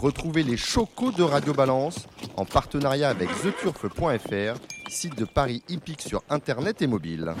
[0.00, 2.06] Retrouvez les chocos de Radio Balance
[2.36, 7.34] en partenariat avec theturf.fr, site de Paris hippique sur internet et mobile.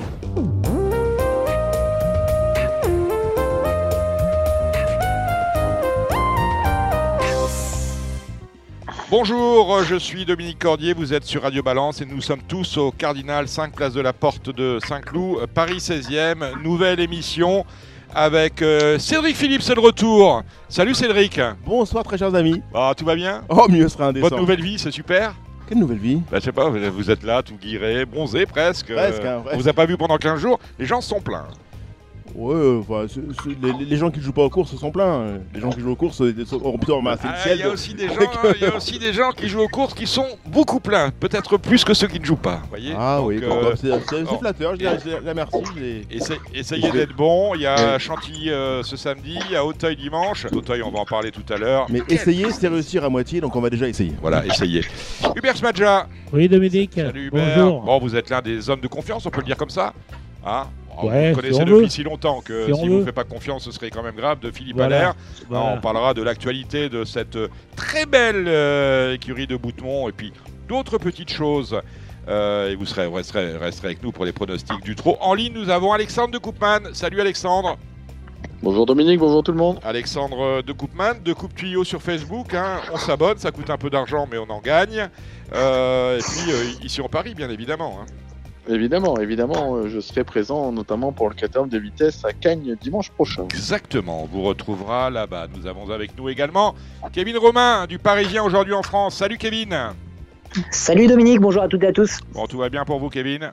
[9.08, 12.90] Bonjour, je suis Dominique Cordier, vous êtes sur Radio Balance et nous sommes tous au
[12.90, 17.64] Cardinal 5 place de la Porte de Saint-Cloud, Paris 16e, nouvelle émission
[18.14, 20.42] avec euh, Cédric Philippe, c'est le retour.
[20.68, 21.40] Salut Cédric.
[21.64, 22.62] Bonsoir très chers amis.
[22.74, 24.26] Ah, tout va bien Oh mieux sera indécent.
[24.26, 25.34] Votre nouvelle vie, c'est super
[25.68, 28.92] Quelle nouvelle vie bah, Je sais pas, vous êtes là, tout guiré, bronzé presque.
[28.92, 29.56] Presque, Euh, hein, presque.
[29.56, 31.46] On vous a pas vu pendant 15 jours, les gens se sont plaints.
[32.34, 35.38] Ouais, euh, enfin, c'est- c'est- les, les gens qui jouent pas aux courses sont pleins.
[35.54, 37.58] Les gens qui jouent aux courses euh, sont- auront plutôt ramassé le Ah, ciel.
[37.58, 39.62] Il y a aussi des gens, avec, hein, y a aussi des gens qui jouent
[39.62, 42.62] aux courses qui sont beaucoup pleins, peut-être plus que ceux qui ne jouent pas.
[42.68, 45.34] Voyez Ah Donc, oui, euh, bon, bah, c'est c'est- c'est flatteur, je dirais, je dirais
[45.34, 45.56] merci.
[46.54, 47.54] essayez d'être bon.
[47.54, 50.46] Il y a Chantilly euh, ce samedi, il y a Auteuil dimanche.
[50.52, 51.86] Auteuil, on va en parler tout à l'heure.
[51.90, 54.12] Mais essayer, c'est réussir à moitié, donc on va déjà essayer.
[54.20, 54.82] Voilà, essayez.
[55.36, 56.06] Hubert Smadja.
[56.32, 56.92] Oui, Dominique.
[56.94, 57.56] Salut Hubert.
[57.56, 57.80] Bonjour.
[57.82, 59.92] Bon, vous êtes l'un des hommes de confiance, on peut le dire comme ça
[60.46, 60.66] Hein
[61.00, 61.88] Bon, Ouais, vous si connaissez on depuis veut.
[61.88, 64.16] si longtemps que Si si, on vous ne faites pas confiance, ce serait quand même
[64.16, 64.96] grave de Philippe Voilà.
[64.96, 65.14] Allaire.
[65.48, 65.74] Voilà.
[65.76, 70.32] On parlera de l'actualité de cette euh, très belle euh, écurie de Boutemont et puis
[70.68, 71.80] d'autres petites choses.
[72.28, 75.16] Euh, et vous serez, resterez, resterez avec nous pour les pronostics du trot.
[75.20, 76.80] En ligne, nous avons Alexandre de Coupman.
[76.92, 77.78] Salut Alexandre.
[78.60, 79.78] Bonjour Dominique, bonjour tout le monde.
[79.84, 82.54] Alexandre de Coupman, de Coupe Tuyau sur Facebook.
[82.54, 82.80] hein.
[82.92, 85.08] On s'abonne, ça coûte un peu d'argent, mais on en gagne.
[85.54, 88.00] Euh, et puis euh, ici en Paris, bien évidemment.
[88.02, 88.06] hein.
[88.68, 93.10] Évidemment, évidemment, euh, je serai présent notamment pour le 14 de vitesse à Cagnes dimanche
[93.10, 93.44] prochain.
[93.54, 95.46] Exactement, on vous retrouvera là-bas.
[95.56, 96.74] Nous avons avec nous également
[97.12, 99.16] Kevin Romain du Parisien aujourd'hui en France.
[99.16, 99.74] Salut Kevin.
[100.70, 102.18] Salut Dominique, bonjour à toutes et à tous.
[102.32, 103.52] Bon, tout va bien pour vous, Kevin?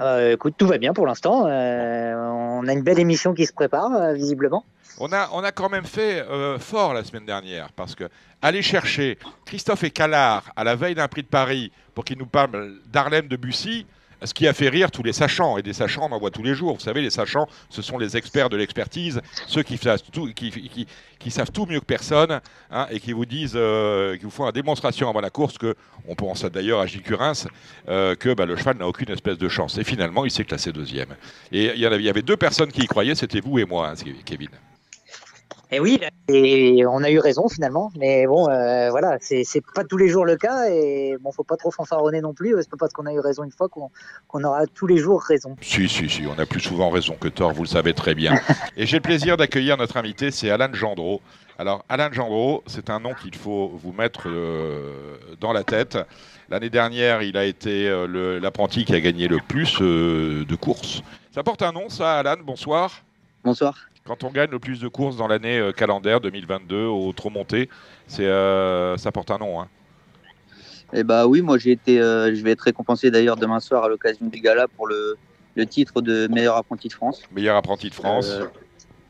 [0.00, 1.46] Euh, écoute, tout va bien pour l'instant.
[1.46, 4.64] Euh, on a une belle émission qui se prépare, euh, visiblement.
[5.00, 8.08] On a, on a quand même fait euh, fort la semaine dernière parce que
[8.42, 12.26] aller chercher Christophe et Callard à la veille d'un prix de Paris pour qu'ils nous
[12.26, 13.86] parlent d'Harlem de Bussy,
[14.24, 15.56] ce qui a fait rire tous les sachants.
[15.56, 16.74] Et des sachants, on en voit tous les jours.
[16.74, 20.26] Vous savez, les sachants, ce sont les experts de l'expertise, ceux qui savent tout,
[21.66, 25.20] mieux que personne hein, et qui vous disent, euh, qui vous font la démonstration avant
[25.20, 25.76] la course que,
[26.08, 27.46] on pense d'ailleurs à Gilles Curins,
[27.88, 29.78] euh, que bah, le cheval n'a aucune espèce de chance.
[29.78, 31.14] Et finalement, il s'est classé deuxième.
[31.52, 33.58] Et il y, en avait, il y avait deux personnes qui y croyaient, c'était vous
[33.58, 33.94] et moi, hein,
[34.24, 34.50] Kevin.
[35.70, 37.90] Et oui, et on a eu raison finalement.
[37.98, 40.70] Mais bon, euh, voilà, c'est c'est pas tous les jours le cas.
[40.70, 42.54] Et bon, faut pas trop fanfaronner non plus.
[42.60, 43.90] C'est pas parce qu'on a eu raison une fois qu'on
[44.28, 45.56] qu'on aura tous les jours raison.
[45.60, 48.34] Si, si, si, on a plus souvent raison que tort, vous le savez très bien.
[48.78, 51.20] Et j'ai le plaisir d'accueillir notre invité, c'est Alain Gendreau.
[51.58, 55.98] Alors, Alain Gendreau, c'est un nom qu'il faut vous mettre euh, dans la tête.
[56.48, 60.54] L'année dernière, il a été euh, le- l'apprenti qui a gagné le plus euh, de
[60.54, 61.02] courses.
[61.34, 63.02] Ça porte un nom, ça, Alain Bonsoir.
[63.44, 63.74] Bonsoir.
[64.08, 67.68] Quand on gagne le plus de courses dans l'année euh, calendaire 2022 au trop monté,
[68.06, 69.60] c'est, euh, ça porte un nom.
[69.60, 69.68] hein.
[70.94, 73.88] Eh bah oui, moi j'ai été, euh, je vais être récompensé d'ailleurs demain soir à
[73.90, 75.18] l'occasion du gala pour le,
[75.56, 78.30] le titre de meilleur apprenti de France, Meilleur apprenti de France.
[78.30, 78.46] Euh,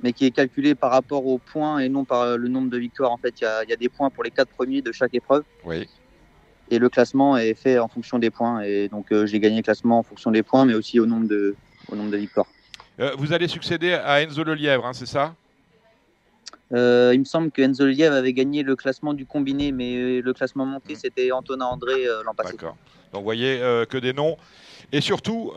[0.02, 3.12] mais qui est calculé par rapport aux points et non par le nombre de victoires.
[3.12, 5.44] En fait, il y y a des points pour les quatre premiers de chaque épreuve
[5.64, 5.88] Oui.
[6.70, 8.62] et le classement est fait en fonction des points.
[8.62, 11.54] Et donc j'ai gagné le classement en fonction des points, mais aussi au nombre de,
[11.92, 12.46] au nombre de victoires.
[13.00, 15.34] Euh, vous allez succéder à Enzo Lelièvre, hein, c'est ça?
[16.72, 20.20] Euh, il me semble que Enzo Liev avait gagné le classement du combiné, mais euh,
[20.22, 22.52] le classement monté c'était Antonin André euh, l'an passé.
[22.52, 22.76] D'accord.
[23.12, 23.58] Donc, vous voyez
[23.88, 24.36] que des noms.
[24.92, 25.52] Et surtout,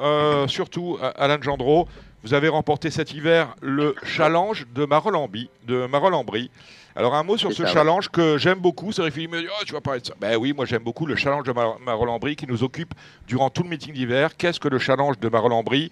[0.47, 1.85] surtout, Alain Gendreau,
[2.23, 5.49] vous avez remporté cet hiver le challenge de Marolambri.
[5.67, 6.49] De Marolambri.
[6.95, 7.69] Alors, un mot sur ce ça, ouais.
[7.73, 8.91] challenge que j'aime beaucoup.
[8.93, 10.13] C'est vrai qu'il me dit oh, Tu vas parler de ça.
[10.19, 12.93] Ben oui, moi j'aime beaucoup le challenge de Mar- Marolambri qui nous occupe
[13.27, 14.37] durant tout le meeting d'hiver.
[14.37, 15.91] Qu'est-ce que le challenge de Marolambri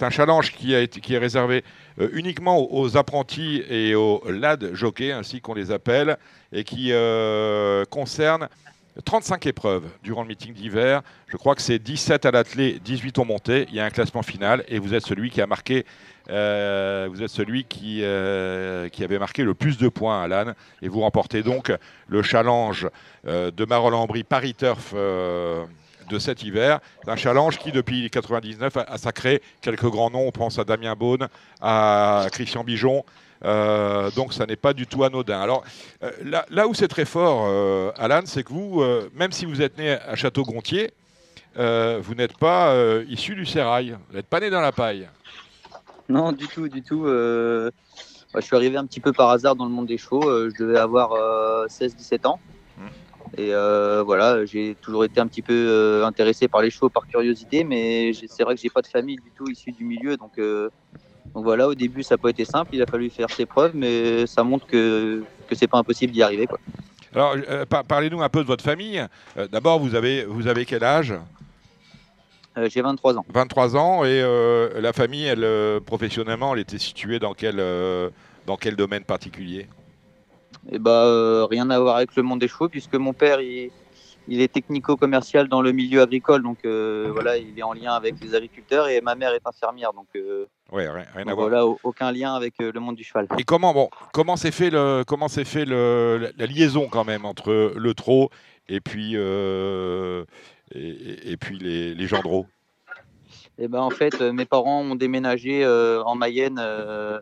[0.00, 1.62] C'est un challenge qui, est réservé
[2.00, 6.16] euh, uniquement aux, apprentis et aux lad jockeys, ainsi qu'on les appelle,
[6.54, 8.48] et qui euh, concerne
[9.04, 11.02] 35 épreuves durant le meeting d'hiver.
[11.26, 13.66] Je crois que c'est 17 à l'attelé, 18 au monté.
[13.68, 15.84] Il y a un classement final et vous êtes celui qui a marqué,
[16.30, 20.54] euh, vous êtes celui qui, avait marqué le plus de points, Alan.
[20.80, 21.70] Et vous remportez donc
[22.08, 22.88] le challenge
[23.24, 24.94] de Marolambri Paris Turf.
[26.10, 30.26] De cet hiver, un challenge qui depuis 99 a, sacré quelques grands noms.
[30.26, 31.28] On pense à Damien Beaune,
[31.60, 33.04] à Christian Bijon.
[33.42, 35.40] Euh, donc ça n'est pas du tout anodin.
[35.40, 35.64] Alors
[36.02, 36.10] euh,
[36.50, 38.84] là, où c'est très fort, euh, Alan, c'est que vous,
[39.14, 40.92] même si vous êtes né à Château-Gontier,
[41.56, 42.74] vous n'êtes pas
[43.08, 43.96] issu du sérail.
[44.08, 45.08] Vous n'êtes pas né dans la paille.
[46.08, 47.04] Non, du tout, du tout.
[47.06, 47.70] je
[48.40, 50.22] suis arrivé un petit peu par hasard dans le monde des chevaux.
[50.22, 51.10] je devais avoir
[51.68, 52.40] 16-17 ans.
[53.36, 57.06] Et euh, voilà, j'ai toujours été un petit peu euh, intéressé par les chevaux par
[57.06, 60.32] curiosité, mais c'est vrai que j'ai pas de famille du tout issue du milieu, donc
[60.38, 60.68] euh,
[61.34, 62.70] Donc voilà, au début, ça n'a pas été simple.
[62.74, 66.22] Il a fallu faire ses preuves, mais ça montre que, que c'est pas impossible d'y
[66.24, 66.46] arriver.
[66.48, 66.58] Quoi.
[67.14, 67.36] Alors,
[67.68, 69.04] par- parlez-nous un peu de votre famille.
[69.52, 71.14] D'abord, vous avez, vous avez quel âge?
[72.66, 73.24] J'ai 23 ans.
[73.32, 74.04] 23 ans.
[74.04, 74.20] Et
[74.80, 77.56] la famille, elle, professionnellement, elle était située dans quel,
[78.46, 79.68] dans quel domaine particulier?
[80.70, 83.70] Et bah, euh, rien à voir avec le monde des chevaux, puisque mon père, il,
[84.28, 86.42] il est technico-commercial dans le milieu agricole.
[86.42, 89.92] Donc euh, voilà, il est en lien avec les agriculteurs et ma mère est infirmière.
[89.92, 91.48] Donc, euh, Ouais, rien, rien à donc voir.
[91.48, 93.26] voilà, aucun lien avec le monde du cheval.
[93.38, 97.24] Et comment, bon, comment s'est fait, le, comment s'est fait le, la, liaison quand même
[97.24, 98.30] entre le trot
[98.68, 99.16] et puis,
[100.74, 102.46] et, puis les, les gendreaux
[103.58, 107.18] Et ben en fait, mes parents ont déménagé euh, en Mayenne euh,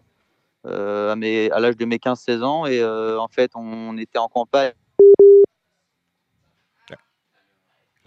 [0.68, 4.28] à, mes- à l'âge de mes 15-16 ans et euh, en fait, on était en
[4.28, 4.72] campagne.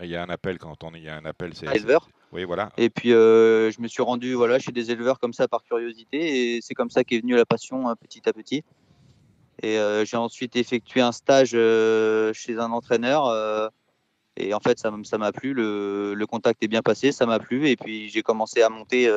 [0.03, 2.09] Il y a un appel quand on il y a un appel, c'est Éleveur.
[2.31, 2.71] Oui, voilà.
[2.77, 6.55] Et puis euh, je me suis rendu voilà chez des éleveurs comme ça par curiosité
[6.55, 8.63] et c'est comme ça qu'est venue la passion hein, petit à petit.
[9.61, 13.67] Et euh, j'ai ensuite effectué un stage euh, chez un entraîneur euh,
[14.37, 17.67] et en fait ça m'a plu, le, le contact est bien passé, ça m'a plu
[17.69, 19.07] et puis j'ai commencé à monter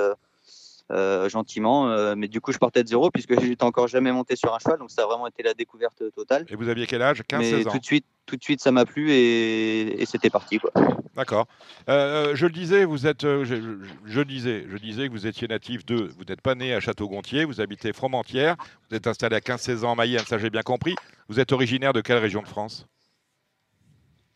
[0.92, 4.36] euh, gentiment, euh, mais du coup je partais de zéro puisque j'étais encore jamais monté
[4.36, 6.44] sur un cheval donc ça a vraiment été la découverte totale.
[6.48, 7.22] Et vous aviez quel âge?
[7.26, 7.70] 15, mais 16 ans.
[7.72, 10.70] tout de suite tout de suite ça m'a plu et, et c'était parti quoi.
[11.16, 11.46] D'accord.
[11.88, 15.46] Euh, je le disais, vous êtes, je, je- je disais, je disais que vous étiez
[15.46, 18.56] natif de, vous n'êtes pas né à Château-Gontier, vous habitez Fromentierre,
[18.90, 20.96] vous êtes installé à 15-16 ans en Mayenne, ça j'ai bien compris.
[21.28, 22.86] Vous êtes originaire de quelle région de France?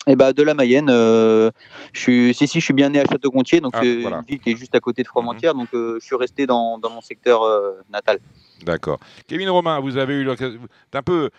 [0.08, 1.50] Et bah de la Mayenne, euh,
[1.92, 4.16] je suis, si si, je suis bien né à Château-Gontier, donc Ah, c'est voilà.
[4.18, 6.78] une ville qui est juste à côté de Fromentierre, donc euh, je suis resté dans,
[6.78, 8.18] dans mon secteur euh, natal.
[8.64, 8.98] D'accord.
[9.28, 10.58] Kevin Romain, vous avez eu l'occasion,
[10.90, 11.30] t'es un peu,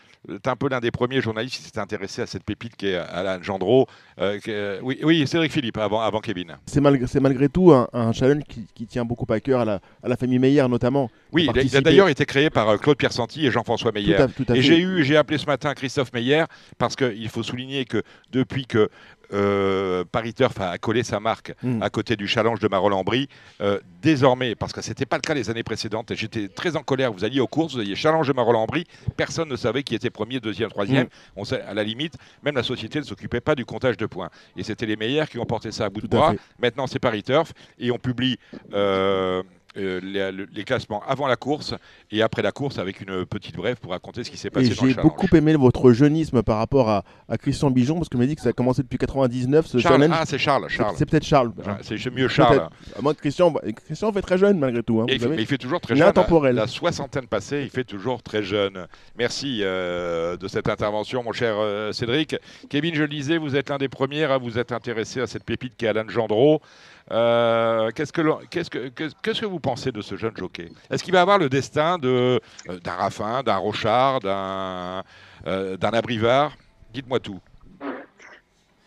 [0.45, 3.41] un peu l'un des premiers journalistes qui s'est intéressé à cette pépite qui est Alain
[3.41, 3.87] Gendreau.
[4.19, 6.55] Euh, est- oui, oui, Cédric Philippe avant, avant Kevin.
[6.65, 10.07] C'est malgré, tout un, un challenge qui, qui tient beaucoup à cœur à la, à
[10.07, 11.09] la famille Meyer notamment.
[11.31, 11.81] Oui, il a- il a, participer.
[11.81, 14.15] d'ailleurs été créé par euh, Claude Pierre Santi et Jean-François Tout Meyer.
[14.15, 14.61] à, tout à Et fait.
[14.61, 16.43] j'ai eu, j'ai appelé ce matin Christophe Meyer
[16.77, 18.01] parce qu'il faut souligner que
[18.31, 18.89] depuis que
[19.33, 21.81] euh, Paris Turf a collé sa marque Mm.
[21.81, 23.27] à côté du challenge de Marolles-en-Brie,
[23.61, 27.11] euh, désormais, parce que c'était pas le cas les années précédentes, j'étais très en colère,
[27.11, 28.85] vous alliez aux courses, vous alliez challenge de Marolles-en-Brie,
[29.17, 31.05] personne ne savait qui était premier, deuxième, troisième.
[31.05, 31.09] Mm.
[31.37, 34.29] On sait, à la limite, même la société ne s'occupait pas du comptage de points.
[34.57, 36.31] Et c'était les meilleurs qui ont porté ça à bout Tout de bras.
[36.31, 36.39] fait.
[36.59, 38.37] Maintenant, c'est Paris Turf et on publie
[38.73, 39.43] euh,
[39.77, 41.75] euh, les, les classements avant la course
[42.11, 44.93] et après la course avec une petite brève pour raconter ce qui s'est passé j'ai
[44.95, 48.41] beaucoup aimé votre jeunisme par rapport à, à Christian Bijon, parce que m'a dit que
[48.41, 50.17] ça a commencé depuis 99, ce Charles, challenge.
[50.19, 50.65] ah, c'est Charles.
[50.69, 50.95] C'est- Charles.
[50.97, 51.51] C'est peut-être Charles.
[51.67, 51.77] hein.
[51.81, 52.67] C'est mieux Charles.
[52.97, 55.01] À moins que Christian, bah, Christian fait très jeune malgré tout.
[55.01, 55.35] hein, Et il, vous fait, savez.
[55.37, 56.07] mais il fait toujours très Il jeune.
[56.07, 56.55] intemporel.
[56.55, 58.87] La soixantaine passée, il fait toujours très jeune.
[59.17, 62.35] Merci euh, de cette intervention, mon cher euh, Cédric.
[62.69, 65.43] Kevin, je le disais, vous êtes l'un des premiers à vous être intéressé à cette
[65.43, 66.61] pépite qui est Alain Gendreau.
[67.11, 70.71] Euh, Qu'est-ce que vous pensez de ce jeune jockey?
[70.89, 72.39] Est-ce qu'il va avoir le destin de
[72.69, 75.03] euh, d'un Raffin, d'un Rochard, d'un
[75.47, 76.53] euh, Abrivard?
[76.93, 77.39] Dites-moi tout.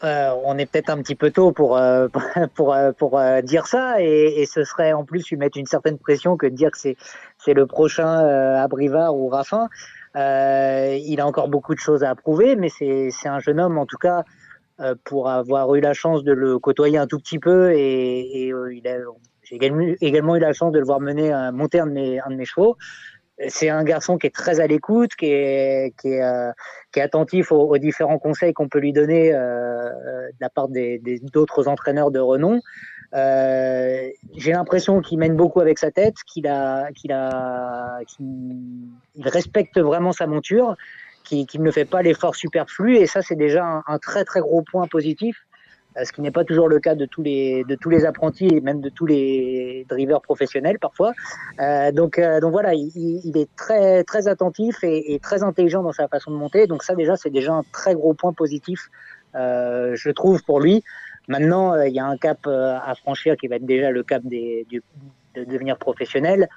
[0.05, 1.79] Euh, on est peut-être un petit peu tôt pour
[3.45, 6.73] dire ça et, ce serait en plus lui mettre une certaine pression que de dire
[6.73, 8.09] que c'est le prochain
[8.57, 9.69] Abrivard ou Raffin.
[10.17, 13.99] Il a encore beaucoup de choses à prouver, mais c'est un jeune homme en tout
[13.99, 14.25] cas
[15.05, 18.71] pour avoir eu la chance de le côtoyer un tout petit peu et, euh,
[19.43, 19.57] j'ai
[20.01, 22.77] également, eu la chance de le voir mener euh, monter un de mes chevaux.
[23.49, 26.53] C'est un garçon qui est très à l'écoute, qui est euh,
[26.97, 31.19] attentif aux, différents conseils qu'on peut lui donner euh, euh, de la part des des-
[31.19, 32.61] d'autres entraîneurs de renom.
[33.15, 36.47] Euh, J'ai l'impression qu'il mène beaucoup avec sa tête, qu'il
[39.21, 40.77] respecte vraiment sa monture,
[41.25, 44.63] qu'il qu'il ne fait pas l'effort superflu, et ça c'est déjà un, très très gros
[44.63, 45.37] point positif,
[45.97, 48.49] euh, ce qui n'est pas toujours le cas de tous les de tous les apprentis
[48.49, 51.13] et même de tous les drivers professionnels parfois.
[51.61, 56.09] Euh, donc euh, donc voilà, il, est très très attentif et, très intelligent dans sa
[56.09, 56.67] façon de monter.
[56.67, 58.91] Donc ça déjà c'est déjà un très gros point positif,
[59.35, 60.83] je trouve pour lui.
[61.29, 64.67] Maintenant, il y a un cap à franchir qui va être déjà le cap des,
[65.35, 66.49] de devenir professionnel.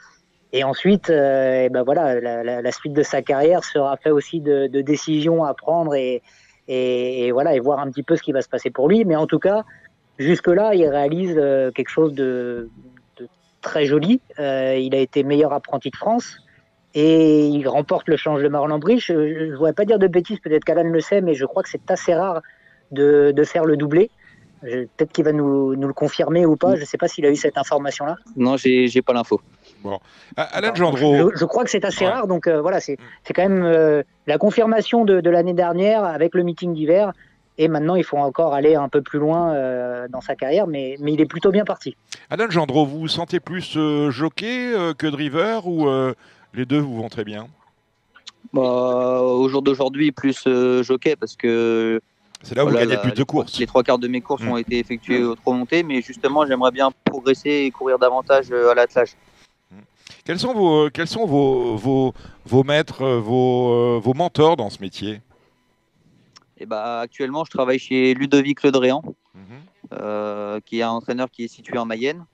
[0.54, 5.44] Et ensuite, euh, ben voilà, la, suite de sa carrière sera fait aussi de, décisions
[5.44, 6.22] à prendre et,
[7.32, 9.06] voilà et voir un petit peu ce qui va se passer pour lui.
[9.06, 9.64] Mais en tout cas,
[10.18, 12.70] jusque-là, il réalise euh, quelque chose de,
[13.62, 14.22] très joli.
[14.40, 16.38] Euh, il a été meilleur apprenti de France
[16.94, 19.00] et il remporte le change de Marlon-Brie.
[19.00, 21.70] Je ne voudrais pas dire de bêtises, peut-être qu'Alan le sait, mais je crois que
[21.70, 22.42] c'est assez rare
[22.92, 24.10] de, faire le doublé.
[24.62, 26.76] Peut-être qu'il va nous, le confirmer ou pas.
[26.76, 28.16] Je ne sais pas s'il a eu cette information-là.
[28.38, 29.42] Non, j'ai pas l'info.
[30.38, 31.32] Alain Gendreau.
[31.32, 32.12] Je, je crois que c'est assez Ouais.
[32.12, 32.28] rare.
[32.28, 33.04] Donc euh, voilà, c'est Mm.
[33.24, 37.12] c'est quand même euh, la confirmation de, de l'année dernière avec le meeting d'hiver.
[37.58, 40.98] Et maintenant, il faut encore aller un peu plus loin euh, dans sa carrière, mais,
[41.00, 41.96] mais il est plutôt bien parti.
[42.30, 46.14] Alain Gendreau, vous vous sentez plus euh, jockey euh, que driver ou euh,
[46.54, 47.48] les deux vous vont très bien?
[48.54, 52.02] Bah, au jour d'aujourd'hui, plus euh, jockey parce que
[52.44, 53.60] C'est là où voilà, vous gagnez la- plus de les trois- courses.
[53.60, 54.50] Les trois quarts de mes courses Mm.
[54.50, 58.74] ont été effectuées au trop monté, mais justement, j'aimerais bien progresser et courir davantage à
[58.74, 59.12] l'attelage.
[60.26, 62.14] Quels sont vos, quels sont vos, vos,
[62.46, 65.22] vos maîtres, euh, vos, euh, vos mentors dans ce métier?
[66.58, 69.04] Et bah, actuellement, je travaille chez Ludovic Le Dréan,
[69.36, 69.44] Mhm.
[69.94, 72.26] euh, qui est un entraîneur qui est situé en Mayenne.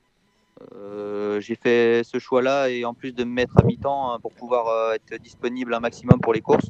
[0.73, 4.31] Euh, J'ai fait ce choix-là et en plus de me mettre à mi-temps euh, pour
[4.31, 6.69] pouvoir euh, être disponible un maximum pour les courses.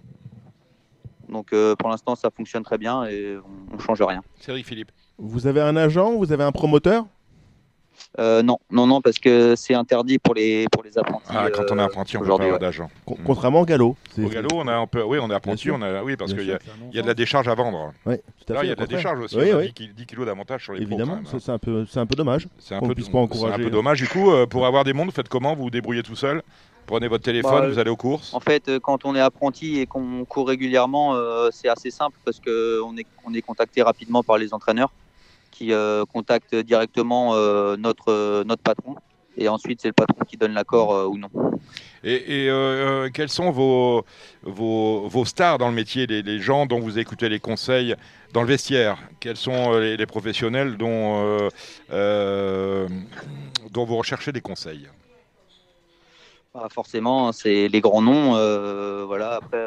[1.30, 4.24] Donc euh, pour l'instant, ça fonctionne très bien et on, on change rien.
[4.40, 4.92] Cédric Philippe.
[5.20, 6.14] Vous avez un agent?
[6.18, 7.06] Vous avez un promoteur?
[8.20, 11.26] Euh, non, non, non, parce que c'est interdit pour les pour les apprentis.
[11.30, 12.60] Ah, quand on est euh, apprenti, on peut pas avoir ouais.
[12.60, 12.90] d'agent.
[13.08, 13.14] Mm.
[13.26, 13.96] Contrairement au galop.
[14.18, 16.46] Au galop, on a un peu, oui, on est apprenti, on a, oui, parce qu'il
[16.46, 16.74] y a, sûr.
[16.92, 17.94] il y a de la décharge à vendre.
[18.06, 19.38] Ouais, tout à Là, fait, il y a de la décharge aussi.
[19.38, 19.68] Oui, on a oui.
[19.68, 20.82] 10 ki- 10 kilos d'avantage sur les.
[20.82, 21.40] Évidemment, c'est hein.
[21.42, 22.48] c'est un peu, c'est un peu dommage.
[22.60, 24.00] C'est un qu'on peu, puisse pas c'est un encourager, peu dommage.
[24.00, 25.56] Du coup, euh, pour avoir des mondes, faites comment?
[25.56, 26.42] Vous vous débrouillez tout seul?
[26.88, 28.34] Prenez votre téléphone, Bah, vous allez aux courses?
[28.34, 32.40] En fait, quand on est apprenti et qu'on court régulièrement, euh, c'est assez simple parce
[32.40, 34.92] que on est, on est contacté rapidement par les entraîneurs
[35.62, 38.96] qui euh, contactent directement euh, notre, euh, notre patron.
[39.38, 41.30] Et ensuite, c'est le patron qui donne l'accord ou non.
[42.04, 44.04] Et, et, euh, quels sont vos,
[44.42, 47.96] vos, vos stars dans le métier, les, les gens dont vous écoutez les conseils
[48.34, 48.98] dans le vestiaire?
[49.20, 51.50] Quels sont les, les professionnels dont, euh,
[51.92, 52.88] euh,
[53.70, 54.90] dont vous recherchez des conseils?
[56.52, 58.32] Pas forcément, c'est les grands noms.
[59.06, 59.36] voilà.
[59.36, 59.64] Après,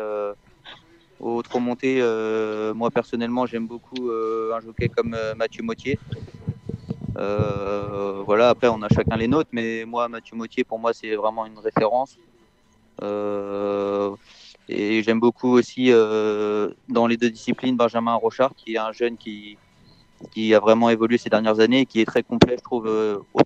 [1.25, 5.99] au trop monté, euh, moi personnellement, j'aime beaucoup euh, un jockey comme euh, Mathieu Mottier.
[7.17, 8.51] Voilà.
[8.51, 11.59] Après, on a chacun les nôtres, mais moi, Mathieu Mottier, pour moi, c'est vraiment une
[11.59, 12.19] référence.
[14.69, 15.91] Et j'aime beaucoup aussi
[16.89, 19.57] dans les deux disciplines Benjamin Rochard, qui est un jeune qui
[20.33, 23.19] qui a vraiment évolué ces dernières années et qui est très complet, je trouve, euh,
[23.35, 23.41] au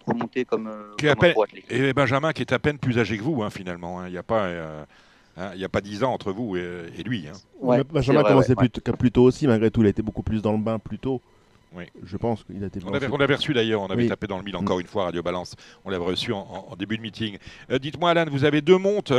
[0.45, 1.35] comme, euh, comme.
[1.71, 4.01] Et Benjamin, qui est à peine plus âgé que vous, hein, finalement.
[4.01, 4.05] hein.
[4.07, 4.45] Il n'y a pas.
[4.45, 4.85] euh,
[5.39, 7.27] hein, il n'y a pas 10 ans entre vous et, et lui.
[7.29, 7.33] hein.
[7.61, 9.81] Ouais, Benjamin vrai, commençait ouais, plus, tôt- plus tôt aussi, malgré tout.
[9.83, 11.21] Il a été beaucoup plus dans le bain plus tôt.
[11.75, 11.85] Oui.
[12.03, 12.81] Je pense qu'il a été.
[12.87, 14.09] On avait, on avait reçu d'ailleurs, on avait Oui.
[14.09, 15.55] tapé dans le mille encore une fois, Radio Balance.
[15.85, 17.37] On l'avait reçu en, en- en début de meeting.
[17.71, 19.13] Euh, Dites-moi, Alain, vous avez deux montes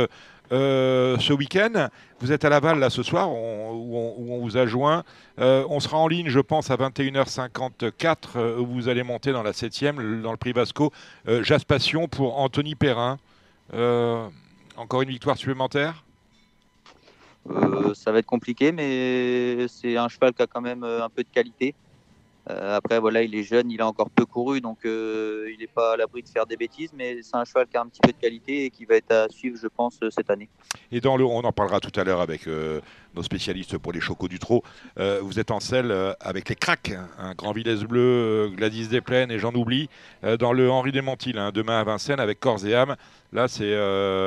[0.50, 1.88] euh, ce week-end.
[2.18, 5.04] Vous êtes à Laval là ce soir, on- où, on, où on vous a joint.
[5.38, 9.44] Euh, on sera en ligne, je pense, à 21h54, euh, où vous allez monter dans
[9.44, 10.92] la 7e, dans le prix Vasco.
[11.28, 13.18] Euh, Jaspassion pour Anthony Perrin.
[13.74, 14.26] Euh,
[14.76, 16.04] encore une victoire supplémentaire?
[17.94, 21.22] Ça va être compliqué, mais c'est un cheval qui a quand même euh, un peu
[21.22, 21.74] de qualité.
[22.48, 25.66] Euh, après, voilà, il est jeune, il a encore peu couru, donc euh, il n'est
[25.66, 28.00] pas à l'abri de faire des bêtises, mais c'est un cheval qui a un petit
[28.02, 30.48] peu de qualité et qui va être à suivre, je pense, euh, cette année.
[30.90, 32.46] Et dans le, on en parlera tout à l'heure avec
[33.14, 34.62] nos spécialistes pour les chocos du trot.
[34.96, 39.38] Vous êtes en selle avec les cracks, hein, un Grand Villesse Bleu, Gladys Desplaines et
[39.38, 39.88] j'en oublie,
[40.38, 42.96] dans le Henri Desmentil, hein, demain à Vincennes avec corps et âme.
[43.32, 43.76] Là, c'est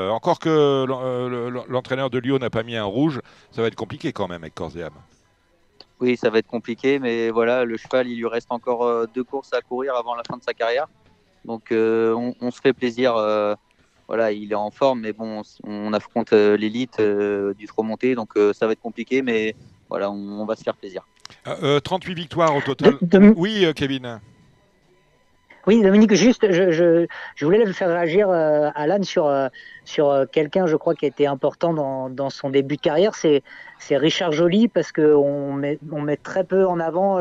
[0.09, 3.19] encore que l'en- le- l'entraîneur de Lyon n'a pas mis un rouge,
[3.51, 4.93] ça va être compliqué quand même avec corps et âme.
[5.99, 9.23] Oui, ça va être compliqué, mais voilà, le cheval, il lui reste encore euh, deux
[9.23, 10.87] courses à courir avant la fin de sa carrière.
[11.45, 13.15] Donc, euh, on, on se fait plaisir.
[13.15, 13.55] euh,
[14.07, 18.35] voilà, il est en forme, mais bon, on affronte l'élite euh, du trop monté, donc
[18.35, 19.55] euh, ça va être compliqué, mais
[19.89, 21.07] voilà, on, on va se faire plaisir.
[21.47, 22.97] Euh, euh, 38 victoires au total.
[23.01, 24.19] De- de- Oui, euh, Kevin.
[25.65, 29.47] Oui, Dominique, juste, je, je, je voulais le faire réagir, euh, Alan, sur, euh,
[29.85, 33.15] sur euh, quelqu'un, je crois, qui a été important dans, dans son début de carrière,
[33.15, 33.43] c'est,
[33.89, 37.19] Richard Joly, parce qu'on met, on met très peu en avant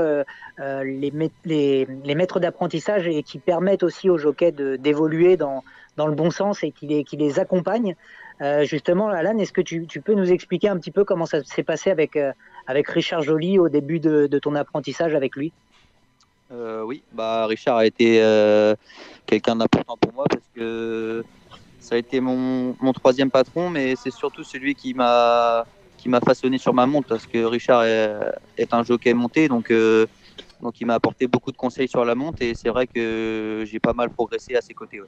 [0.58, 1.12] les,
[1.44, 5.64] les, les maîtres d'apprentissage et qui permettent aussi aux jockeys d'évoluer dans,
[5.96, 7.96] dans le bon sens et qui les, qui les accompagnent.
[8.62, 11.64] Justement, Alan, est-ce que tu, tu peux nous expliquer un petit peu comment ça s'est
[11.64, 12.16] passé avec,
[12.68, 15.52] avec Richard Joly au début de, de ton apprentissage avec lui?
[16.52, 18.74] Euh, oui, bah Richard a été euh,
[19.24, 21.24] quelqu'un d'important pour moi parce que
[21.80, 25.64] ça a été mon, mon troisième patron, mais c'est surtout celui qui m'a
[26.26, 30.06] façonné sur ma monte parce que Richard est, un jockey monté, donc euh,
[30.60, 33.80] donc il m'a apporté beaucoup de conseils sur la monte et c'est vrai que j'ai
[33.80, 35.00] pas mal progressé à ses côtés.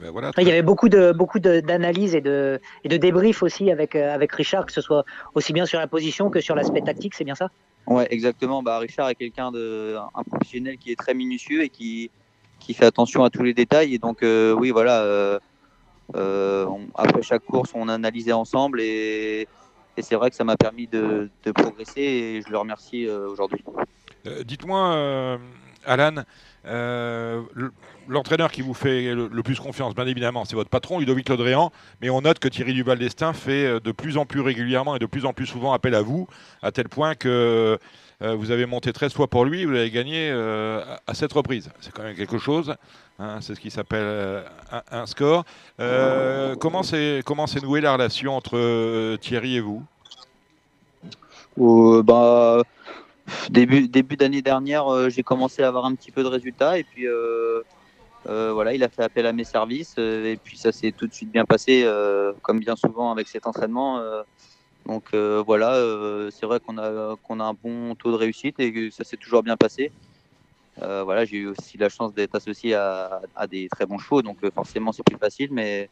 [0.00, 3.42] Ben voilà, Il y avait beaucoup de beaucoup de- d'analyses et de et de débriefs
[3.42, 6.54] aussi avec euh, avec Richard, que ce soit aussi bien sur la position que sur
[6.54, 7.48] l'aspect tactique, c'est bien ça?
[7.86, 8.62] Ouais, exactement.
[8.62, 12.10] Bah, Richard est quelqu'un de un professionnel qui est très minutieux et qui
[12.58, 13.94] qui fait attention à tous les détails.
[13.94, 15.02] Et donc euh, oui, voilà.
[15.02, 15.38] euh,
[16.16, 19.48] euh, on- après chaque course, on analysait ensemble et,
[19.96, 23.28] et c'est vrai que ça m'a permis de, de progresser et je le remercie euh,
[23.28, 23.64] aujourd'hui.
[24.26, 25.38] Euh, Dites-moi, euh,
[25.84, 26.24] Alan,
[26.66, 27.72] euh, le-
[28.08, 32.10] l'entraîneur qui vous fait le, plus confiance, bien évidemment, c'est votre patron, Ludovic Lodréan, mais
[32.10, 35.06] on note que Thierry Duval d'Estaing fait euh, de plus en plus régulièrement et de
[35.06, 36.28] plus en plus souvent appel à vous,
[36.62, 37.78] à tel point que
[38.22, 41.70] euh, vous avez monté 13 fois pour lui, vous l'avez gagné à, à 7 reprises.
[41.80, 42.74] C'est quand même quelque chose,
[43.18, 44.44] hein, c'est ce qui s'appelle
[44.90, 45.44] un, score.
[45.78, 47.22] Comment s'est
[47.62, 49.82] nouée la relation entre Thierry et vous?
[51.56, 52.62] Bah,
[53.50, 56.84] début début d'année dernière, euh, j'ai commencé à avoir un petit peu de résultats et
[56.84, 57.62] puis euh,
[58.26, 61.12] euh, voilà, il a fait appel à mes services et puis ça s'est tout de
[61.12, 61.86] suite bien passé,
[62.42, 64.02] comme bien souvent avec cet entraînement.
[64.86, 65.74] donc voilà,
[66.30, 69.18] c'est vrai qu'on a qu'on a un bon taux de réussite et que ça s'est
[69.18, 69.92] toujours bien passé.
[70.78, 74.92] Voilà, j'ai eu aussi la chance d'être associé à, des très bons chevaux, donc forcément
[74.92, 75.90] c'est plus facile, mais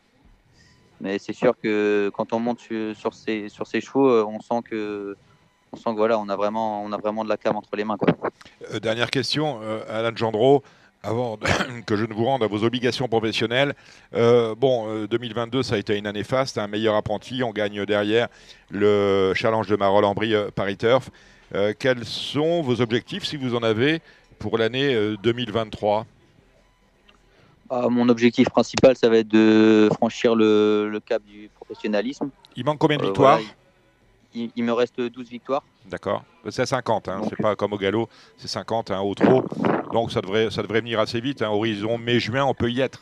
[1.03, 5.17] mais c'est sûr que quand on monte sur, ces sur ces chevaux, on sent que
[5.73, 7.85] on sent que voilà, on a vraiment, on a vraiment de la cam entre les
[7.85, 7.97] mains.
[7.97, 8.09] Quoi.
[8.73, 10.63] Euh, dernière question, euh, Alain Gendreau,
[11.03, 11.39] avant
[11.87, 13.75] que je ne vous rende à vos obligations professionnelles.
[14.15, 17.43] Euh, bon, euh, 2022, ça a été une année faste, un meilleur apprenti.
[17.43, 18.29] On gagne derrière
[18.71, 21.11] le challenge de Marolles-en-Brie euh, Paris Turf.
[21.55, 24.01] Euh, quels sont vos objectifs, si vous en avez,
[24.39, 26.07] pour l'année euh, 2023
[27.71, 32.29] Ah, mon objectif principal, ça va être de franchir le, le cap du professionnalisme.
[32.57, 33.39] Il manque combien de Euh, victoires?
[33.39, 33.49] voilà,
[34.35, 35.65] il, il me reste 12 victoires.
[35.87, 36.25] D'accord.
[36.51, 39.45] C'est à 50, hein, c'est pas comme au galop, c'est 50, hein, au trop.
[39.93, 41.43] Donc ça devrait, ça devrait venir assez vite.
[41.43, 41.51] hein.
[41.51, 43.01] Horizon mai-juin, on peut y être.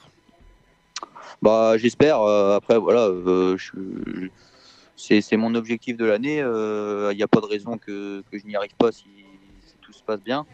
[1.43, 2.21] Bah, j'espère.
[2.21, 3.57] euh, après, voilà, euh,
[4.97, 6.39] c'est, mon objectif de l'année.
[6.39, 9.05] Il n'y a pas de raison que, que je n'y arrive pas si,
[9.67, 10.45] si tout se passe bien.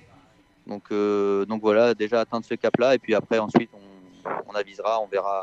[0.66, 5.00] Donc, euh, donc voilà, déjà atteindre ce cap-là, et puis après, ensuite, on, on avisera,
[5.00, 5.42] on verra,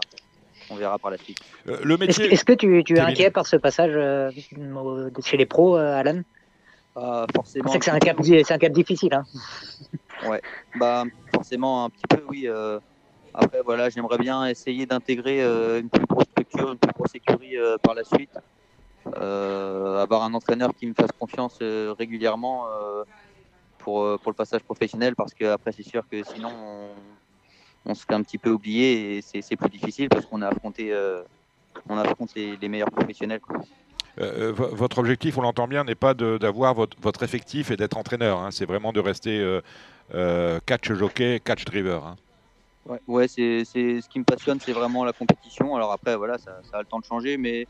[0.74, 1.39] on verra par la suite.
[1.68, 2.34] Euh, le Est-ce métier.
[2.34, 4.32] est-ce que tu, tu es inquiet par ce passage euh,
[5.24, 6.22] chez les pros, euh, Alan?
[7.34, 7.72] Forcément.
[7.74, 9.13] que c'est un cap, c'est un cap difficile.
[9.13, 9.24] Hein.
[10.80, 11.03] Bah,
[11.34, 12.48] forcément, un petit peu, oui.
[12.48, 12.80] euh,
[13.34, 17.58] après, voilà, j'aimerais bien essayer d'intégrer euh, une plus grosse structure, une plus grosse écurie
[17.58, 18.38] euh, par la suite.
[19.18, 23.03] Euh, avoir un entraîneur qui me fasse confiance euh, régulièrement euh,
[23.80, 26.88] pour, euh, pour le passage professionnel, parce que après, c'est sûr que sinon, on,
[27.86, 30.48] on se fait un petit peu oublier et c'est c'est plus difficile parce qu'on a
[30.48, 31.22] affronté, euh,
[31.90, 33.42] on affronte les, les meilleurs professionnels.
[34.20, 37.98] Euh, vo- votre objectif, on l'entend bien, n'est pas d'avoir votre, votre effectif et d'être
[37.98, 38.40] entraîneur.
[38.40, 38.52] hein.
[38.52, 39.62] C'est vraiment de rester euh,
[40.14, 42.05] euh, catch jockey, catch driver.
[42.05, 42.16] hein.
[42.86, 45.75] Ouais, ouais c'est c'est- ce qui me passionne, c'est vraiment la compétition.
[45.75, 47.66] Alors après, voilà, ça, ça a le temps de changer, mais,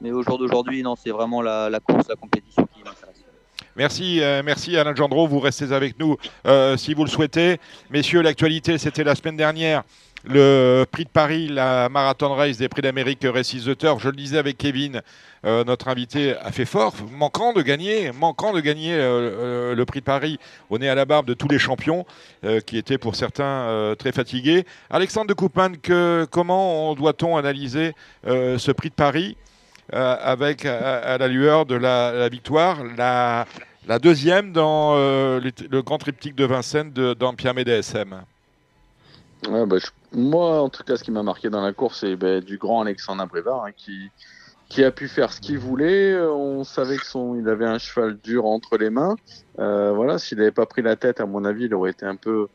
[0.00, 3.15] mais au jour d'aujourd'hui, non, c'est vraiment la, la course, la compétition qui m'intéresse.
[3.76, 5.26] Merci, euh, merci Alain Gendreau.
[5.26, 7.58] Vous restez avec nous euh, si vous le souhaitez.
[7.90, 9.82] Messieurs, l'actualité, c'était la semaine dernière.
[10.24, 13.60] Le prix de Paris, la marathon race des prix d'Amérique Récits.
[13.60, 15.02] Je le disais avec Kevin,
[15.44, 20.06] euh, notre invité a fait fort, manquant de gagner, manquant de gagner le prix de
[20.06, 20.38] Paris
[20.70, 22.06] au nez à la barbe de tous les champions,
[22.66, 24.64] qui étaient pour certains très fatigués.
[24.88, 27.92] Alexandre de Coupin, que, comment doit-on analyser
[28.24, 29.36] ce prix de Paris?
[29.92, 33.46] Avec à, à la lueur de la, victoire, la,
[34.00, 38.22] deuxième dans euh, le, grand triptyque de Vincennes dans Pierre DSM.
[39.48, 42.16] Ouais, bah, je- Moi, en tout cas, ce qui m'a marqué dans la course, c'est
[42.16, 44.10] bah, du grand Alexandre Abrévard hein, qui,
[44.68, 46.12] qui a pu faire ce qu'il voulait.
[46.12, 49.16] Euh, On savait que son, il avait un cheval dur entre les mains.
[49.58, 52.16] Euh, voilà, s'il n'avait pas pris la tête, à mon avis, il aurait été un
[52.16, 52.48] peu,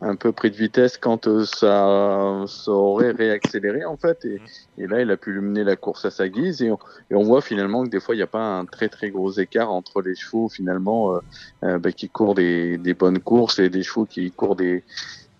[0.00, 4.24] un peu pris de vitesse quand euh, ça, ça aurait réaccéléré en fait.
[4.24, 6.62] Et, là, il a pu mener la course à sa guise.
[6.62, 6.70] Et
[7.10, 9.70] on, voit finalement que des fois, il n'y a pas un très très gros écart
[9.70, 11.20] entre les chevaux finalement
[11.62, 14.84] euh, bah, qui courent des bonnes courses et des chevaux qui courent des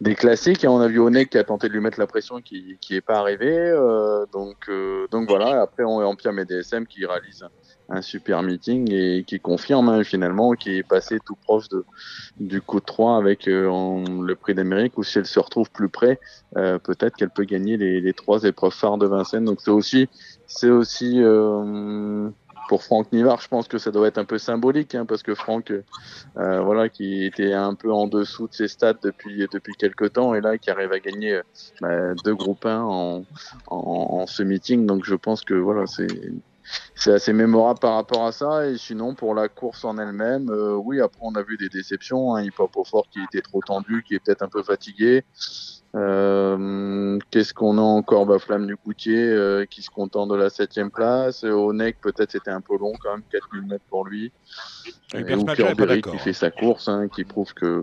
[0.00, 2.78] des classiques on a vu Onek qui a tenté de lui mettre la pression qui
[2.80, 5.50] qui est pas arrivé euh, donc euh, donc voilà.
[5.50, 7.44] Et après on est en Pierre DSM qui réalise
[7.88, 11.84] un super meeting et qui confirme hein, finalement qui est passé tout proche de
[12.38, 15.88] du coup de 3 avec euh, le prix d'Amérique ou si elle se retrouve plus
[15.88, 16.20] près
[16.56, 19.44] euh, peut-être qu'elle peut gagner les, les trois épreuves phares de Vincennes.
[19.44, 20.08] Donc c'est aussi
[20.46, 22.28] c'est aussi euh,
[22.68, 25.34] pour Franck Nivard, je pense que ça doit être un peu symbolique, hein, parce que
[25.34, 30.12] Franck, euh, voilà, qui était un peu en dessous de ses stats depuis depuis quelques
[30.14, 31.42] temps, et là qui arrive à gagner euh,
[31.80, 33.24] bah, deux groupes 1 en,
[33.68, 36.08] en, en ce meeting, donc je pense que voilà, c'est
[36.98, 38.66] c'est assez mémorable par rapport à ça.
[38.66, 42.34] Et sinon, pour la course en elle-même, euh, oui, après on a vu des déceptions.
[42.34, 45.24] Hein, Hip Hop au fort qui était trop tendu, qui est peut-être un peu fatigué.
[45.94, 48.26] Euh, Qu'est-ce qu'on a encore?
[48.26, 51.44] Bah, Flamme du Coutier euh, qui se contente de la septième place.
[51.44, 54.32] Onek, peut-être c'était un peu long quand même, 4000 mètres pour lui.
[55.14, 56.12] Et Et Berry d'accord.
[56.12, 57.82] qui fait sa course, hein, qui prouve que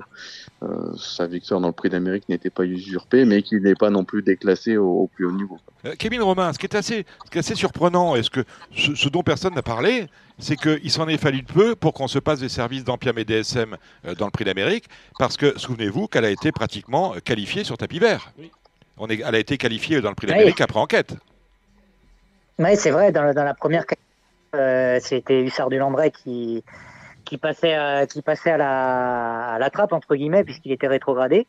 [0.61, 4.03] euh, sa victoire dans le Prix d'Amérique n'était pas usurpée, mais qu'il n'est pas non
[4.03, 5.57] plus déclassé au, au plus haut niveau.
[5.97, 8.43] Kevin Romain, ce qui est assez, ce qui est assez surprenant, est-ce que
[8.75, 10.07] ce, ce dont personne n'a parlé,
[10.39, 13.23] c'est qu'il s'en est fallu de peu pour qu'on se passe des services d'Ampiam et
[13.23, 14.85] DSM euh, dans le prix d'Amérique,
[15.19, 18.31] parce que souvenez-vous qu'elle a été pratiquement euh, qualifiée sur tapis vert.
[18.97, 20.33] On est, elle a été qualifiée dans le prix Oui.
[20.33, 21.15] d'Amérique après enquête.
[22.57, 23.83] Oui, c'est vrai, dans, la- dans la première
[24.55, 26.63] euh, c'était Hussard du Landré qui,
[27.25, 31.45] qui, passait, euh, qui passait à la, à la trappe, entre guillemets, puisqu'il était rétrogradé.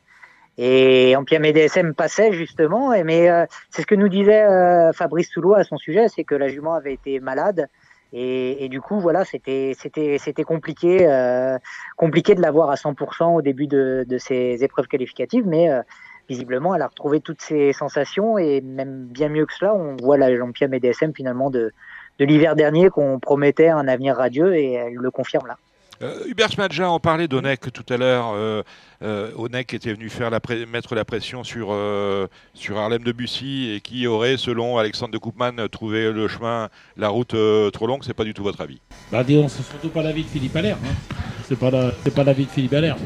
[0.59, 4.93] Et Ampiam et DSM passait justement, et- mais euh, c'est ce que nous disait euh,
[4.93, 7.69] Fabrice Soulois à son sujet, c'est que la jument avait été malade.
[8.13, 11.59] Et, et du coup, voilà, c'était c'était c'était compliqué, euh,
[11.97, 15.83] compliqué de l'avoir à 100% au début de, de ces épreuves qualificatives, mais euh,
[16.29, 20.17] visiblement, elle a retrouvé toutes ses sensations et même bien mieux que cela, on voit
[20.19, 21.73] la Lampiam et DSM finalement de,
[22.19, 25.59] de l'hiver dernier qu'on promettait un avenir radieux et elle le confirme là.
[26.03, 28.33] Euh, Hubert Schmadja, on parlait d'Onek tout à l'heure.
[28.35, 28.63] Euh,
[29.03, 33.71] euh, Onek était venu faire la mettre la pression sur, euh, sur Harlem de Bussy
[33.75, 38.03] et qui aurait, selon Alexandre de Koopman, trouvé le chemin, la route euh, trop longue.
[38.05, 38.79] C'est pas du tout votre avis.
[39.11, 40.77] Bah, disons, c'est surtout pas l'avis de Philippe Allaire.
[40.85, 41.15] Hein.
[41.49, 42.97] C'est pas la- c'est pas l'avis de Philippe Allaire.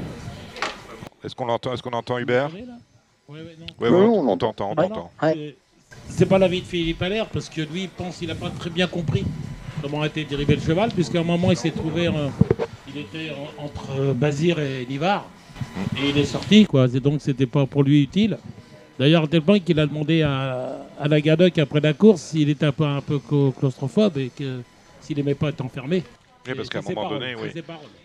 [1.22, 2.50] Est-ce qu'on l'entend Est-ce qu'on entend Hubert?
[3.28, 3.56] Ouais, ouais.
[3.78, 4.88] Oui, oui, on t'entend, on Ouais.
[4.88, 5.10] t'entend.
[5.22, 5.32] Ouais.
[5.34, 5.56] C'est-
[6.08, 8.70] C'est pas l'avis de Philippe Allaire parce que lui il pense qu'il n'a pas très
[8.70, 9.24] bien compris
[9.82, 12.28] comment a été dérivé le cheval, puisqu'à un moment il s'est trouvé, euh,
[12.94, 15.28] il était en- entre Bazir et Livard
[15.96, 16.88] et il est sorti quoi.
[16.88, 18.38] Donc c'était pas pour lui utile.
[18.98, 22.66] D'ailleurs, tel point qu'il a demandé à, à la Gadoc après la course s'il était
[22.66, 24.60] un peu, un peu clau- claustrophobe et que
[25.00, 26.02] s'il aimait pas être enfermé.
[26.46, 27.50] Oui, parce qu'à un moment paroles, donné, oui,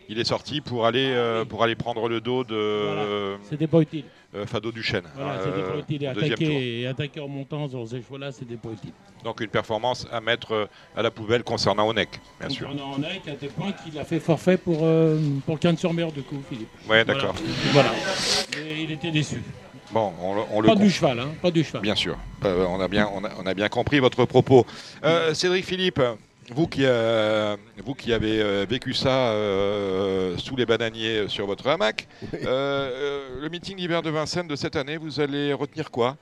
[0.10, 3.38] il est sorti pour aller, euh, pour aller prendre le dos de euh,
[3.72, 4.04] pas utile.
[4.36, 5.06] euh, Fado Duchesne.
[5.16, 6.04] Voilà, c'était euh, pas utile.
[6.04, 8.92] Et attaquer, et attaquer en montant sur ces chevaux-là, c'était pas utile.
[9.24, 10.66] Donc une performance à mettre euh,
[10.98, 12.70] à la poubelle concernant Onek, bien sûr.
[12.70, 15.94] On en est à tel point qu'il a fait forfait pour, euh, pour Cannes sur
[15.94, 16.68] mer, du coup, Philippe.
[16.90, 17.36] Ouais, d'accord.
[17.72, 17.92] Voilà.
[18.70, 19.42] Il était déçu.
[19.92, 21.82] Bon, on, on Pas du cheval, hein, pas du cheval.
[21.82, 22.18] Bien sûr.
[22.44, 24.66] Euh, on, a bien, on, a, on a bien compris votre propos.
[25.06, 26.02] Euh, Cédric Philippe,
[26.54, 27.56] vous qui, euh,
[27.86, 33.78] vous qui avez euh, vécu ça euh, sous les bananiers sur votre hamac, le meeting
[33.78, 36.18] d'hiver de Vincennes de cette année, vous allez retenir quoi?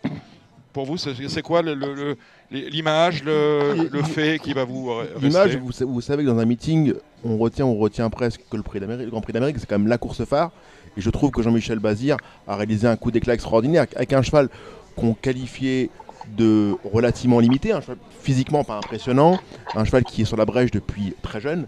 [0.72, 2.18] Pour vous, c'est quoi le- le- le-
[2.50, 6.94] l'image, le, le fait qui va vous L'image, vous, vous savez que dans un meeting,
[7.24, 9.78] on retient, on retient presque que le, prix d'Amérique- le Grand Prix d'Amérique, c'est quand
[9.78, 10.52] même la course phare.
[10.98, 14.50] Et je trouve que Jean-Michel Bazir a réalisé un coup d'éclat extraordinaire avec un cheval
[14.96, 15.90] qu'on qualifiait
[16.36, 19.39] de relativement limité, un cheval physiquement pas impressionnant,
[19.76, 21.67] un cheval qui est sur la brèche depuis très jeune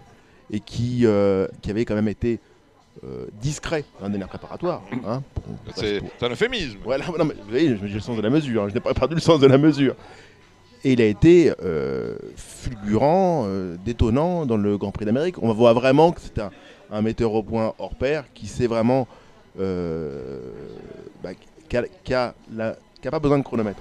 [0.50, 2.38] et qui, euh, qui avait quand même été
[3.04, 4.82] euh, discret dans dernier préparatoire.
[5.06, 5.22] hein,
[5.74, 6.78] C'est un euphémisme.
[6.84, 8.94] voilà, non, mais vous voyez, j'ai le sens de la mesure, hein, je n'ai pas
[8.94, 9.94] perdu le sens de la mesure.
[10.84, 13.46] Et il a été euh, fulgurant,
[13.84, 15.36] détonnant dans le Grand Prix d'Amérique.
[15.42, 16.50] On voit vraiment que c'est un,
[16.90, 19.06] un metteur au point hors pair qui sait vraiment.
[19.56, 21.30] bah,
[21.68, 23.80] qui a, qui a la- qui a pas besoin de chronomètre.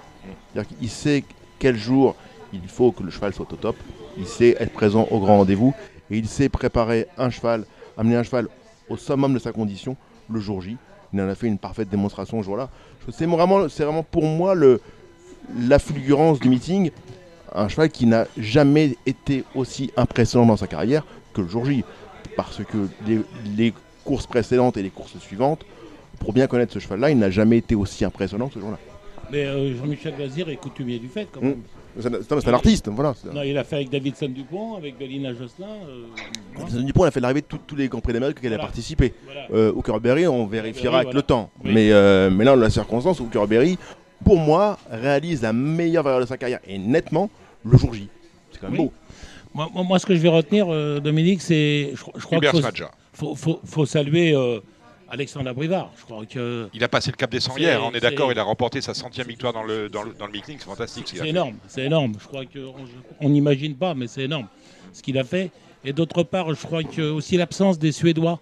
[0.54, 1.24] C'est-à-dire qu'il sait
[1.60, 2.16] quel jour
[2.54, 3.76] il faut que le cheval soit au top.
[4.18, 5.74] Il sait être présent au grand rendez-vous.
[6.12, 7.66] Et il sait préparer un cheval,
[7.98, 8.48] amener un cheval
[8.90, 9.98] au summum de sa condition
[10.30, 10.78] le jour J.
[11.14, 12.70] Il en a fait une parfaite démonstration ce jour-là.
[13.12, 16.92] C'est vraiment, c'est vraiment pour moi la fulgurance du meeting.
[17.54, 21.84] Un cheval qui n'a jamais été aussi impressionnant dans sa carrière que le jour J.
[22.36, 22.90] Parce que
[23.56, 25.66] les, courses précédentes et les courses suivantes,
[26.20, 28.78] pour bien connaître ce cheval-là, il n'a jamais été aussi impressionnant ce jour-là.
[29.32, 31.62] Mais euh, Jean-Michel Vazir est coutumier du fait, quand même.
[32.00, 33.14] C'est un, c'est un artiste, voilà.
[33.34, 35.68] Non, il a fait avec Davidson Dupont, avec Bélina Josselin.
[35.88, 36.04] euh,
[36.58, 38.52] hein, Vincent Dupont il a fait l'arrivée de tous- tous les Grands Prix d'Amérique auxquels
[38.52, 38.68] il a Voilà.
[38.68, 39.14] participé.
[39.26, 39.48] voilà.
[39.54, 41.18] Euh, au Berry, on vérifiera avec voilà.
[41.20, 41.50] le temps.
[41.64, 41.72] Oui.
[41.74, 43.78] Mais, euh, mais là, la circonstance, au Berry,
[44.26, 46.60] pour moi, réalise la meilleure valeur de sa carrière.
[46.68, 47.30] Et nettement,
[47.64, 48.10] le jour J.
[48.52, 48.86] C'est quand même Oui.
[48.88, 48.94] beau.
[49.54, 51.92] Moi, moi- ce que je vais retenir, euh, Dominique, c'est.
[51.94, 52.50] Je, je crois qu'il
[53.14, 54.60] faut, faut- faut saluer euh,
[55.10, 55.92] Alexandre Abrivard.
[55.98, 58.32] Je crois que Il a passé le cap des 100 C'est- hier, on est d'accord,
[58.32, 61.08] il a remporté sa centième victoire dans le, dans le, dans le meeting, c'est fantastique.
[61.16, 61.56] c'est énorme.
[61.68, 62.14] C'est énorme.
[62.20, 64.48] Je crois qu'on n'imagine pas, mais c'est énorme
[64.94, 65.52] ce qu'il a fait.
[65.84, 68.40] Et d'autre part, je crois que aussi l'absence des Suédois,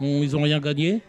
[0.00, 1.00] on- ils n'ont rien gagné.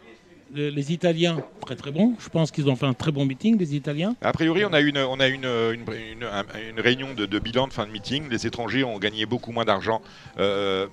[0.56, 2.14] Le- les Italiens, très très bons.
[2.20, 4.16] Je pense qu'ils ont fait un très bon meeting, les Italiens.
[4.22, 7.40] A priori, on a une, on a une, une, une- un- une réunion de, de
[7.40, 8.30] bilan de fin de meeting.
[8.30, 10.02] Les étrangers ont gagné beaucoup moins d'argent.
[10.40, 10.88] euh,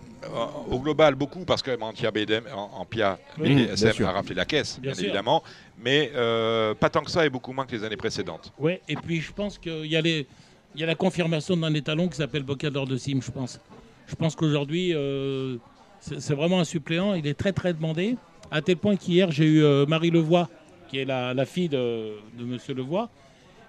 [0.70, 4.44] au global, beaucoup, parce que Mantia BDM, en, en PIA, Oui, BDSM a raflé la
[4.44, 5.42] caisse, bien, évidemment.
[5.83, 8.53] Mais euh, pas tant que ça et beaucoup moins que les années précédentes.
[8.59, 10.27] Ouais, et puis je pense qu'il y, a les-
[10.77, 13.61] y a la confirmation d'un étalon qui s'appelle Bocador de Sim, je pense.
[14.07, 15.57] Je pense qu'aujourd'hui, euh,
[16.01, 17.14] c'est vraiment un suppléant.
[17.14, 18.16] Il est très très demandé.
[18.52, 20.48] À tel point qu'hier, j'ai eu euh, Marie Levoix,
[20.88, 23.08] qui est la, la fille de, de Monsieur Levoix.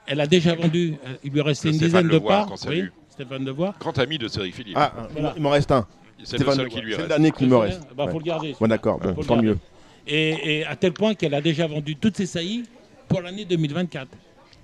[0.05, 2.45] Elle a déjà vendu, euh, il lui restait une Stéphane dizaine de Levoix, parts.
[2.47, 2.79] qu'on salue.
[2.83, 3.73] Oui, Stéphane Levoix.
[3.79, 4.75] Grand ami de Cédric Philippe.
[4.77, 5.33] Ah, Voilà.
[5.37, 5.87] il m'en reste un.
[6.23, 6.79] c'est le Stéphane seul Levoix.
[6.79, 7.07] qui lui C'est reste.
[7.07, 7.81] dernier qui me reste.
[7.95, 8.11] Bah, Ouais.
[8.11, 8.55] faut le garder.
[8.59, 9.47] Bon, d'accord, bon, Faut le tant garder.
[9.49, 9.57] mieux.
[10.05, 12.63] Et, et à tel point qu'elle a déjà vendu toutes ses saillies
[13.07, 14.07] pour l'année 2024.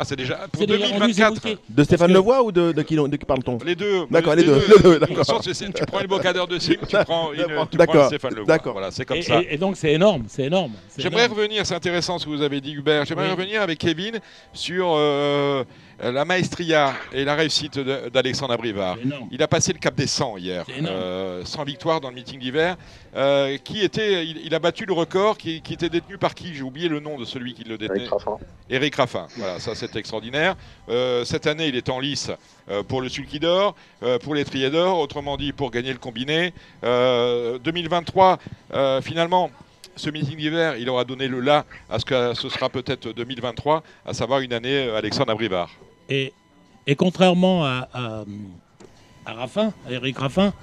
[0.02, 1.34] Ah, c'est déjà pour C'est déjà rendu, c'est 2024.
[1.34, 1.58] bouquet.
[1.68, 4.06] De Stéphane que- Levoix ou de, de qui, de qui parle-t-on Les deux.
[4.10, 5.18] D'accord, mais les deux, les deux, De toute d'accord.
[5.26, 7.96] façon, c'est- c'est- tu prends une bocadeur de Sim, tu prends une, tu prends D'accord,
[8.04, 8.46] une Stéphane Levoix.
[8.46, 8.72] d'accord.
[8.74, 9.42] Voilà, c'est comme Et, ça.
[9.42, 10.72] et- et donc c'est énorme, c'est énorme.
[10.88, 11.38] c'est J'aimerais énorme.
[11.42, 13.32] revenir, c'est intéressant ce que vous avez dit Hubert, j'aimerais Oui.
[13.32, 14.20] revenir avec Kevin
[14.54, 15.66] sur euh,
[16.02, 18.98] la maestria et la réussite d'Alexandre Abrivard.
[19.32, 22.78] Il a passé le cap des 100 hier, euh, 100 victoires dans le meeting d'hiver.
[23.16, 26.54] Euh, qui était, il, il a battu le record qui, qui était détenu par qui?
[26.54, 28.08] J'ai oublié le nom de celui qui le détenait.
[28.08, 28.38] Raffin.
[28.70, 29.28] Eric Raffin.
[29.36, 30.56] Voilà, ça c'est extraordinaire.
[30.90, 32.30] Euh, cette année, il est en lice
[32.70, 36.54] euh, pour le sulky d'or, euh, pour les d'or, autrement dit pour gagner le combiné.
[36.84, 38.38] Euh, 2023,
[38.74, 39.50] euh, finalement.
[39.96, 43.84] Ce meeting d'hiver, il aura donné le là à ce que ce sera peut-être 2023,
[44.06, 45.70] à savoir une année euh, Alexandre Abrivard.
[46.10, 46.34] Et,
[46.88, 48.24] et contrairement à, à,
[49.26, 50.54] à Raffin, à Eric Raffin,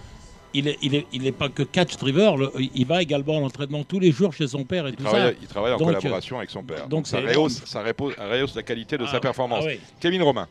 [0.54, 3.40] il est, il est, il est pas que catch driver, le- il va également à
[3.40, 5.38] l'entraînement tous les jours chez son père et Il tout travaille, ça.
[5.40, 6.88] il travaille en Donc, collaboration avec son père.
[6.88, 9.64] donc ça, rehausse, ça, rehausse la qualité de Ah, sa performance.
[9.64, 9.80] ah oui.
[10.00, 10.48] Kevin Romain.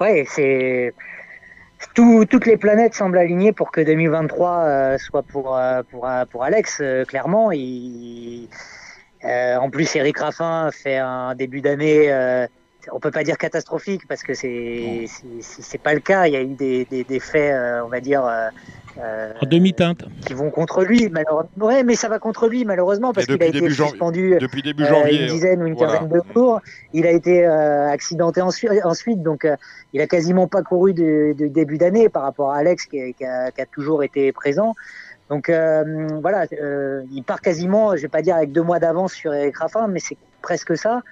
[0.00, 0.92] Ouais, c'est
[1.94, 6.24] tout- toutes les planètes semblent alignées pour que 2023 euh, soit pour euh, pour euh,
[6.26, 6.78] pour Alex.
[6.80, 8.48] euh, clairement, il,
[9.24, 12.10] euh, en plus Eric Raffin fait un début d'année.
[12.92, 15.06] On peut pas dire catastrophique parce que c'est
[15.40, 16.26] c'est- pas le cas.
[16.26, 18.24] Il y a eu des des, des faits, euh, on va dire.
[18.24, 18.48] euh,
[18.98, 20.04] euh, En demi-teinte.
[20.24, 21.50] qui vont contre lui, malheureusement.
[21.66, 25.20] Ouais, mais ça va contre lui, malheureusement, parce qu'il a été suspendu Depuis début janvier.
[25.22, 25.98] une dizaine ou une voilà.
[25.98, 26.60] quinzaine de jours.
[26.94, 29.46] Il a été accidenté ensuite, donc
[29.92, 33.50] il a quasiment pas couru de, début d'année par rapport à Alex qui, qui a,
[33.50, 34.74] qui a toujours été présent.
[35.28, 39.12] Donc euh, voilà, euh, il part quasiment, je vais pas dire avec deux mois d'avance
[39.12, 41.02] sur Eric Raffin, mais c'est presque ça.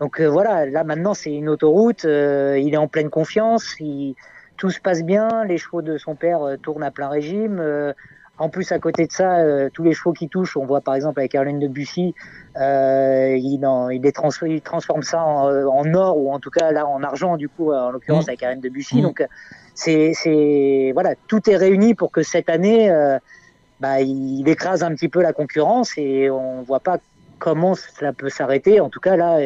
[0.00, 4.14] Donc euh, voilà, là maintenant c'est une autoroute, euh, il est en pleine confiance, il,
[4.58, 7.58] tout se passe bien, les chevaux de son père euh, tournent à plein régime.
[7.60, 7.92] euh,
[8.38, 10.94] en plus, à côté de ça, euh, tous les chevaux qui touchent, on voit par
[10.94, 12.14] exemple avec Caroline de Bussy,
[12.60, 16.50] euh, il, en- il, les trans- il transforme ça en, en or ou en tout
[16.50, 18.28] cas là en argent du coup, en l'occurrence Mhm.
[18.28, 18.96] avec Caroline de Bussy.
[18.96, 19.02] Mhm.
[19.02, 19.26] Donc
[19.74, 23.18] c'est, c'est voilà, tout est réuni pour que cette année, euh,
[23.80, 26.98] bah, il écrase un petit peu la concurrence et on voit pas
[27.38, 28.80] comment cela peut s'arrêter.
[28.80, 29.38] En tout cas là,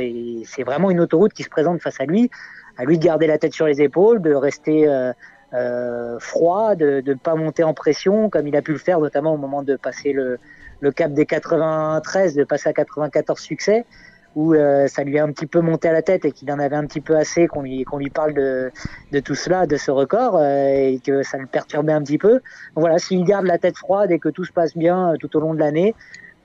[0.45, 2.31] c'est vraiment une autoroute qui se présente face à lui.
[2.77, 5.13] À lui de garder la tête sur les épaules, de rester euh,
[5.53, 9.35] euh, froid, de ne pas monter en pression comme il a pu le faire notamment
[9.35, 10.39] au moment de passer le,
[10.93, 13.85] cap des 93, de passer à 94 succès,
[14.35, 16.59] où euh, ça lui a un petit peu monté à la tête et qu'il en
[16.59, 18.71] avait un petit peu assez qu'on lui, parle de,
[19.23, 22.41] tout cela, de ce record, et que ça le perturbait un petit peu.
[22.77, 25.53] Voilà, s'il garde la tête froide et que tout se passe bien tout au long
[25.53, 25.95] de l'année,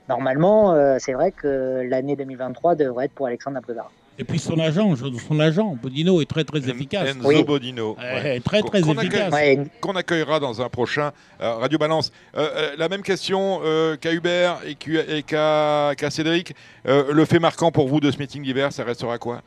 [0.08, 3.90] normalement, euh, c'est vrai que l'année 2023 devrait être pour Alexandre Abrivard.
[4.18, 7.10] Et puis son agent, son agent, Bodino, est très très efficace.
[7.10, 7.44] Enzo Oui.
[7.44, 7.96] Bodino.
[7.98, 8.40] Ouais.
[8.40, 9.32] Très très Qu'on accueille- efficace.
[9.34, 12.10] Ouais, qu'on accueillera dans un prochain euh, Radio Balance.
[12.34, 16.54] Euh, euh, la même question euh, qu'à Hubert et qu'à et qu'à- qu'à Cédric.
[16.88, 19.42] Euh, le fait marquant pour vous de ce meeting d'hiver, ça restera quoi?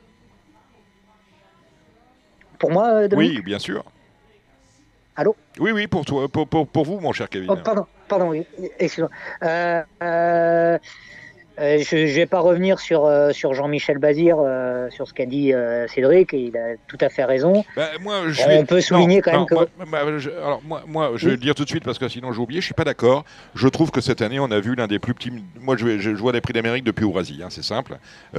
[2.59, 3.37] Pour moi, Dominique?
[3.37, 3.83] Oui, bien sûr.
[5.19, 7.51] Allô Oui, oui, pour, toi, pour, pour, pour vous, mon cher Kevin.
[7.51, 8.45] Oh, pardon, pardon, oui,
[8.79, 9.09] excuse-moi.
[9.43, 10.77] Euh, euh,
[11.59, 15.25] euh, je ne vais pas revenir sur, euh, sur Jean-Michel Bazir, euh, sur ce qu'a
[15.25, 15.53] dit
[15.93, 17.63] Cédric, et il a tout à fait raison.
[18.01, 19.65] Moi, je On peut souligner quand même que- moi,
[20.19, 22.39] je, alors, moi, moi, je vais le dire tout de suite parce que sinon j'ai
[22.39, 22.61] oublié.
[22.61, 23.25] Je suis pas d'accord.
[23.55, 25.31] Je trouve que cette année, on a vu l'un des plus petits.
[25.61, 27.39] Moi, je, vais- je, je vois les prix d'Amérique depuis Ourasi.
[27.43, 27.97] Hein, c'est simple.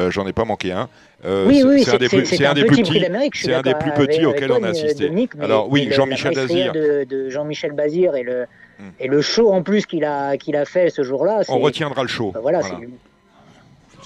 [0.08, 0.88] J'en ai pas manqué un.
[1.24, 3.04] Oui, c'est- oui, c'est un des plus, c'est un un des plus petits.
[3.34, 5.04] c'est un des plus petits auxquels on a assisté.
[5.04, 6.72] Dominique, mais- Alors, oui, Jean-Michel Bazir.
[6.72, 8.46] De, de Jean-Michel Bazir et le,
[8.78, 8.88] Hmm.
[8.98, 11.42] et le show en plus qu'il a, qu'il a fait ce jour-là.
[11.50, 12.30] On retiendra le show.
[12.32, 12.76] bah, voilà, Voilà.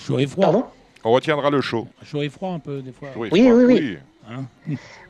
[0.06, 0.44] Chaud et froid.
[0.44, 0.64] Pardon
[1.04, 1.86] On retiendra le show.
[2.04, 3.08] Chaud et froid un peu des fois.
[3.16, 3.98] Oui, Oui, oui, oui.
[4.30, 4.44] Hein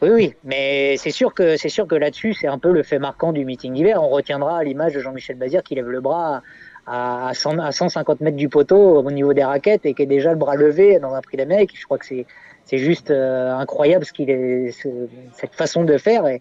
[0.03, 2.99] Oui, oui, mais c'est sûr que c'est sûr que là-dessus, c'est un peu le fait
[2.99, 4.03] marquant du meeting d'hiver.
[4.03, 6.43] On retiendra l'image de Jean-Michel Bazir qui lève le bras
[6.87, 10.07] à, à 100 à 150 mètres du poteau au niveau des raquettes et qui est
[10.07, 11.79] déjà le bras levé dans un prix d'Amérique.
[11.79, 12.27] Je crois que c'est
[12.65, 16.41] c'est juste euh, incroyable ce qu'il est ce- cette façon de faire et,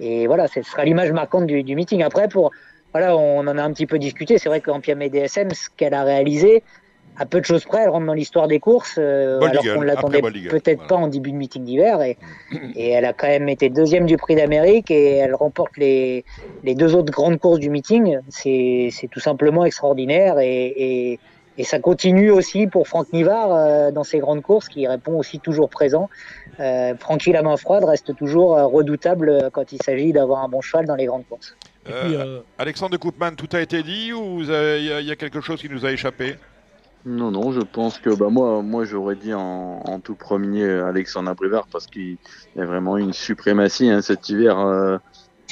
[0.00, 2.02] et voilà, ce sera l'image marquante du, du meeting.
[2.02, 2.50] Après, pour
[2.92, 4.38] voilà, on en a un petit peu discuté.
[4.38, 6.64] C'est vrai qu'en Piamé DSM, ce qu'elle a réalisé,
[7.18, 10.22] à peu de choses près, elle rentre dans l'histoire des courses, euh, alors qu'on l'attendait
[10.22, 10.88] peut-être voilà.
[10.88, 12.00] pas en début de meeting d'hiver.
[12.00, 12.16] Et,
[12.76, 16.24] et elle a quand même été deuxième du prix d'Amérique et elle remporte les,
[16.62, 18.18] les deux autres grandes courses du meeting.
[18.28, 21.20] C'est c'est tout simplement extraordinaire et, et,
[21.58, 25.40] et ça continue aussi pour Franck Nivard euh, dans ses grandes courses qui répond aussi
[25.40, 26.08] toujours présent.
[26.60, 30.86] Euh, Francky la main froide reste toujours redoutable quand il s'agit d'avoir un bon cheval
[30.86, 31.56] dans les grandes courses.
[31.84, 32.16] Puis,
[32.58, 35.70] Alexandre de Koopman, tout a été dit ou y, il y a quelque chose qui
[35.70, 36.36] nous a échappé?
[37.08, 41.30] Non, non, je pense que bah, moi, moi j'aurais dit en, en tout premier Alexandre
[41.30, 42.18] Abrivard parce qu'il
[42.54, 44.58] y a vraiment eu une suprématie hein, cet hiver.
[44.58, 44.98] euh,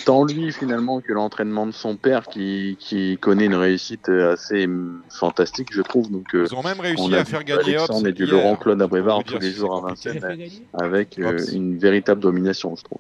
[0.05, 5.03] tant lui finalement que l'entraînement de son père qui, qui connaît une réussite assez mm,
[5.09, 6.11] fantastique, je trouve.
[6.11, 8.27] Donc, euh, Ils ont même réussi on a à faire gagner Alexandre et du.
[8.27, 9.89] Laurent Claude peut tous les jours à.
[9.89, 12.99] Vincennes avec euh, une véritable domination, je trouve.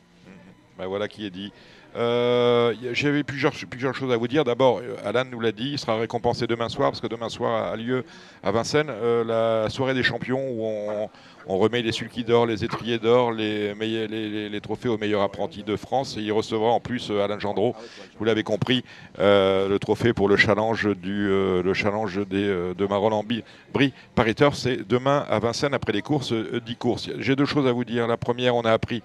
[0.79, 1.53] Ben voilà qui est dit.
[1.97, 4.45] Euh, J'avais plusieurs, choses à vous dire.
[4.45, 7.73] D'abord, euh, Alan nous l'a dit, il sera récompensé demain soir, parce que demain soir
[7.73, 8.05] a lieu
[8.43, 11.09] à Vincennes euh, la soirée des champions où on,
[11.49, 16.17] remet les sulky d'or, les étriers d'or, les, trophées aux meilleurs apprentis de France.
[16.17, 17.75] Et il recevra en plus Alain Gendreau,
[18.19, 18.83] vous l'avez compris,
[19.17, 23.25] le trophée pour le challenge, du, le challenge de Marolan
[23.73, 24.57] Brie Pariteur.
[24.57, 27.11] C'est demain à Vincennes après les courses, euh, 10 courses.
[27.19, 28.07] J'ai deux choses à vous dire.
[28.07, 29.03] La première, on a appris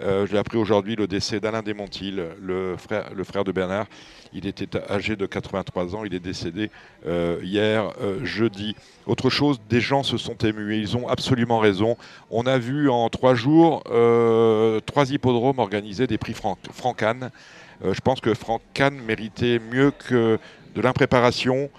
[0.00, 3.86] euh, je l'ai appris aujourd'hui, le décès d'Alain Desmontil, le frère, de Bernard.
[4.32, 6.70] Il était âgé de 83 ans, il est décédé
[7.06, 8.74] euh, hier, euh, jeudi.
[9.06, 11.96] Autre chose, des gens se sont émus ils ont absolument raison.
[12.30, 13.82] On a vu en trois jours
[14.86, 17.30] trois hippodromes organiser des prix Franck, Franck-Anne.
[17.84, 20.38] Euh, je pense que Franck Kahn méritait mieux que
[20.74, 21.70] de l'impréparation.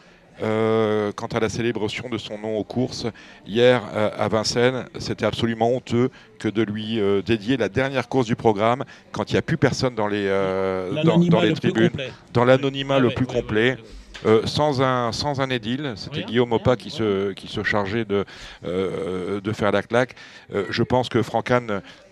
[0.44, 3.08] Euh, quant à la célébration de son nom aux courses,
[3.48, 8.26] hier euh, à Vincennes, c'était absolument honteux que de lui euh, dédier la dernière course
[8.26, 11.56] du programme quand il n'y a plus personne dans les, dans, L'anonymat dans les le
[11.56, 12.02] plus tribunes,
[12.34, 13.78] dans l'anonymat Ah le ouais, plus ouais, complet.
[14.26, 18.26] Euh, sans, un, sans un édile, c'était Guillaume Opa qui se, qui se chargeait de,
[18.66, 20.16] euh, de faire la claque.
[20.54, 21.52] Euh, je pense que Franck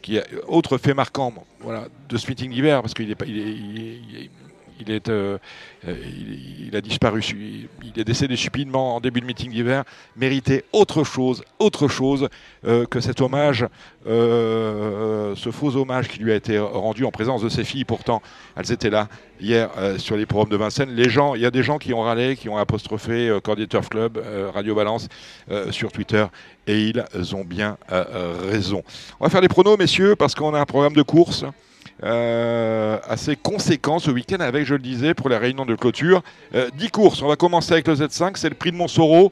[0.02, 3.26] qui a, autre fait marquant bon, voilà, de ce meeting d'hiver, parce qu'il est, pas-
[3.26, 4.30] il est, il est-
[4.80, 5.38] il est- euh,
[5.88, 5.96] euh,
[6.68, 7.22] il, a disparu,
[7.84, 9.84] il est décédé stupidement en début de meeting d'hiver,
[10.16, 12.30] méritait autre chose, autre chose
[12.66, 13.66] euh, que cet hommage,
[14.06, 17.86] ce faux hommage qui lui a été rendu en présence de ses filles.
[17.86, 18.22] Pourtant,
[18.56, 19.08] elles étaient là
[19.40, 20.94] hier sur les programmes de Vincennes.
[20.94, 23.90] Les gens, il y a des gens qui ont râlé, qui ont apostrophé Cordier Turf
[23.90, 24.22] Club,
[24.54, 25.08] Radio Balance
[25.72, 26.26] sur Twitter,
[26.68, 28.84] et ils ont bien raison.
[29.20, 31.46] On va faire les pronos, messieurs, parce qu'on a un programme de course.
[32.04, 36.22] Euh, assez conséquent ce week-end avec, je le disais, pour la réunion de clôture.
[36.56, 39.32] Euh, 10 courses, on va commencer avec le Z5, c'est le prix de Montsoro.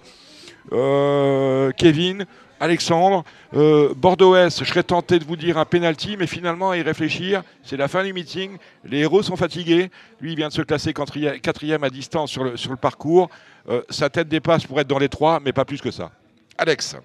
[0.71, 2.25] Euh, Kevin,
[2.59, 3.23] Alexandre,
[3.55, 7.41] euh, Bordeaux-Est, je serais tenté de vous dire un penalty, mais finalement, à y réfléchir,
[7.63, 8.57] c'est la fin du meeting.
[8.85, 9.89] Les héros sont fatigués.
[10.21, 13.29] Lui, il vient de se classer quatrième, à distance sur le, sur le parcours.
[13.69, 16.11] Euh, sa tête dépasse pour être dans les trois, mais pas plus que ça.
[16.57, 16.95] Alex,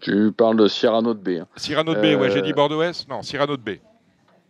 [0.00, 1.40] Tu parles de Cyrano de B.
[1.42, 1.46] hein.
[1.56, 3.76] Cyrano de B, Euh, ouais, j'ai dit Bordeaux-Est Non, Cyrano de B.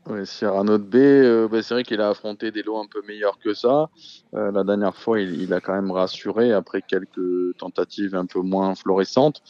[0.06, 3.00] Ouais, Cyrano de B, euh, bah, c'est vrai qu'il a affronté des lots un peu
[3.08, 3.88] meilleurs que ça.
[4.34, 8.40] Euh, la dernière fois, il, il a quand même rassuré après quelques tentatives un peu
[8.40, 9.40] moins florissantes.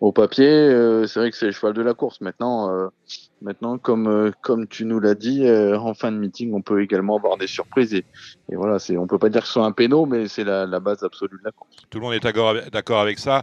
[0.00, 2.20] Au papier, euh, c'est vrai que c'est le cheval de la course.
[2.20, 2.86] Maintenant, euh,
[3.42, 6.80] maintenant, comme euh, comme tu nous l'as dit, euh, en fin de meeting, on peut
[6.80, 7.92] également avoir des surprises.
[7.92, 8.04] Et,
[8.52, 10.78] et voilà, on peut pas dire que ce soit un péno, mais c'est la, la
[10.78, 11.74] base absolue de la course.
[11.90, 13.42] Tout le monde est d'accord avec ça.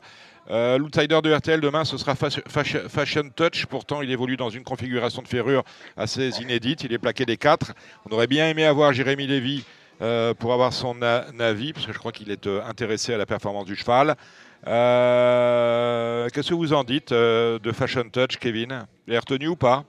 [0.50, 3.66] Euh, L'outsider de RTL demain, ce sera Fashion, Touch.
[3.68, 5.64] Pourtant, il évolue dans une configuration de ferrure
[5.98, 6.84] assez inédite.
[6.84, 7.74] Il est plaqué des quatre.
[8.10, 9.64] On aurait bien aimé avoir Jérémy Lévy
[10.02, 13.26] euh, pour avoir son avis, parce que je crois qu'il est euh, intéressé à la
[13.26, 14.16] performance du cheval.
[14.66, 18.70] Qu'est-ce que vous en dites de Fashion Touch, Kevin?
[18.72, 19.86] Vous l'avez retenu ou pas?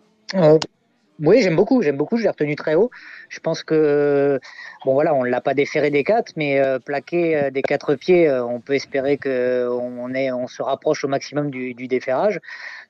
[1.20, 2.90] Oui, j'aime beaucoup, j'aime beaucoup, je l'ai retenu très haut.
[3.28, 4.40] Je pense que,
[4.84, 7.94] bon voilà, on ne l'a pas déféré des quatre, mais euh, plaqué euh, des quatre
[7.94, 12.40] pieds, euh, on peut espérer qu'on on se rapproche au maximum du, du déferrage.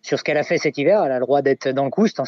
[0.03, 2.07] Sur ce qu'elle a fait cet hiver, elle a le droit d'être dans le coup,
[2.07, 2.21] c'est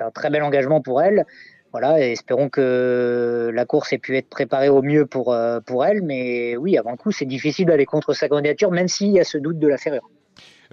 [0.00, 1.24] un, très bel engagement pour elle.
[1.72, 6.02] Voilà, espérons que la course ait pu être préparée au mieux pour, euh, pour elle,
[6.02, 9.24] mais oui, avant le coup, c'est difficile d'aller contre sa candidature, même s'il y a
[9.24, 10.08] ce doute de la ferrure.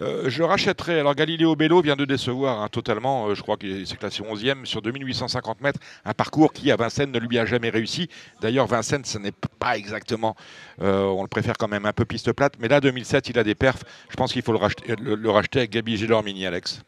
[0.02, 1.00] Euh, je rachèterai.
[1.00, 3.28] Alors Galileo Bello vient de décevoir hein, totalement.
[3.28, 5.80] Euh, je crois qu'il s'est classé 11e sur 2850 mètres.
[6.04, 8.10] Un parcours qui à Vincennes ne lui a jamais réussi.
[8.42, 10.36] D'ailleurs, Vincennes, ce n'est pas exactement.
[10.82, 12.54] euh, on le préfère quand même un peu piste plate.
[12.60, 13.84] Mais là, 2007, il a des perfs.
[14.10, 16.82] Je pense qu'il faut le racheter, le, le racheter avec Gabi Gélormini, Alex.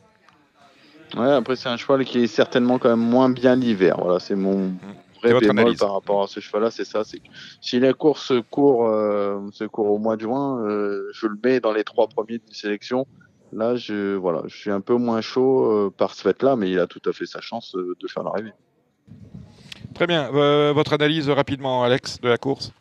[1.16, 3.96] Ouais, après c'est un cheval qui est certainement quand même moins bien l'hiver.
[3.98, 4.74] Voilà, c'est mon
[5.07, 7.04] C'est vrai votre bémol par rapport à ce cheval-là, c'est ça.
[7.04, 7.22] C'est
[7.62, 11.38] si la course se court, euh, se court au mois de juin, euh, je le
[11.44, 13.06] mets dans les trois premiers d'une sélection.
[13.54, 16.80] Là, je voilà, je suis un peu moins chaud euh, par ce fait-là, mais il
[16.80, 18.54] a tout à fait sa chance de faire l'arrivée.
[19.94, 20.30] Très bien.
[20.74, 22.72] Votre analyse rapidement, Alex, de la course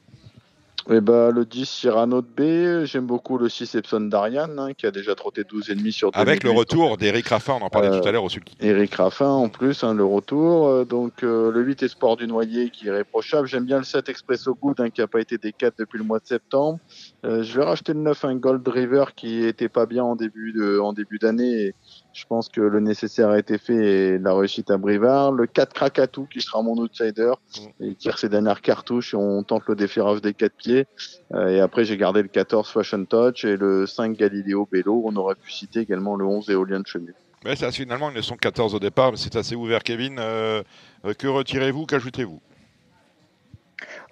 [0.88, 4.86] Et bah, le 10 Cyrano de B, j'aime beaucoup le 6 Epson d'Ariane, hein, qui
[4.86, 6.58] a déjà trotté 12,5 sur Avec le 2008.
[6.58, 8.56] retour d'Eric Raffin, on en parlait Euh, tout à l'heure au sulky.
[8.60, 10.68] Eric Raffin en plus, hein, le retour.
[10.68, 13.48] Euh, donc euh, le 8 Espoir du Noyer qui est irréprochable.
[13.48, 16.04] J'aime bien le 7 Expresso Good hein, qui n'a pas été des 4 depuis le
[16.04, 16.78] mois de septembre.
[17.24, 20.52] Euh, je vais racheter le 9 un Gold River qui était pas bien en début
[20.52, 21.74] de en début d'année.
[22.16, 25.32] Je pense que le nécessaire a été fait et la réussite à Brivard.
[25.32, 27.32] Le 4 Krakatou qui sera mon outsider.
[27.78, 30.86] Et il tire ses dernières cartouches et on tente le déferrage des 4 pieds.
[31.34, 35.02] Euh, et après j'ai gardé le 14 Fashion Touch et le 5 Galileo Bello.
[35.04, 37.12] On aurait pu citer également le 11 Éolien de Chenet.
[37.44, 39.82] Mais ça, finalement, ils ne sont 14 au départ, mais c'est assez ouvert.
[39.82, 40.62] Kevin, euh,
[41.04, 42.40] euh, que retirez-vous Qu'ajoutez-vous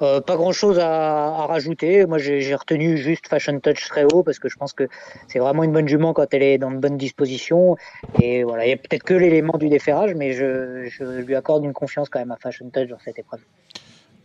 [0.03, 2.05] Euh, pas grand chose à, à rajouter.
[2.07, 4.89] Moi, j'ai retenu juste Fashion Touch très haut parce que je pense que
[5.29, 7.77] c'est vraiment une bonne jument quand elle est dans de bonnes dispositions.
[8.21, 11.65] Et voilà, il y a peut-être que l'élément du déferrage, mais je, je lui accorde
[11.65, 13.41] une confiance quand même à Fashion Touch dans cette épreuve.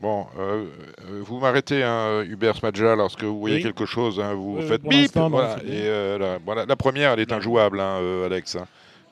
[0.01, 0.65] Bon, euh,
[1.09, 3.63] euh, vous m'arrêtez, hein, Hubert Smadja, lorsque vous voyez Oui.
[3.63, 5.11] quelque chose, hein, vous Euh, faites bip.
[5.15, 5.57] Voilà.
[5.67, 8.55] Et euh, la, voilà, la première, elle est injouable, hein, euh, Alex.
[8.55, 8.65] hein.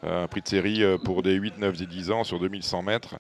[0.03, 3.15] Un prix de série pour des 8, 9 et 10 ans sur 2100 mètres.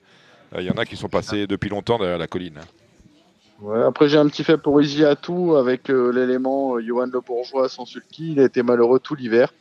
[0.55, 2.59] Euh, Il y en a qui sont passés depuis longtemps derrière la colline.
[3.61, 7.21] Ouais, après, j'ai un petit fait pour Easy Atou avec euh, l'élément euh, Johan Le
[7.21, 8.33] Bourgeois sans sulky.
[8.33, 9.51] Il a été malheureux tout l'hiver.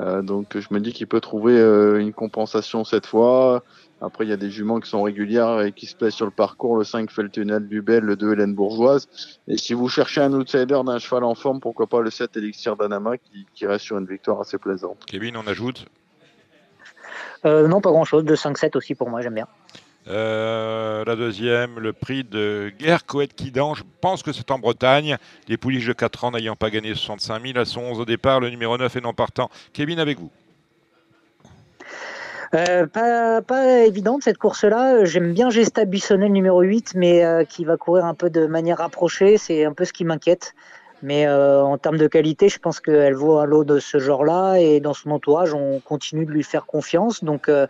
[0.00, 3.62] Euh, donc, je me dis qu'il peut trouver euh, une compensation cette fois.
[4.00, 6.32] Après, il y a des juments qui sont régulières et qui se plaisent sur le
[6.32, 6.76] parcours.
[6.76, 9.08] Le 5 fait le tunnel du Bel, le 2 Hélène Bourgeoise.
[9.48, 12.76] Et si vous cherchez un outsider d'un cheval en forme, pourquoi pas le 7 Elixir
[12.76, 14.98] d'Anama qui, qui reste sur une victoire assez plaisante.
[15.06, 15.86] Kevin, on ajoute?
[17.46, 18.24] Euh, non, pas grand chose.
[18.24, 19.46] De 5-7 aussi pour moi, j'aime bien.
[20.08, 23.74] Euh, la deuxième, le prix de Guerre Coët Quidan.
[23.74, 25.16] Je pense que c'est en Bretagne.
[25.48, 28.40] Les pouliches de 4 ans n'ayant pas gagné 65 000, elles sont 11 au départ.
[28.40, 29.50] Le numéro 9 est non partant.
[29.72, 30.30] Kevin, avec vous.
[32.54, 35.04] Euh, pas, évidente cette course-là.
[35.04, 38.46] J'aime bien Gesta Buissonnet, le numéro 8, mais euh, qui va courir un peu de
[38.46, 39.38] manière rapprochée.
[39.38, 40.54] C'est un peu ce qui m'inquiète.
[41.02, 44.56] Mais euh, en termes de qualité, je pense qu'elle vaut un lot de ce genre-là.
[44.56, 47.22] Et dans son entourage, on continue de lui faire confiance.
[47.22, 47.66] Donc, euh,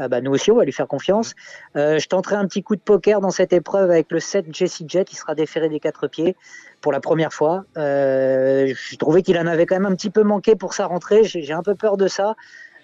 [0.00, 1.34] euh, bah, nous aussi, on va lui faire confiance.
[1.76, 4.82] Euh, je tenterai un petit coup de poker dans cette épreuve avec le 7 Jesse
[4.86, 5.04] Jet.
[5.04, 6.36] qui sera déféré des quatre pieds
[6.80, 7.64] pour la première fois.
[7.76, 11.24] Euh, je trouvais qu'il en avait quand même un petit peu manqué pour sa rentrée.
[11.24, 12.34] J'ai un peu peur de ça.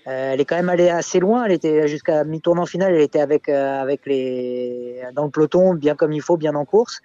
[0.06, 1.44] Euh, elle est quand même allée assez loin.
[1.44, 2.94] Elle était jusqu'à mi-tournant final.
[2.94, 7.00] Elle était avec avec les dans le peloton, bien comme il faut, bien en course.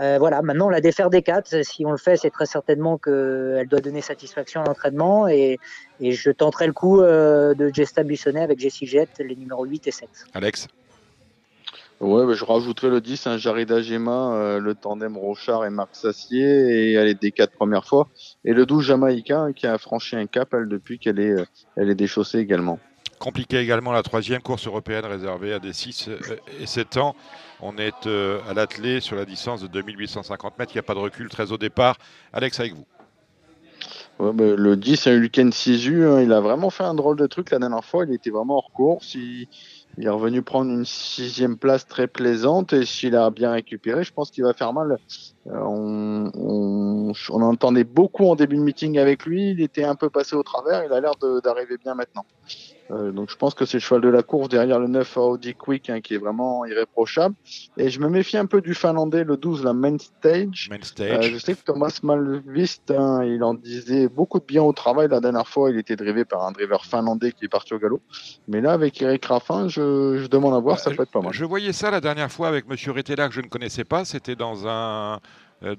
[0.00, 0.42] Euh, voilà.
[0.42, 4.00] Maintenant, la défaire des quatre, si on le fait, c'est très certainement qu'elle doit donner
[4.00, 5.28] satisfaction à l'entraînement.
[5.28, 5.58] Et,
[6.00, 9.86] et je tenterai le coup euh, de Gesta Buissonnet avec Jessie Jet, les numéros 8
[9.86, 10.08] et 7.
[10.34, 10.68] Alex?
[12.00, 15.94] Ouais, bah, je rajouterai le 10, hein, Jarida Gema, euh, le tandem Rochard et Marc
[15.94, 18.08] Sassier, et elle est des quatre premières fois.
[18.44, 21.44] Et le 12 Jamaïcain qui a franchi un cap, elle, depuis qu'elle est, euh,
[21.76, 22.80] elle est déchaussée également.
[23.18, 26.10] Compliqué également la troisième course européenne réservée à des 6
[26.60, 27.14] et 7 ans.
[27.60, 30.72] On est euh, à l'attelé sur la distance de 2850 mètres.
[30.72, 31.96] Il n'y a pas de recul, très au départ.
[32.32, 32.86] Alex, avec vous.
[34.18, 37.58] Ouais, le 10, un Luken Sisu, il a vraiment fait un drôle de truc la
[37.58, 38.04] dernière fois.
[38.04, 39.14] Il était vraiment hors course.
[39.14, 39.48] Il,
[39.98, 42.72] est revenu prendre une sixième place très plaisante.
[42.72, 44.98] Et s'il a bien récupéré, je pense qu'il va faire mal.
[45.46, 49.50] Euh, on, on, on entendait beaucoup en début de meeting avec lui.
[49.50, 50.84] Il était un peu passé au travers.
[50.84, 51.12] Il a l'air
[51.42, 52.26] d'arriver bien maintenant.
[52.90, 55.54] Euh, donc je pense que c'est le cheval de la course derrière le 9 Audi
[55.54, 57.34] Quick hein, qui est vraiment irréprochable.
[57.78, 60.68] Et je me méfie un peu du finlandais, le 12, la main stage.
[60.70, 61.30] Main Euh, stage.
[61.32, 65.08] je sais que Thomas Malvist, hein, il en disait beaucoup de bien au travail.
[65.08, 68.00] La dernière fois, il était drivé par un driver finlandais qui est parti au galop.
[68.48, 71.20] Mais là, avec Eric Raffin, je, je demande à voir, ça Euh, peut être pas
[71.22, 71.32] mal.
[71.32, 74.04] Je voyais ça la dernière fois avec Monsieur Retella que je ne connaissais pas.
[74.04, 75.18] C'était dans un euh,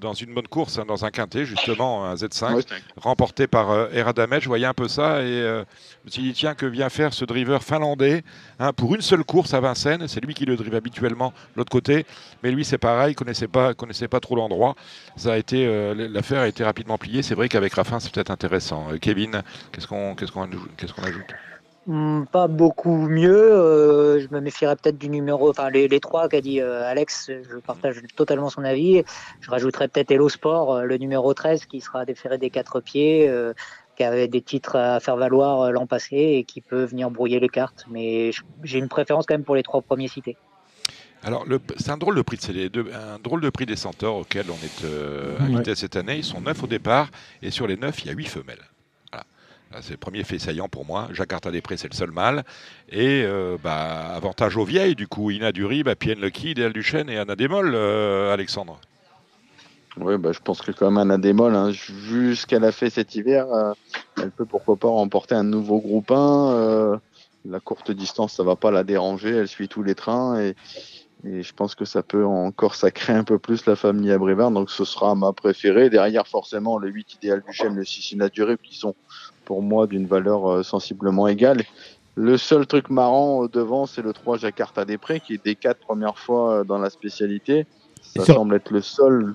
[0.00, 2.62] dans une bonne course, hein, dans un quintet justement, un Z5, Ouais,
[2.96, 4.40] remporté par euh, Eradamet.
[4.40, 5.64] Je voyais un peu ça et euh,
[6.02, 8.22] je me suis dit tiens que vient faire ce driver finlandais
[8.58, 10.08] hein, pour une seule course à Vincennes.
[10.08, 12.06] C'est lui qui le drive habituellement de l'autre côté,
[12.42, 14.74] mais lui c'est pareil, il connaissait pas connaissait pas trop l'endroit.
[15.16, 17.22] Ça a été euh, l'affaire a été rapidement pliée.
[17.22, 18.88] C'est vrai qu'avec Raffin c'est peut-être intéressant.
[18.92, 21.32] Euh, Kevin, qu'est-ce qu'on qu'est-ce qu'on qu'est-ce qu'on ajoute?
[22.32, 23.52] Pas beaucoup mieux.
[23.52, 27.30] euh, je me méfierais peut-être du numéro, enfin les, les trois qu'a dit euh, Alex.
[27.30, 29.02] Je partage totalement son avis.
[29.40, 33.28] Je rajouterais peut-être Hello Sport, euh, le numéro 13 qui sera déféré des quatre pieds,
[33.28, 33.52] euh,
[33.96, 37.48] qui avait des titres à faire valoir l'an passé et qui peut venir brouiller les
[37.48, 37.86] cartes.
[37.90, 38.30] Mais
[38.62, 40.36] j'ai une préférence quand même pour les trois premiers cités.
[41.22, 42.38] Alors, le- c'est un drôle de prix,
[42.92, 46.16] un drôle de prix des centaures auxquels on est euh, invité cette année.
[46.18, 47.08] Ils sont neuf au départ
[47.42, 48.62] et sur les neuf, il y a huit femelles.
[49.72, 51.08] Ah, C'est le premier fait saillant pour moi.
[51.12, 52.44] Jakarta des Prés, c'est le seul mâle.
[52.90, 57.10] Et euh, bah, avantage aux vieilles, du coup, Ina Dury, bah, Pienne Lucky, Déal Duchesne
[57.10, 58.80] et Anna Démol, euh, Alexandre.
[59.98, 62.90] Oui, bah, je pense que quand même Anna Démol, hein, vu ce qu'elle a fait
[62.90, 63.72] cet hiver, euh,
[64.18, 66.52] elle peut pourquoi pas remporter un nouveau groupe 1.
[66.52, 66.96] euh,
[67.48, 69.30] la courte distance, ça va pas la déranger.
[69.30, 70.54] Elle suit tous les trains et,
[71.24, 74.50] je pense que ça peut encore sacrer un peu plus la famille Abrévard.
[74.50, 75.90] Donc ce sera ma préférée.
[75.90, 78.94] Derrière, forcément, le 8 idéal du Chêne, le 6 Inaturé, qui sont
[79.46, 81.62] pour moi d'une valeur euh, sensiblement égale.
[82.16, 85.54] Le seul truc marrant euh, devant, c'est le 3 Jakarta des Prés, qui est des
[85.54, 87.64] quatre premières fois euh, dans la spécialité.
[88.02, 89.34] Ça sur- semble être le seul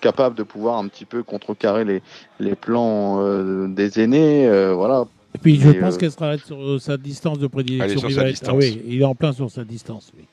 [0.00, 2.02] capable de pouvoir un petit peu contrecarrer les,
[2.38, 4.46] les plans euh, des aînés.
[4.46, 5.04] euh, voilà.
[5.34, 7.86] Et puis je Et, pense euh, qu'elle sera sur sa distance de prédilection.
[7.90, 8.48] Elle est sur sa être- distance.
[8.52, 10.12] ah oui, il est en plein sur sa distance.
[10.16, 10.24] oui.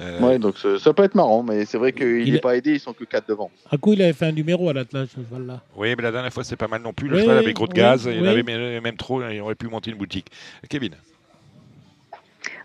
[0.00, 2.40] Euh, Ouais, donc ça, ça peut être marrant, mais c'est vrai qu'il Il n'est est-
[2.40, 3.50] pas aidé, ils sont que 4 devant.
[3.70, 5.60] Un coup, il avait fait un numéro à l'attelage, ce cheval-là.
[5.76, 7.08] Oui, mais la dernière fois, c'est pas mal non plus.
[7.08, 8.28] Le Oui, cheval avait gros de oui, gaz, il en oui.
[8.28, 10.26] avait même- même trop, il aurait pu monter une boutique.
[10.68, 10.94] Kevin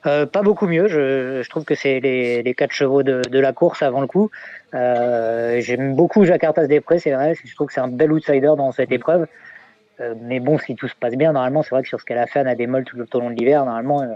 [0.06, 0.88] Euh, pas beaucoup mieux.
[0.88, 4.08] Je, je trouve que c'est les, les quatre chevaux de, de la course avant le
[4.08, 4.32] coup.
[4.74, 7.36] Euh, J'aime beaucoup Jacques Artas Després, c'est vrai.
[7.44, 9.28] Je trouve que c'est un bel outsider dans cette épreuve.
[10.00, 12.18] Euh, mais bon, si tout se passe bien, normalement, c'est vrai que sur ce qu'elle
[12.18, 14.08] a fait, Anna Démol tout, tout au long de l'hiver, normalement, euh,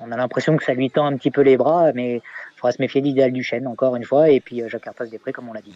[0.00, 2.20] on a l'impression que ça lui tend un petit peu les bras, mais il
[2.62, 4.30] faudra se méfier d'Idéal du Chêne, encore une fois.
[4.30, 5.74] Et puis euh, Jacques Artas Després, comme on l'a dit.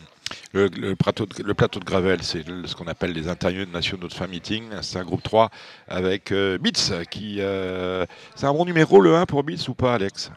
[0.52, 4.08] Le, le plateau de, le plateau de Gravel, c'est ce qu'on appelle les intérieurs nationaux
[4.08, 4.64] de fan meeting.
[4.82, 5.50] C'est un groupe 3
[5.88, 7.04] avec euh, Beats.
[7.10, 10.30] Qui, euh, c'est un bon numéro le 1 pour Beats ou pas, Alex?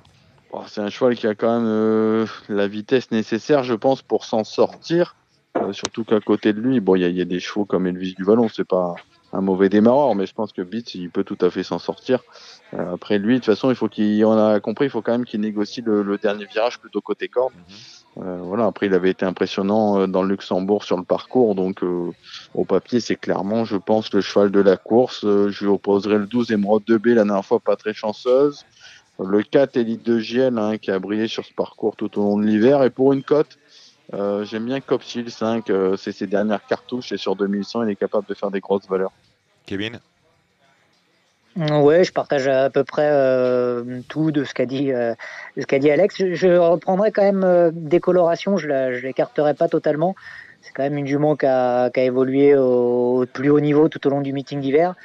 [0.51, 4.25] Bon, c'est un cheval qui a quand même euh, la vitesse nécessaire, je pense, pour
[4.25, 5.15] s'en sortir.
[5.57, 7.65] Euh, surtout qu'à côté de lui, bon, il y, a- il y a des chevaux
[7.65, 8.95] comme Elvis du Vallon, c'est pas
[9.34, 12.23] un mauvais démarreur, mais je pense que Beats, il peut tout à fait s'en sortir.
[12.73, 15.11] Euh, après lui, de toute façon, il faut qu'il, on a compris, il faut quand
[15.11, 17.53] même qu'il négocie le, le dernier virage plutôt côté corde.
[18.17, 18.65] Euh, voilà.
[18.65, 22.11] Après, il avait été impressionnant euh, dans le Luxembourg sur le parcours, donc euh,
[22.53, 25.23] au papier, c'est clairement, je pense, le cheval de la course.
[25.23, 28.65] Euh, je lui opposerai le 12 Émeraude 2B la dernière fois, pas très chanceuse.
[29.19, 32.38] Le 4 Elite de GL hein, qui a brillé sur ce parcours tout au long
[32.38, 32.84] de l'hiver.
[32.84, 33.57] Et pour une cote,
[34.14, 37.95] euh, j'aime bien Copsil 5, euh, c'est ses dernières cartouches et sur 2100, il est
[37.95, 39.12] capable de faire des grosses valeurs.
[39.66, 39.99] Kevin?
[41.55, 45.14] Ouais, je partage à peu près euh, tout de ce qu'a dit, euh,
[45.57, 46.16] de ce qu'a dit Alex.
[46.18, 50.16] Je, je reprendrai quand même euh, des colorations, je je l'écarterai pas totalement.
[50.62, 53.89] C'est quand même une jument qui a, qui a évolué au, au plus haut niveau
[53.89, 54.95] tout au long du meeting d'hiver.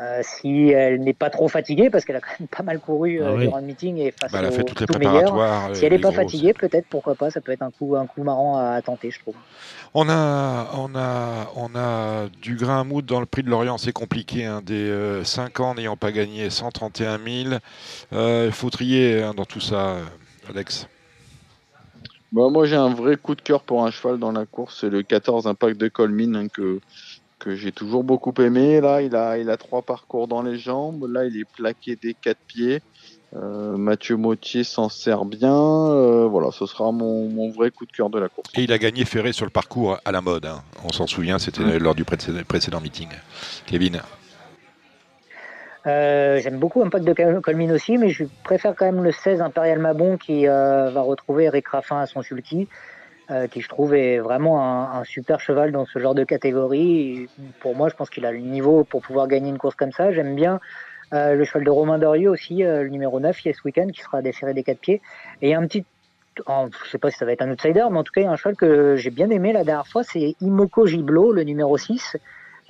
[0.00, 3.20] Euh, si elle n'est pas trop fatiguée, parce qu'elle a quand même pas mal couru
[3.20, 3.42] euh, Ah oui.
[3.46, 5.22] durant le meeting et face Bah, Elle a au fait toutes les tout meilleur.
[5.24, 5.74] préparatoires.
[5.74, 6.22] Si euh, elle n'est les pas grosses.
[6.22, 9.18] fatiguée, peut-être, pourquoi pas, ça peut être un coup, un coup marrant à tenter, je
[9.18, 9.34] trouve.
[9.94, 13.76] On a, on a, on a du grain à moudre dans le prix de Lorient,
[13.76, 14.44] c'est compliqué.
[14.44, 17.54] hein, des 5 ans n'ayant pas gagné 131 000.
[18.12, 20.04] Euh, Il faut trier hein, dans tout ça, euh,
[20.48, 20.86] Alex.
[22.30, 24.90] Bah, moi, j'ai un vrai coup de cœur pour un cheval dans la course, c'est
[24.90, 26.78] le 14 Impact de Colmine hein, que,
[27.38, 28.80] que j'ai toujours beaucoup aimé.
[28.80, 31.06] Là, il a, il a trois parcours dans les jambes.
[31.10, 32.80] Là, il est plaqué des quatre pieds.
[33.36, 35.54] Euh, Mathieu Mautier s'en sert bien.
[35.54, 38.48] Euh, voilà, ce sera mon, mon vrai coup de cœur de la course.
[38.56, 40.46] Et il a gagné Ferré sur le parcours à la mode.
[40.46, 40.62] hein.
[40.84, 41.76] On s'en souvient, c'était Mm.
[41.78, 43.08] lors du précédent, précédent meeting.
[43.66, 44.00] Kevin
[45.86, 49.40] Euh, J'aime beaucoup Impact de Col- Colmine aussi, mais je préfère quand même le 16
[49.40, 52.68] Impérial Mabon qui euh, va retrouver Eric Raffin à son sulky,
[53.30, 57.28] euh, qui je trouve est vraiment un, super cheval dans ce genre de catégorie.
[57.60, 60.12] Pour moi, je pense qu'il a le niveau pour pouvoir gagner une course comme ça.
[60.12, 60.60] J'aime bien
[61.12, 63.86] euh, le cheval de Romain Dorieux aussi, euh, le numéro 9, qui est ce week-end,
[63.88, 65.00] qui sera déféré des quatre pieds.
[65.42, 65.84] Et un petit
[66.46, 68.24] en- je sais pas si ça va être un outsider, mais en tout cas, il
[68.24, 71.42] y a un cheval que j'ai bien aimé la dernière fois, c'est Imoko Giblo, le
[71.42, 72.16] numéro 6,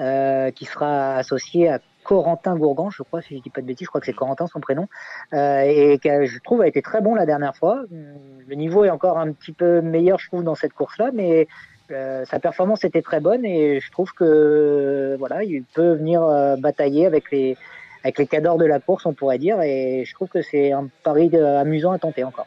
[0.00, 3.84] euh, qui sera associé à Corentin Gourgan, je crois, si je dis pas de bêtises,
[3.84, 4.86] je crois que c'est Corentin son prénom,
[5.34, 7.82] euh, et qui a- je trouve a été très bon la dernière fois.
[7.90, 11.48] Le niveau est encore un petit peu meilleur, je trouve, dans cette course-là, mais
[11.90, 16.56] euh, sa performance était très bonne et je trouve que voilà, il peut venir euh,
[16.56, 17.58] batailler avec les
[18.04, 20.88] avec les cadors de la course, on pourrait dire, et je trouve que c'est un
[21.02, 22.46] pari amusant à tenter encore.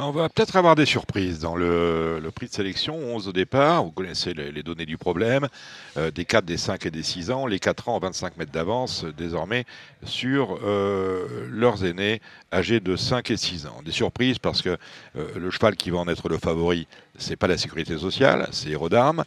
[0.00, 3.84] On va peut-être avoir des surprises dans le, le prix de sélection, 11 au départ.
[3.84, 5.48] Vous connaissez les, les données du problème.
[5.96, 7.46] Euh, des 4, des 5 et des 6 ans.
[7.46, 9.64] Les 4 ans, 25 mètres d'avance euh, désormais
[10.04, 12.20] sur euh, leurs aînés
[12.52, 13.80] âgés de 5 et 6 ans.
[13.84, 14.70] Des surprises parce que
[15.16, 16.86] euh, le cheval qui va en être le favori,
[17.18, 19.24] c'est pas la sécurité sociale, c'est Hérodarme.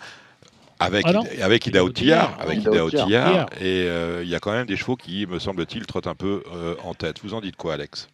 [0.80, 2.38] Avec, Ah avec Ida Ida
[3.60, 6.42] et euh, il y a quand même des chevaux qui, me semble-t-il, trottent un peu
[6.52, 7.18] euh, en tête.
[7.24, 8.10] Vous en dites quoi, Alex?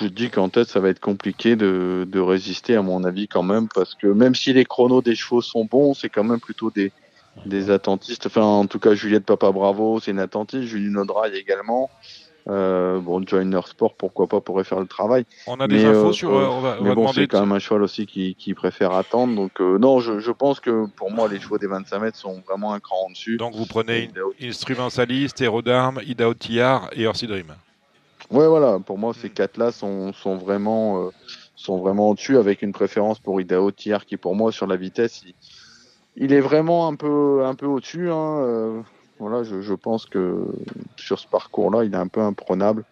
[0.00, 3.42] Je dis qu'en tête, ça va être compliqué de, de résister, à mon avis, quand
[3.42, 6.70] même, parce que même si les chronos des chevaux sont bons, c'est quand même plutôt
[6.70, 6.92] des,
[7.46, 8.26] des attentistes.
[8.26, 10.64] Enfin, en tout cas, Juliette Papa Bravo, c'est une attentiste.
[10.64, 11.90] Julie Nodrail également.
[12.46, 15.24] Euh, bon, Joiner Sport, pourquoi pas, pourrait faire le travail.
[15.46, 16.30] On a des Mais, infos euh, sur.
[16.34, 18.52] euh, on va, on Mais va bon, c'est quand même un cheval aussi qui, qui
[18.52, 19.34] préfère attendre.
[19.34, 22.74] Donc, non, je, je pense que pour moi, les chevaux des 25 mètres sont vraiment
[22.74, 23.38] un cran en dessus.
[23.38, 24.10] Donc vous prenez
[25.40, 27.54] Hérodarme, Ida Otillard et Orsi Dream.
[28.30, 28.78] Ouais, voilà.
[28.78, 31.10] Pour moi, ces quatre-là sont, sont vraiment, euh,
[31.56, 35.22] sont vraiment au-dessus, avec une préférence pour Idao Thiers, qui pour moi sur la vitesse,
[35.24, 35.34] il,
[36.16, 38.10] il est vraiment un peu, un peu au-dessus.
[38.10, 38.38] Hein.
[38.40, 38.80] euh,
[39.18, 40.44] voilà, je, je pense que
[40.96, 42.84] sur ce parcours-là, il est un peu imprenable.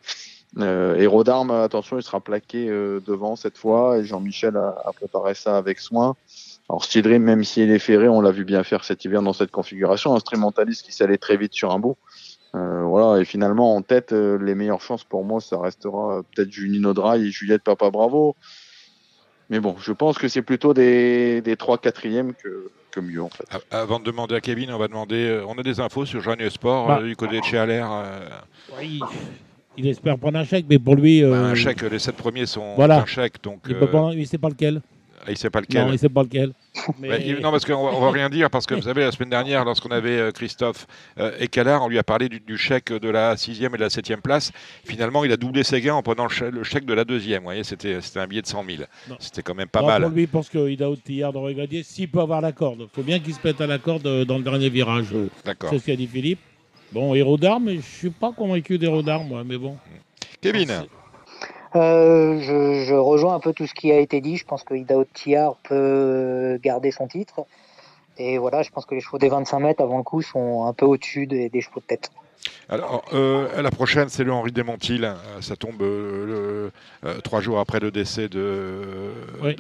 [0.58, 5.34] Euh, Hérodarme, attention, il sera plaqué euh, devant cette fois, et Jean-Michel a, a préparé
[5.34, 6.14] ça avec soin.
[6.68, 9.50] Alors Steedrim, même s'il est ferré, on l'a vu bien faire cet hiver dans cette
[9.50, 10.14] configuration.
[10.14, 11.96] Instrumentaliste qui s'allait très vite sur un bout.
[12.54, 16.22] Euh, voilà, et finalement, en tête, euh, les meilleures chances pour moi, ça restera euh,
[16.22, 18.36] peut-être Julie Nodra et Juliette Papa Bravo.
[19.48, 22.02] Mais bon, je pense que c'est plutôt des, des 3 4
[22.42, 23.44] que, que mieux, en fait.
[23.70, 25.26] Avant de demander à Kevin, on va demander.
[25.26, 26.98] euh, On a des infos sur Jeanne Sport Bah.
[27.00, 27.90] euh, du côté de chez Allaire.
[27.90, 28.28] euh,
[28.78, 29.00] Oui.
[29.78, 31.22] Il espère prendre un chèque, mais pour lui.
[31.22, 33.00] Bah, un chèque, les 7 premiers sont Voilà.
[33.00, 34.82] un chèque, donc Il euh, peut sait pas lequel.
[35.30, 35.86] Il sait pas lequel.
[35.86, 36.52] Non, il sait pas lequel.
[37.00, 39.02] Mais- Bah, il- non, parce qu'on va, on va rien dire, parce que vous savez,
[39.02, 40.86] la semaine dernière, lorsqu'on avait euh, Christophe
[41.18, 43.90] euh, Ecalard, on lui a parlé du, du chèque de la sixième et de la
[43.90, 44.52] septième place.
[44.84, 47.40] Finalement, il a doublé ses gains en prenant le chèque, le chèque de la deuxième.
[47.40, 48.82] Vous voyez, c'était c'était un billet de 100 000.
[49.08, 49.16] Non.
[49.20, 50.02] C'était quand même pas Non, mal.
[50.02, 52.80] Pour lui, il pense qu'il a Tillard dans Rivadier, s'il peut avoir la corde.
[52.80, 55.06] Il faut bien qu'il se pète à la corde euh, dans le dernier virage.
[55.44, 55.70] D'accord.
[55.70, 56.40] C'est ce qu'a dit Philippe.
[56.92, 59.76] Bon, héros d'armes, je suis pas convaincu d'héros d'armes, moi, mais bon.
[60.42, 60.68] Kevin,
[61.74, 64.36] Euh, je, je rejoins un peu tout ce qui a été dit.
[64.36, 67.40] Je pense que Idaho Tillard peut garder son titre.
[68.18, 70.72] Et voilà, je pense que les chevaux des 25 mètres avant le coup sont un
[70.74, 72.10] peu au-dessus des, des chevaux de tête.
[72.68, 75.10] alors euh, la prochaine, c'est le Henri Desmontil.
[75.40, 79.12] Ça tombe euh, le- euh, trois jours après le décès de
[79.42, 79.56] Oui.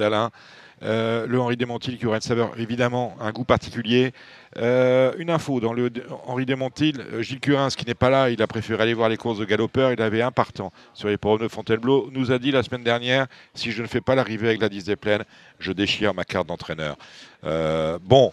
[0.82, 4.12] Euh, le Henri Desmontil qui aura une saveur, évidemment, un goût particulier.
[4.58, 5.90] Euh, une info dans le
[6.26, 9.16] Henri Desmontil, euh, Gilles Curins, qui n'est pas là, il a préféré aller voir les
[9.16, 9.92] courses de galopeurs.
[9.92, 12.10] Il avait un partant sur les de Fontainebleau.
[12.12, 14.84] Nous a dit la semaine dernière si je ne fais pas l'arrivée avec la 10
[14.84, 15.24] des plaines,
[15.58, 16.96] je déchire ma carte d'entraîneur.
[17.44, 18.32] Euh, bon,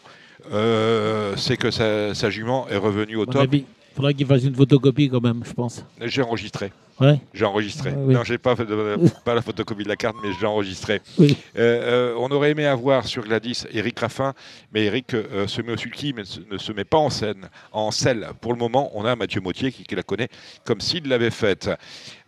[1.37, 3.47] c'est que sa, sa jument est revenue au top.
[3.53, 5.85] il faudrait qu'il fasse une photocopie quand même, je pense.
[6.01, 6.71] J'ai enregistré.
[6.99, 7.19] Ouais.
[7.33, 7.93] J'ai enregistré.
[7.95, 8.13] Oui.
[8.13, 11.01] Non, j'ai pas pas la photocopie de la carte, mais j'ai enregistré.
[11.17, 11.37] Oui.
[11.57, 14.33] Euh, euh, on aurait aimé avoir sur Gladys Eric Raffin,
[14.73, 17.91] mais Eric euh, se met au sulky, mais ne se met pas en scène, en
[17.91, 18.29] selle.
[18.41, 20.29] Pour le moment, on a Mathieu Mautier qui, qui la connaît
[20.65, 21.69] comme s'il l'avait faite.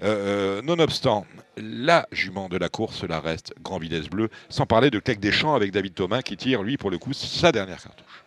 [0.02, 1.26] Nonobstant,
[1.58, 5.32] la jument de la course, la reste Grand Vitesse Bleu, sans parler de Clec des
[5.32, 8.24] Champs avec David Thomas qui tire, lui, pour le coup, sa dernière cartouche.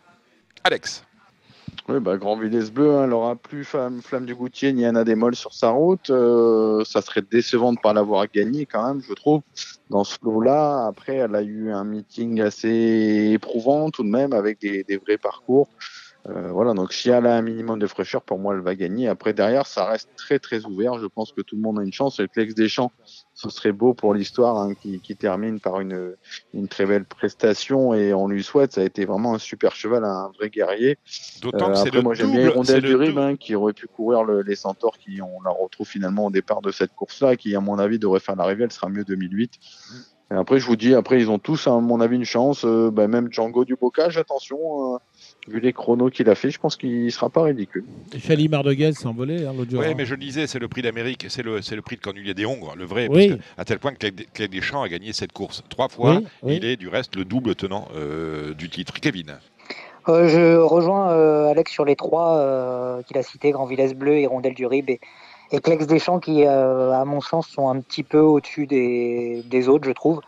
[0.62, 1.04] Alex.
[1.86, 5.04] Oui, bah, Grand Vitesse Bleu, hein, elle aura plus Flamme, Flamme du Goutier ni Anna
[5.04, 6.08] Démol sur sa route.
[6.08, 9.42] Euh, ça serait décevant de pas l'avoir gagné quand même, je trouve,
[9.90, 10.86] dans ce lot-là.
[10.86, 15.68] Après, elle a eu un meeting assez éprouvant tout de même, avec des vrais parcours.
[16.26, 19.08] Euh, voilà, donc si elle a un minimum de fraîcheur, pour moi, elle va gagner.
[19.08, 20.98] Après, derrière, ça reste très très ouvert.
[20.98, 22.18] Je pense que tout le monde a une chance.
[22.18, 22.92] Avec l'ex des champs,
[23.34, 26.16] ce serait beau pour l'histoire hein, qui, qui termine par une,
[26.54, 28.72] une très belle prestation et on lui souhaite.
[28.72, 30.98] Ça a été vraiment un super cheval, un vrai guerrier.
[31.42, 33.36] D'autant Euh, que c'est après, le moi, j'aime bien c'est le du Rib, double- hein,
[33.36, 36.70] qui aurait pu courir le- les centaures, qui on la retrouve finalement au départ de
[36.70, 38.64] cette course-là, et qui, à mon avis, devrait faire l'arrivée.
[38.64, 39.58] Elle sera mieux 2008.
[40.30, 42.64] Et après, je vous dis, après, ils ont tous, à mon avis, une chance.
[42.64, 44.98] Euh, bah, même Django du Bocage, attention, euh,
[45.46, 47.84] vu les chronos qu'il a fait, je pense qu'il sera pas ridicule.
[48.18, 49.80] Chalimar de Guez s'est envolé hein, l'autre jour.
[49.80, 49.94] Oui, hein.
[49.96, 52.34] mais je le disais, c'est le prix d'Amérique, c'est le, c'est le prix de Cornulier
[52.34, 53.28] des Hongres, le vrai, Oui.
[53.28, 56.16] parce que, à tel point que Clé Deschamps a gagné cette course trois fois.
[56.16, 56.56] Oui, oui.
[56.56, 58.94] Il est du reste le double tenant euh, du titre.
[59.00, 59.38] Kevin.
[60.08, 64.18] Euh, je rejoins euh, Alex sur les trois euh, qu'il a cités, Grand Villesse Bleu,
[64.20, 65.00] Hirondelle du Rib et,
[65.50, 69.68] et Clex Deschamps qui, euh, à mon sens, sont un petit peu au-dessus des, des
[69.68, 70.20] autres, je trouve.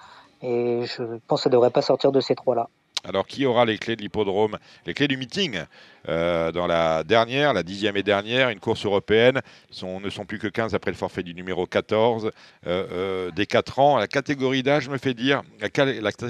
[0.43, 2.69] Et je pense que ça ne devrait pas sortir de ces trois-là.
[3.05, 5.61] Alors, qui aura les clés de l'hippodrome, les clés du meeting
[6.09, 9.41] euh, dans la dernière, la dixième et dernière, une course européenne
[9.83, 12.31] ne sont plus que 15 après le forfait du numéro 14 euh,
[12.67, 13.99] euh, des 4 ans.
[13.99, 15.71] La catégorie d'âge me fait dire, la,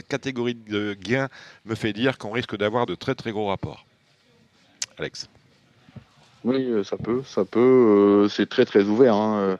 [0.02, 1.28] catégorie de gain
[1.64, 3.86] me fait dire qu'on risque d'avoir de très très gros rapports.
[4.98, 5.28] Alex.
[6.44, 7.58] Oui, euh, ça peut, ça peut.
[7.60, 9.16] euh, c'est très très ouvert.
[9.16, 9.58] hein.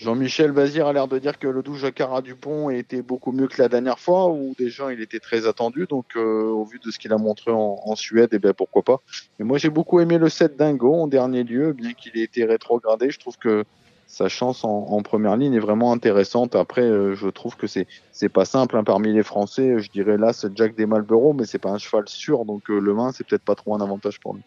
[0.00, 3.60] Jean-Michel Bazir a l'air de dire que le 12 Jacquard Dupont était beaucoup mieux que
[3.60, 5.86] la dernière fois, où déjà il était très attendu.
[5.88, 9.00] Donc, euh, au vu de ce qu'il a montré en, Suède, eh ben, pourquoi pas.
[9.38, 12.44] Mais moi, j'ai beaucoup aimé le 7 Dingo en dernier lieu, bien qu'il ait été
[12.44, 13.10] rétrogradé.
[13.10, 13.64] Je trouve que
[14.06, 16.54] sa chance en, première ligne est vraiment intéressante.
[16.54, 18.84] Après, euh, je trouve que c'est c'est pas simple hein.
[18.84, 19.80] parmi les Français.
[19.80, 22.44] Je dirais là, c'est Jack des Malboro, mais c'est pas un cheval sûr.
[22.44, 24.42] Donc, euh, le main, c'est peut-être pas trop un avantage pour lui.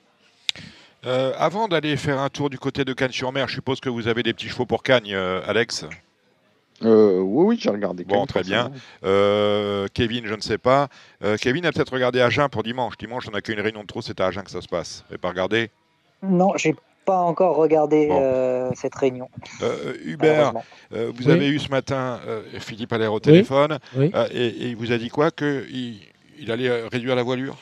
[1.06, 4.22] Euh, avant d'aller faire un tour du côté de Cannes-sur-Mer, je suppose que vous avez
[4.24, 5.86] des petits chevaux pour Cagnes, euh, Alex.
[6.84, 8.04] Euh, oui, oui, j'ai regardé.
[8.04, 8.72] Bon, Cannes, très bien.
[9.04, 10.90] Euh, Kevin, je ne sais pas.
[11.24, 12.98] Euh, Kevin a peut-être regardé Agen pour dimanche.
[12.98, 15.04] Dimanche, on n'a qu'une réunion de trop, c'est à Agen que ça se passe.
[15.08, 15.72] Vous n'avez pas regardé
[16.24, 16.76] Non, j'ai
[17.06, 18.20] pas encore regardé Bon.
[18.22, 19.28] euh, cette réunion.
[19.64, 20.54] Euh, Hubert,
[20.94, 21.32] euh, vous Oui.
[21.32, 24.12] avez eu ce matin euh, Philippe Allaire au téléphone Oui.
[24.14, 25.32] euh, et, et il vous a dit quoi?
[25.32, 25.98] Qu'il
[26.40, 27.58] il allait réduire la voilure?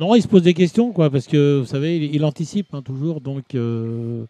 [0.00, 2.80] Non, il se pose des questions, quoi, parce que vous savez, il, il anticipe hein,
[2.82, 4.24] toujours, donc euh,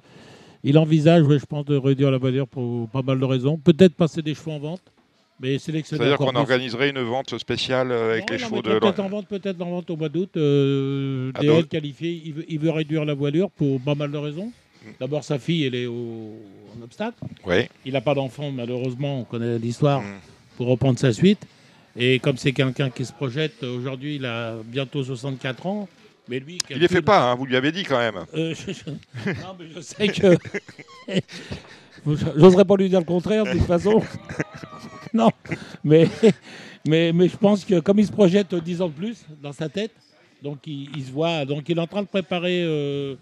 [0.64, 3.56] il envisage, ouais, je pense, de réduire la valeur pour pas mal de raisons.
[3.56, 4.82] Peut-être passer des chevaux en vente,
[5.40, 8.78] mais sélectionner C'est-à-dire qu'on organiserait une vente spéciale euh, avec Non, les chevaux de.
[8.80, 10.30] Peut-être en vente, peut-être en vente au mois d'août.
[10.36, 14.10] Euh, Ah, DL donc- qualifié, il veut, il veut réduire la voilure pour pas mal
[14.10, 14.50] de raisons.
[14.98, 16.32] D'abord, sa fille, elle est au,
[16.76, 17.18] en obstacle.
[17.46, 17.68] Oui.
[17.86, 20.04] Il n'a pas d'enfant, malheureusement, on connaît l'histoire, Mm.
[20.56, 21.46] pour reprendre sa suite.
[21.96, 25.88] Et comme c'est quelqu'un qui se projette, aujourd'hui, il a bientôt 64 ans.
[26.28, 28.24] Mais lui, Il les fait pas, hein, vous lui avez dit quand même.
[28.34, 28.90] Euh, je, je-
[29.42, 30.36] non, mais je sais que.
[32.36, 34.02] J'oserais pas lui dire le contraire, de toute façon.
[35.12, 35.30] non,
[35.84, 36.08] mais,
[36.86, 39.68] mais, mais je pense que comme il se projette 10 ans de plus dans sa
[39.68, 39.92] tête,
[40.42, 41.44] donc il, il se voit.
[41.44, 43.16] Donc il est en train de préparer euh,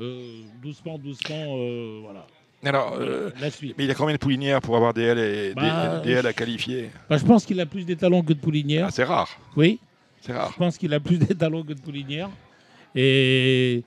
[0.00, 1.56] euh, doucement, doucement.
[2.02, 2.26] voilà.
[2.64, 3.74] Alors, euh, la suite.
[3.78, 6.32] mais il a combien de poulinières pour avoir des ailes, et, Bah, des, des à
[6.32, 8.86] qualifier Bah, je pense qu'il a plus d'étalons que de poulinières.
[8.88, 9.28] ah, C'est rare.
[9.56, 9.78] Oui,
[10.20, 10.54] C'est je rare.
[10.58, 12.28] pense qu'il a plus d'étalons que de poulinières.
[12.94, 13.82] Et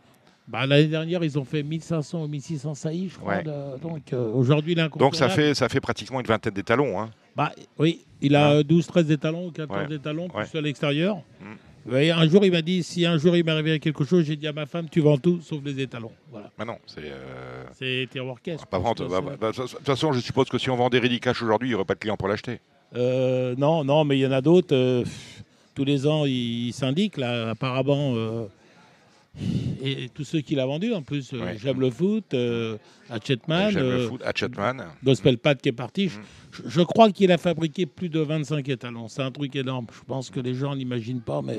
[0.48, 3.36] bah, l'année dernière, ils ont fait 1500 ou 1600 saillies, je crois.
[3.38, 3.44] Ouais.
[3.44, 7.00] de- donc euh, aujourd'hui, Donc ça fait, ça fait pratiquement une vingtaine d'étalons.
[7.00, 7.10] Hein.
[7.36, 9.96] Bah, oui, il a 12-13 étalons ou 14 Ouais.
[9.96, 10.46] étalons, Ouais.
[10.46, 11.18] plus à l'extérieur.
[11.42, 11.46] Mm.
[11.92, 14.54] Un jour, il m'a dit si un jour il m'arrivait quelque chose, j'ai dit à
[14.54, 16.12] ma femme tu vends tout sauf les étalons.
[16.32, 16.50] Voilà.
[16.58, 17.02] Ah non, c'est.
[17.04, 18.62] euh, C'est terroir caisse.
[18.70, 19.08] pas vendre.
[19.10, 21.70] bah, bah, bah, De toute façon, je suppose que si on vendait Ready Cash aujourd'hui,
[21.70, 22.60] il n'y aurait pas de clients pour l'acheter.
[22.96, 24.74] Euh, non, non, mais il y en a d'autres.
[24.76, 25.04] euh,
[25.76, 28.14] tous les ans, ils s'indiquent, là, apparemment.
[29.38, 29.42] Euh,
[29.82, 31.58] et, et tous ceux qu'il a vendus, en plus, euh, Ouais.
[31.62, 32.78] J'aime le foot, euh,
[33.10, 34.10] Hatchetman, euh.
[34.24, 34.86] Hatchetman.
[35.04, 36.10] Gospel Pat qui est parti.
[36.10, 36.24] Je, Mm.
[36.52, 39.08] je- je crois qu'il a fabriqué plus de 25 étalons.
[39.08, 39.88] C'est un truc énorme.
[39.94, 41.58] Je pense que les gens n'imaginent pas, mais.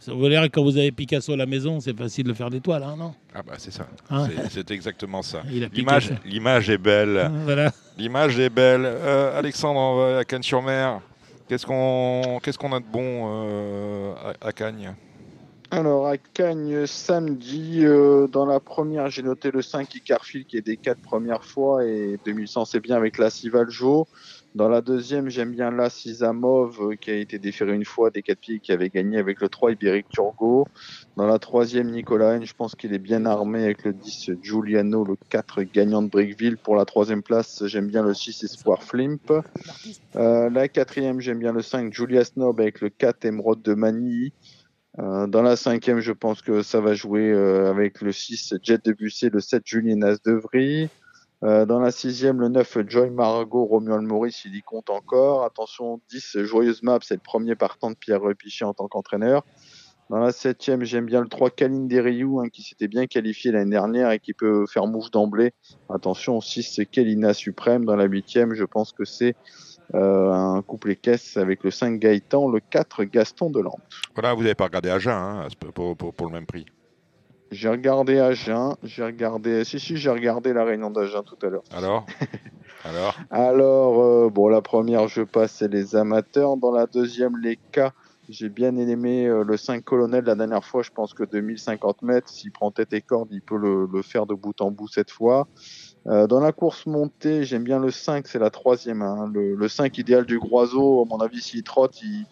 [0.00, 2.60] Ça vous l'air quand vous avez Picasso à la maison, c'est facile de faire des
[2.60, 3.86] toiles, hein, non Ah bah c'est ça.
[4.10, 5.42] Hein C'est- exactement ça.
[5.48, 7.30] L'image, est belle.
[7.44, 7.72] Voilà.
[7.96, 8.82] L'image est belle.
[8.84, 11.00] Euh, Alexandre, à Cannes-sur-Mer.
[11.48, 14.12] Qu'est-ce qu'on qu'est-ce qu'on a de bon euh,
[14.42, 14.92] à, à Cagnes
[15.70, 20.62] Alors, à Cagnes, samedi, euh, dans la première, j'ai noté le 5 Icarfield qui est
[20.62, 24.06] des quatre premières fois et 2100, c'est bien avec la Sivaljo.
[24.54, 28.22] Dans la deuxième, j'aime bien la Sizamov euh, qui a été déféré une fois des
[28.22, 30.68] quatre pieds qui avait gagné avec le 3 Iberic Turgo.
[31.16, 35.16] Dans la troisième, Nicolas je pense qu'il est bien armé avec le 10 Giuliano, le
[35.28, 36.56] 4 gagnant de Brickville.
[36.56, 39.32] Pour la troisième place, j'aime bien le 6 Espoir Flimp.
[40.14, 44.30] Euh, la quatrième, j'aime bien le 5 Julia Snob avec le 4 Emerald de Manille.
[45.00, 48.84] Euh, dans la cinquième, je pense que ça va jouer euh, avec le 6 Jet
[48.84, 50.88] de Bussé, le 7 Julien Nasdevry.
[51.42, 55.44] Euh, dans la sixième, le 9 Joy Margot, Romuald Maurice, il y compte encore.
[55.44, 59.44] Attention, 10 Joyeuse Map, c'est le premier partant de Pierre Pichet en tant qu'entraîneur.
[60.10, 63.70] Dans la septième, j'aime bien le 3 Kaline Deriou, hein, qui s'était bien qualifié l'année
[63.70, 65.52] dernière et qui peut faire mouche d'emblée.
[65.88, 67.84] Attention, 6 Kelina Suprême.
[67.84, 69.34] Dans la huitième, je pense que c'est
[69.94, 73.82] euh, un couplet caisse avec le 5 Gaëtan, le 4 Gaston Delampe.
[74.14, 76.64] Voilà, vous n'avez pas regardé Agen hein, pour, pour- pour le même prix.
[77.50, 81.62] J'ai regardé Agen, j'ai regardé, si si, j'ai regardé la Réunion d'Agen tout à l'heure.
[81.72, 82.06] Alors?
[82.84, 83.14] Alors?
[83.30, 86.56] Alors, euh, bon, la première, je passe, c'est les amateurs.
[86.56, 87.92] Dans la deuxième, les cas,
[88.28, 90.82] j'ai bien aimé euh, le 5 colonel la dernière fois.
[90.82, 94.02] Je pense que de 1050 mètres, s'il prend tête et corde, il peut le, le
[94.02, 95.46] faire de bout en bout cette fois.
[96.06, 99.00] Euh, dans la course montée, j'aime bien le 5, c'est la troisième.
[99.00, 99.30] hein.
[99.32, 102.26] Le, le 5 idéal du Groiseau, à mon avis, s'il trotte, il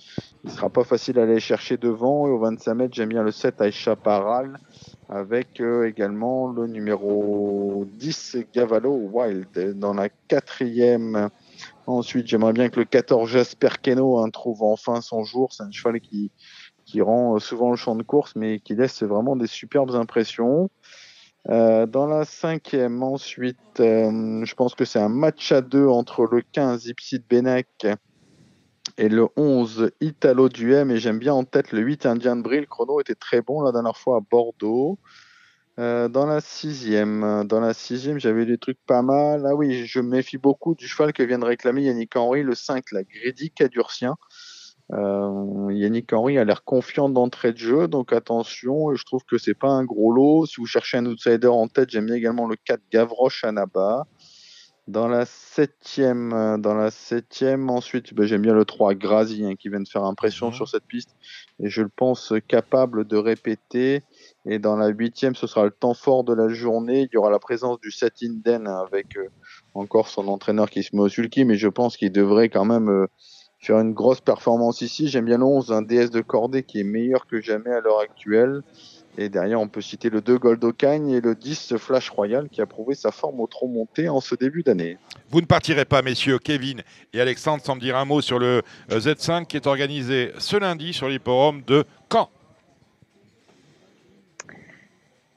[0.44, 2.26] ne sera pas facile à aller chercher devant.
[2.26, 4.58] Et au 25 mètres, j'aime bien le 7 Aïcha Paral,
[5.08, 9.78] avec euh, également le numéro 10 Gavallo Wild.
[9.78, 11.30] Dans la quatrième,
[11.86, 15.50] ensuite, j'aimerais bien que le 14 Jasper Keno hein, trouve enfin son jour.
[15.54, 16.30] C'est un cheval qui,
[16.84, 20.68] qui rend euh, souvent le champ de course, mais qui laisse vraiment des superbes impressions.
[21.48, 26.24] Euh, dans la cinquième, ensuite, euh, je pense que c'est un match à deux entre
[26.30, 27.86] le 15 Ipsit Benek
[28.96, 30.90] et le 11 Italo Duhem.
[30.90, 32.60] Et j'aime bien en tête le 8 Indien de Brie.
[32.60, 34.98] Le chrono était très bon la dernière fois à Bordeaux.
[35.78, 39.44] Euh, dans la sixième, dans la sixième, j'avais des trucs pas mal.
[39.46, 42.92] Ah oui, je méfie beaucoup du cheval que vient de réclamer Yannick Henry, le 5,
[42.92, 44.16] la Grady Cadurcien.
[44.92, 48.94] Euh, Yannick Henry a l'air confiant d'entrée de jeu, donc attention.
[48.94, 50.46] Je trouve que c'est pas un gros lot.
[50.46, 54.06] Si vous cherchez un outsider en tête, j'aime bien également le 4 Gavroche Anaba.
[54.88, 59.54] Dans la septième, euh, dans la septième, ensuite, ben, j'aime bien le 3 Grazi hein,
[59.54, 60.54] qui vient de faire impression Mhm.
[60.54, 61.10] sur cette piste
[61.60, 64.02] et je le pense capable de répéter.
[64.44, 67.02] Et dans la huitième, ce sera le temps fort de la journée.
[67.02, 69.28] Il y aura la présence du 7 Inden hein, avec euh,
[69.74, 72.88] encore son entraîneur qui se met au sulky, mais je pense qu'il devrait quand même
[72.90, 73.06] euh,
[73.62, 75.08] faire une grosse performance ici.
[75.08, 78.00] J'aime bien le 11, un DS de cordée qui est meilleur que jamais à l'heure
[78.00, 78.62] actuelle.
[79.18, 82.66] Et derrière, on peut citer le 2 Goldocagne et le 10 Flash Royal qui a
[82.66, 84.96] prouvé sa forme au trop monté en ce début d'année.
[85.30, 86.82] Vous ne partirez pas, messieurs, Kevin
[87.12, 90.56] et Alexandre, sans me dire un mot sur le euh, Z5 qui est organisé ce
[90.56, 92.30] lundi sur l'hipporome de Caen.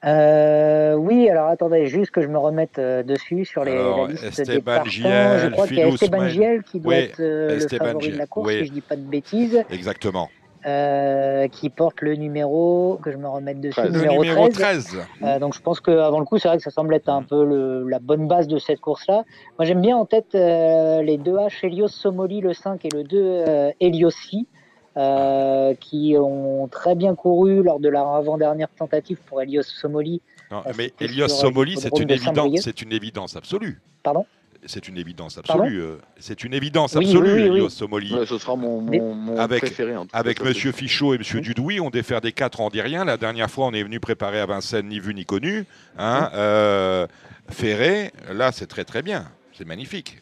[0.05, 4.13] Euh, oui, alors attendez, juste que je me remette euh, dessus sur les, Alors, la
[4.13, 4.89] liste Esteban des.
[4.89, 6.27] Giel, je crois qu'il y a Esteban.
[6.27, 8.59] Giel qui doit Oui, être euh, le favori de la course, oui.
[8.59, 10.29] si je dis pas de bêtises, Exactement.
[10.67, 13.81] euh, qui porte le numéro, que je me remette dessus.
[13.81, 14.85] Le numéro, numéro 13.
[14.85, 14.97] 13.
[15.23, 17.43] Euh, donc je pense qu'avant le coup, c'est vrai que ça semble être un peu
[17.43, 19.23] le- la bonne base de cette course-là.
[19.57, 23.03] Moi, j'aime bien en tête euh, les deux H, Helios Somoli, le 5, et le
[23.03, 24.47] 2 euh, Heliosi,
[24.97, 30.21] euh, qui ont très bien couru lors de leur avant-dernière tentative pour Helios Somoli.
[30.51, 33.81] Non, Ah, mais Elios Somoli, c'est une de évidence, c'est une évidence absolue.
[34.03, 34.25] Pardon?
[34.67, 35.79] C'est une évidence absolue.
[35.79, 37.55] euh, C'est une évidence Oui, absolue, oui, oui, oui.
[37.57, 38.13] Elios Somoli.
[38.15, 39.95] Ouais, ce sera mon, mon, mon Avec- préféré.
[39.95, 40.73] En tout cas, Avec sûr.
[40.73, 41.43] Fichot et Monsieur Oui.
[41.45, 43.05] Dudouis, on défaire des quatre, on dit rien.
[43.05, 45.65] La dernière fois, on est venu préparer à Vincennes, ni vu ni connu.
[45.99, 47.05] Hein, euh,
[47.49, 49.25] ferré, là, c'est très très bien.
[49.53, 50.17] C'est magnifique.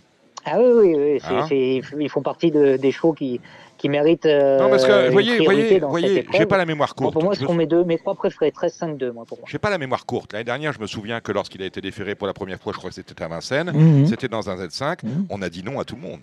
[0.46, 1.20] Ah oui, oui, oui.
[1.24, 3.40] Hein ils font partie de- des chevaux qui,
[3.84, 4.26] qui méritent.
[4.26, 7.14] euh, non, parce que, une voyez, voyez, voyez, j'ai pas la mémoire Bon, courte.
[7.16, 8.50] pour moi, Je ce sont mes, deux, mes trois préférés.
[8.52, 9.48] 13-5-2, moi, pour moi.
[9.52, 10.32] J'ai pas la mémoire courte.
[10.32, 12.78] L'année dernière, je me souviens que lorsqu'il a été déféré pour la première fois, je
[12.78, 14.08] crois que c'était à Vincennes, Mhm.
[14.08, 15.26] c'était dans un Z5, Mhm.
[15.30, 16.22] on a dit non à tout le monde.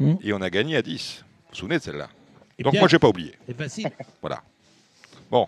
[0.00, 0.18] Mhm.
[0.22, 1.24] Et on a gagné à 10.
[1.24, 2.08] Vous vous souvenez de celle-là?
[2.58, 3.32] Et Donc bien, moi, j'ai pas oublié.
[3.48, 3.88] C'est facile.
[5.30, 5.46] Bon.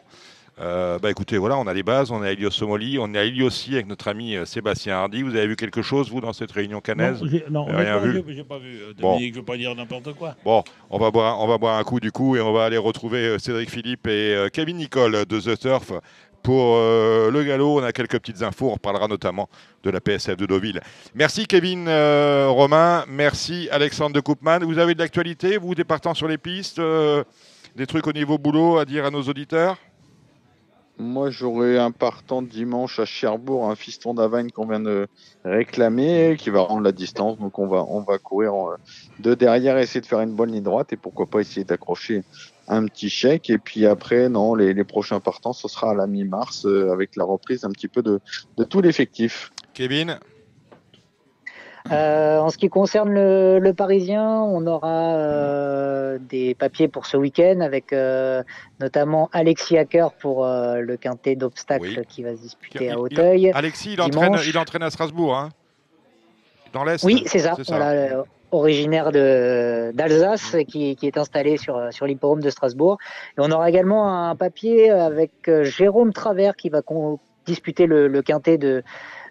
[0.60, 3.18] Euh, bah écoutez, voilà, on a les bases, on est à Ilios Somoli, on est
[3.18, 5.22] à Iliossi avec notre ami euh, Sébastien Hardy.
[5.22, 8.34] Vous avez vu quelque chose, vous, dans cette réunion canaise Non, non, Rien honnêtement, vu.
[8.36, 8.78] J'ai pas vu.
[8.80, 9.14] euh, Bon.
[9.14, 10.36] Dominique, je veux pas dire n'importe quoi.
[10.44, 12.76] Bon, on va, boire, on va boire un coup du coup et on va aller
[12.78, 15.92] retrouver Cédric Philippe et Kevin Nicole de The Turf.
[16.44, 18.68] Pour euh, le galop, on a quelques petites infos.
[18.68, 19.48] On reparlera notamment
[19.82, 20.78] de la PSF de Deauville.
[21.14, 23.04] Merci Kevin euh, Romain.
[23.08, 24.58] Merci Alexandre de Koopman.
[24.60, 27.24] Vous avez de l'actualité, vous, départant sur les pistes euh,
[27.76, 29.78] Des trucs au niveau boulot à dire à nos auditeurs?
[30.98, 35.08] Moi, j'aurai un partant dimanche à Cherbourg, un fiston d'Avagne qu'on vient de
[35.44, 37.36] réclamer, qui va rendre la distance.
[37.38, 38.76] Donc, on va, on va courir euh,
[39.18, 42.22] de derrière, essayer de faire une bonne ligne droite et pourquoi pas essayer d'accrocher
[42.68, 43.50] un petit chèque.
[43.50, 47.16] Et puis après, non, les, les prochains partants, ce sera à la mi-mars euh, avec
[47.16, 48.20] la reprise un petit peu de,
[48.56, 49.50] de tout l'effectif.
[49.74, 50.20] Kevin?
[51.92, 57.18] Euh, en ce qui concerne le, le Parisien, on aura euh, des papiers pour ce
[57.18, 58.42] week-end avec euh,
[58.80, 62.06] notamment Alexis Hacker pour le quintet d'obstacles Oui.
[62.08, 63.50] qui va se disputer Il- à il- Auteuil.
[63.52, 64.48] Alexis, il entraîne, Dimanche.
[64.48, 65.50] il entraîne à Strasbourg, hein
[66.72, 67.54] Dans l'Est Oui, c'est ça.
[67.62, 67.62] Ça.
[67.76, 72.96] Voilà, originaire d'Alsace, qui, qui est installé sur, sur l'hippodrome de Strasbourg.
[73.36, 75.32] Et on aura également un papier avec
[75.64, 76.80] Jérôme Travers qui va
[77.46, 78.82] disputer le, le quintet de,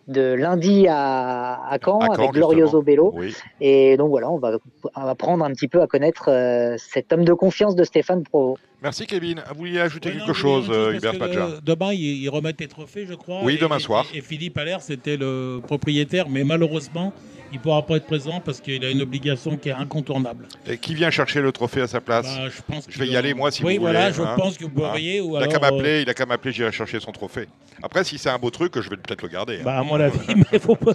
[0.08, 3.12] de lundi à, à Caen À Caen, avec Glorioso Bello.
[3.16, 3.34] Oui.
[3.62, 4.58] Et donc voilà, on va,
[4.96, 8.24] on va apprendre un petit peu à connaître euh, cet homme de confiance de Stéphane
[8.24, 8.58] Provo.
[8.82, 9.42] Merci Kevin.
[9.50, 12.68] Vous vouliez ajouter Ouais, quelque chose, euh, chose, Hubert Padja le- Demain, ils, remettent les
[12.68, 13.40] trophées, je crois.
[13.44, 14.06] Oui, et- demain et- soir.
[14.14, 17.14] Et, Philippe Allaire, c'était le propriétaire, mais malheureusement,
[17.54, 20.48] il ne pourra pas être présent parce qu'il a une obligation qui est incontournable.
[20.68, 23.16] Et qui vient chercher le trophée à sa place Bah, je pense Je vais y
[23.16, 24.36] aller, moi, si oui, vous voilà, voulez, je hein.
[24.36, 24.90] pense que vous Hein.
[24.90, 25.22] pourriez.
[25.22, 27.48] Ou Il a qu'à euh, m'appeler, il a qu'à m'appeler, j'irai chercher son trophée.
[27.84, 29.58] Après, si c'est un beau truc, je vais peut-être le garder.
[29.60, 29.64] hein.
[29.64, 30.18] bah, à mon avis,
[30.52, 30.94] mais faut pas.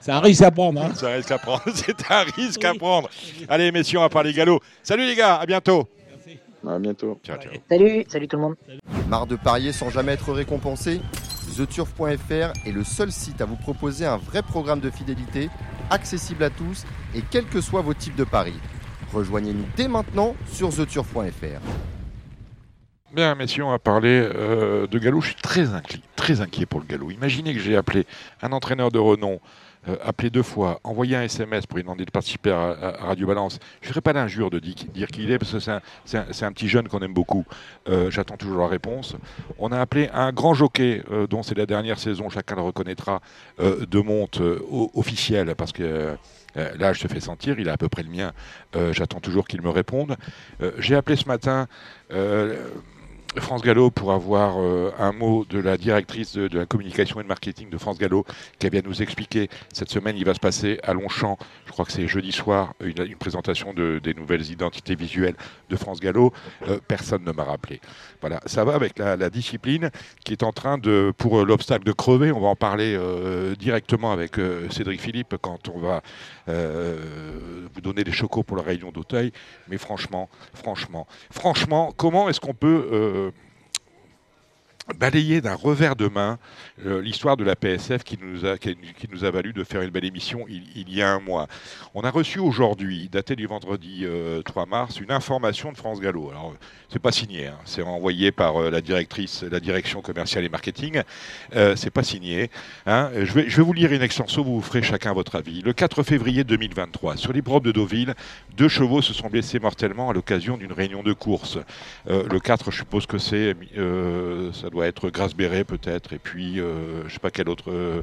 [0.00, 0.80] C'est un risque à prendre.
[0.82, 0.92] Hein.
[0.94, 1.62] C'est un risque à prendre.
[1.74, 2.78] C'est un risque à Oui.
[2.78, 3.10] prendre.
[3.48, 4.60] Allez, messieurs, on va parler galop.
[4.82, 5.86] Salut les gars, à bientôt.
[6.10, 6.38] Merci.
[6.66, 7.20] À bientôt.
[7.22, 7.52] Ciao, ciao.
[7.68, 8.54] Salut, salut tout le monde.
[9.08, 11.00] Marre de parier sans jamais être récompensé
[11.50, 15.50] TheTurf.fr est le seul site à vous proposer un vrai programme de fidélité,
[15.90, 16.84] accessible à tous
[17.14, 18.58] et quels que soient vos types de paris.
[19.12, 21.60] Rejoignez-nous dès maintenant sur TheTurf.fr.
[23.12, 25.20] Bien, messieurs, on va parler euh, de galop.
[25.20, 27.10] Je suis très inquiet, très inquiet pour le galop.
[27.10, 28.06] Imaginez que j'ai appelé
[28.40, 29.40] un entraîneur de renom,
[29.88, 33.58] euh, appelé deux fois, envoyé un SMS pour lui demander de participer à, Radio Balance.
[33.80, 35.72] Je ne ferai pas l'injure de di- dire qui il est, parce que c'est
[36.44, 37.44] un, petit jeune qu'on aime beaucoup.
[37.88, 39.16] Euh, J'attends toujours la réponse.
[39.58, 43.20] On a appelé un grand jockey, euh, dont c'est la dernière saison, chacun le reconnaîtra,
[43.60, 44.42] euh, de monte
[44.94, 45.82] officielle, parce que...
[45.82, 46.16] euh,
[46.56, 48.32] je te fais sentir, il a à peu près le mien.
[48.92, 50.16] J'attends toujours qu'il me réponde.
[50.78, 51.68] J'ai appelé ce matin
[53.38, 57.28] France Gallo pour avoir euh, un mot de la directrice de, la communication et de
[57.28, 58.24] marketing de France Gallo
[58.58, 61.92] qui vient nous expliquer cette semaine il va se passer à Longchamp, je crois que
[61.92, 65.36] c'est jeudi soir, une, présentation de- des nouvelles identités visuelles
[65.68, 66.32] de France Gallo.
[66.68, 67.80] Euh, personne ne m'a rappelé.
[68.20, 69.90] Voilà, ça va avec la, discipline
[70.24, 72.98] qui est en train de, pour euh, l'obstacle de crever, on va en parler
[73.58, 74.36] directement avec
[74.70, 76.02] Cédric Philippe quand on va
[77.72, 79.32] vous donner des chocos pour la réunion d'Auteuil.
[79.68, 83.30] Mais franchement, franchement, franchement, comment est-ce qu'on peut euh,
[84.98, 86.38] balayer d'un revers de main
[86.84, 88.76] euh, l'histoire de la PSF qui nous, a, qui,
[89.12, 91.46] nous a valu de faire une belle émission il, il y a un mois.
[91.94, 96.30] On a reçu aujourd'hui, daté du vendredi euh, 3 mars, une information de France Gallo.
[96.30, 96.54] Alors,
[96.88, 101.02] c'est pas signé, hein, c'est envoyé par euh, la directrice, la direction commerciale et marketing.
[101.54, 102.50] Euh, c'est pas signé.
[102.86, 103.10] hein.
[103.14, 105.62] Je, vais, je vais vous lire une extenso, vous vous ferez chacun votre avis.
[105.62, 108.14] Le 4 février 2023, sur les de Deauville,
[108.56, 111.58] deux chevaux se sont blessés mortellement à l'occasion d'une réunion de course.
[112.08, 116.60] Euh, le 4, je suppose que c'est, euh, ça doit être Grasberet peut-être, et puis
[116.60, 117.70] euh, je sais pas quel autre.
[117.70, 118.02] euh,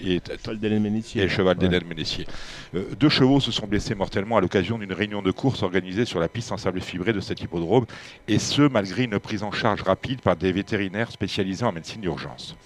[0.00, 0.82] et, Cheval d'Hélène
[1.14, 2.26] le cheval Ouais.
[2.74, 6.18] Euh, deux chevaux se sont blessés mortellement à l'occasion d'une réunion de course organisée sur
[6.18, 7.86] la piste en sable fibré de cet hippodrome,
[8.28, 12.56] et ce, malgré une prise en charge rapide par des vétérinaires spécialisés en médecine d'urgence.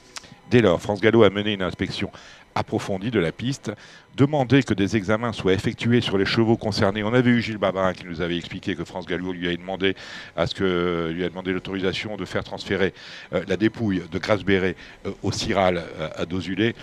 [0.51, 2.11] Dès lors, France Gallo a mené une inspection
[2.57, 3.71] approfondie de la piste,
[4.17, 7.03] demandé que des examens soient effectués sur les chevaux concernés.
[7.05, 9.95] On avait eu Gilles Babin qui nous avait expliqué que France Gallo lui a demandé
[10.37, 12.95] à ce que lui a demandé l'autorisation de faire transférer
[13.35, 16.75] euh, la dépouille de Grasberet euh, au Ciral euh, à Dozulé.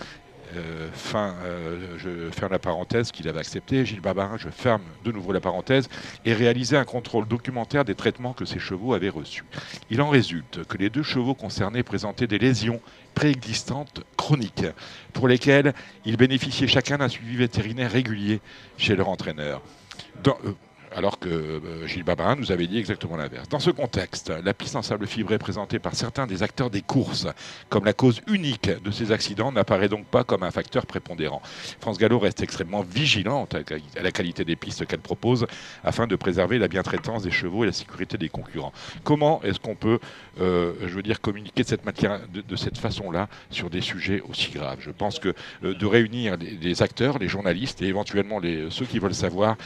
[0.55, 3.85] Euh, euh, je ferme la parenthèse qu'il avait accepté.
[3.85, 5.89] Gilles Barbarin, je ferme de nouveau la parenthèse,
[6.25, 9.43] et réalisé un contrôle documentaire des traitements que ces chevaux avaient reçus.
[9.89, 12.79] Il en résulte que les deux chevaux concernés présentaient des lésions
[13.13, 14.65] préexistantes chroniques,
[15.13, 15.73] pour lesquelles
[16.05, 18.41] ils bénéficiaient chacun d'un suivi vétérinaire régulier
[18.77, 19.61] chez leur entraîneur.
[20.27, 20.31] Euh,
[20.95, 23.49] alors que euh, Gilles Barbarin nous avait dit exactement l'inverse.
[23.49, 27.27] Dans ce contexte, la piste en sable fibré présentée par certains des acteurs des courses
[27.69, 31.41] comme la cause unique de ces accidents n'apparaît donc pas comme un facteur prépondérant.
[31.79, 35.47] France Gallo reste extrêmement vigilante à la qualité des pistes qu'elle propose
[35.83, 38.73] afin de préserver la bientraitance des chevaux et la sécurité des concurrents.
[39.03, 39.99] Comment est-ce qu'on peut,
[40.39, 44.51] euh, je veux dire, communiquer de cette, matière, de, cette façon-là sur des sujets aussi
[44.51, 44.79] graves?
[44.79, 45.33] Je pense que
[45.63, 48.39] euh, de réunir les, acteurs, les journalistes et éventuellement
[48.69, 49.57] ceux qui veulent savoir,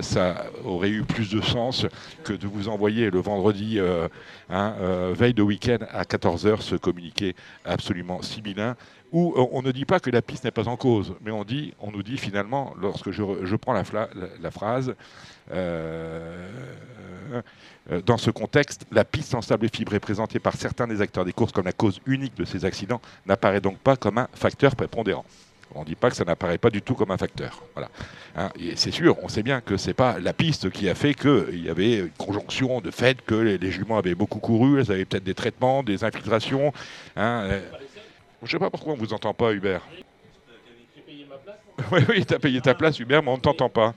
[0.00, 1.86] ça aurait eu plus de sens
[2.24, 4.08] que de vous envoyer le vendredi, euh,
[4.50, 7.34] hein, euh, veille de week-end à 14h, ce communiqué
[7.64, 8.76] absolument sibyllin
[9.12, 11.44] où on, on ne dit pas que la piste n'est pas en cause, mais on,
[11.44, 13.84] dit, on nous dit finalement, lorsque je, je prends la,
[14.40, 14.94] la- phrase,
[15.52, 16.48] euh,
[17.90, 21.32] euh, dans ce contexte, la piste en sable fibré présentée par certains des acteurs des
[21.32, 25.24] courses comme la cause unique de ces accidents n'apparaît donc pas comme un facteur prépondérant.
[25.74, 27.62] On ne dit pas que ça n'apparaît pas du tout comme un facteur.
[27.74, 27.90] Voilà.
[28.36, 31.64] Hein, c'est sûr, on sait bien que c'est pas la piste qui a fait qu'il
[31.64, 35.04] y avait une conjonction de fait que les, les juments avaient beaucoup couru, elles avaient
[35.04, 36.72] peut-être des traitements, des infiltrations.
[37.16, 37.60] hein, euh.
[38.42, 39.80] Je ne sais pas pourquoi on ne vous entend pas, Hubert.
[41.92, 43.94] Oui, oui, tu as payé ta place, Hubert, mais on ne t'entend pas.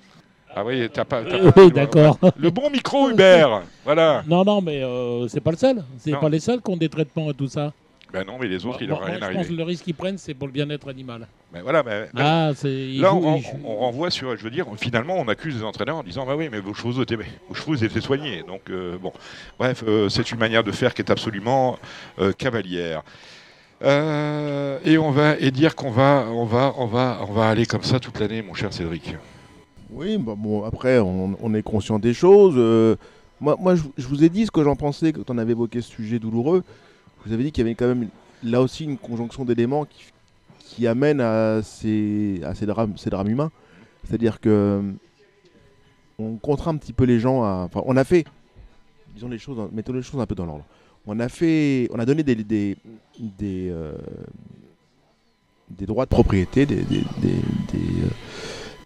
[0.54, 1.22] Ah oui, t'as pas.
[1.56, 2.18] oui, d'accord.
[2.38, 4.24] Le bon micro, Hubert Voilà.
[4.28, 5.84] Non, non, mais euh, c'est pas le seul.
[5.98, 7.72] C'est pas les seuls qui ont des traitements et tout ça.
[8.12, 9.56] Ben non, mais les autres, il Moi, leur rien moi, je pense que arrivé.
[9.58, 11.28] le risque qu'ils prennent, c'est pour le bien-être animal.
[11.54, 12.72] Mais voilà, mais, Ah, c'est.
[12.72, 16.04] ils Là, on, on renvoie sur, je veux dire, finalement, on accuse les entraîneurs en
[16.04, 18.44] disant, bah oui, mais vos chevaux étaient, vos chevaux étaient soignés.
[18.48, 19.14] Donc, euh, bon,
[19.60, 21.78] bref, euh, c'est une manière de faire qui est absolument
[22.18, 23.04] euh, cavalière.
[23.82, 27.66] Euh, et on va et dire qu'on va, on va, on va, on va aller
[27.66, 29.16] comme ça toute l'année, mon cher Cédric.
[29.92, 32.56] Oui, bah bon, après, on, on est conscient des choses.
[32.58, 32.96] euh,
[33.40, 35.82] moi, moi je, je vous ai dit ce que j'en pensais quand on avait évoqué
[35.82, 36.64] ce sujet douloureux.
[37.26, 38.08] Vous avais dit qu'il y avait quand même
[38.44, 40.06] là aussi une conjonction d'éléments qui,
[40.60, 43.52] qui amène à ces, à ces, drames, ces drames humains.
[44.08, 44.82] C'est-à-dire que euh,
[46.18, 47.66] on contraint un petit peu les gens à.
[47.70, 48.26] Enfin, on a fait,
[49.14, 50.66] disons les choses, mettons les choses un peu dans l'ordre.
[51.06, 52.78] On a fait, on a donné des, des,
[53.20, 53.94] des, euh,
[55.70, 57.30] des droits de propriété, des, des, des-
[57.72, 58.10] des, euh,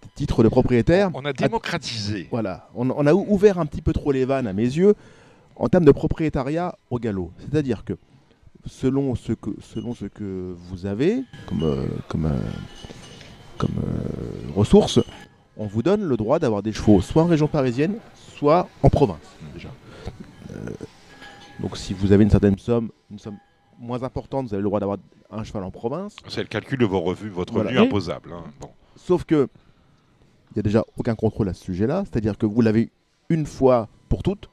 [0.01, 1.09] des titres de propriétaire.
[1.13, 2.27] On a démocratisé.
[2.31, 4.93] Voilà, on, on a ou- ouvert un petit peu trop les vannes à mes yeux
[5.55, 7.31] en termes de propriétariat au galop.
[7.39, 7.93] C'est-à-dire que
[8.65, 12.39] selon ce que, selon ce que vous avez comme, euh, comme, euh,
[13.57, 14.99] comme euh, ressource,
[15.57, 19.19] on vous donne le droit d'avoir des chevaux soit en région parisienne, soit en province.
[19.53, 19.69] Déjà.
[20.51, 20.69] Euh,
[21.59, 23.37] donc si vous avez une certaine somme, une somme
[23.79, 24.97] moins importante, vous avez le droit d'avoir
[25.29, 26.15] un cheval en province.
[26.27, 27.69] C'est le calcul de vos revenus, votre Voilà.
[27.69, 27.87] revenu Oui.
[27.87, 28.31] imposable.
[28.33, 28.43] hein.
[28.61, 28.69] Bon.
[28.95, 29.47] Sauf que
[30.51, 32.91] il n'y a déjà aucun contrôle à ce sujet-là, c'est-à-dire que vous l'avez
[33.29, 34.49] une fois pour toutes.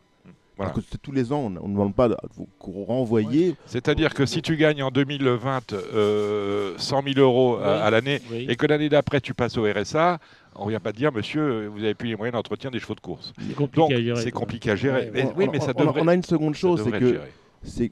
[0.60, 0.72] Voilà.
[0.72, 2.46] Alors que c'est tous les ans, on ne demande pas de vous
[2.86, 3.56] renvoyer.
[3.64, 7.80] C'est-à-dire que si tu gagnes en 2020 euh, 100 000 euros à, Oui.
[7.82, 8.46] à l'année Oui.
[8.46, 10.18] et que l'année d'après tu passes au RSA,
[10.56, 12.94] on ne vient pas te dire, monsieur, vous n'avez plus les moyens d'entretien des chevaux
[12.94, 13.32] de course.
[13.38, 14.40] C'est compliqué Donc à gérer, c'est quoi.
[14.40, 15.04] compliqué à gérer.
[15.06, 16.02] Ouais, Mais- On- oui, on- mais ça on- devrait.
[16.02, 17.20] on a une seconde chose, c'est que
[17.62, 17.90] c'est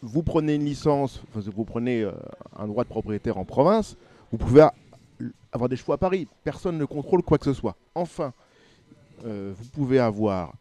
[0.00, 2.12] vous prenez une licence, vous prenez euh,
[2.56, 3.96] un droit de propriétaire en province,
[4.30, 4.64] vous pouvez
[5.50, 6.28] avoir des chevaux à Paris.
[6.44, 7.74] Personne ne contrôle quoi que ce soit.
[7.96, 8.32] Enfin,
[9.26, 10.52] euh, vous pouvez avoir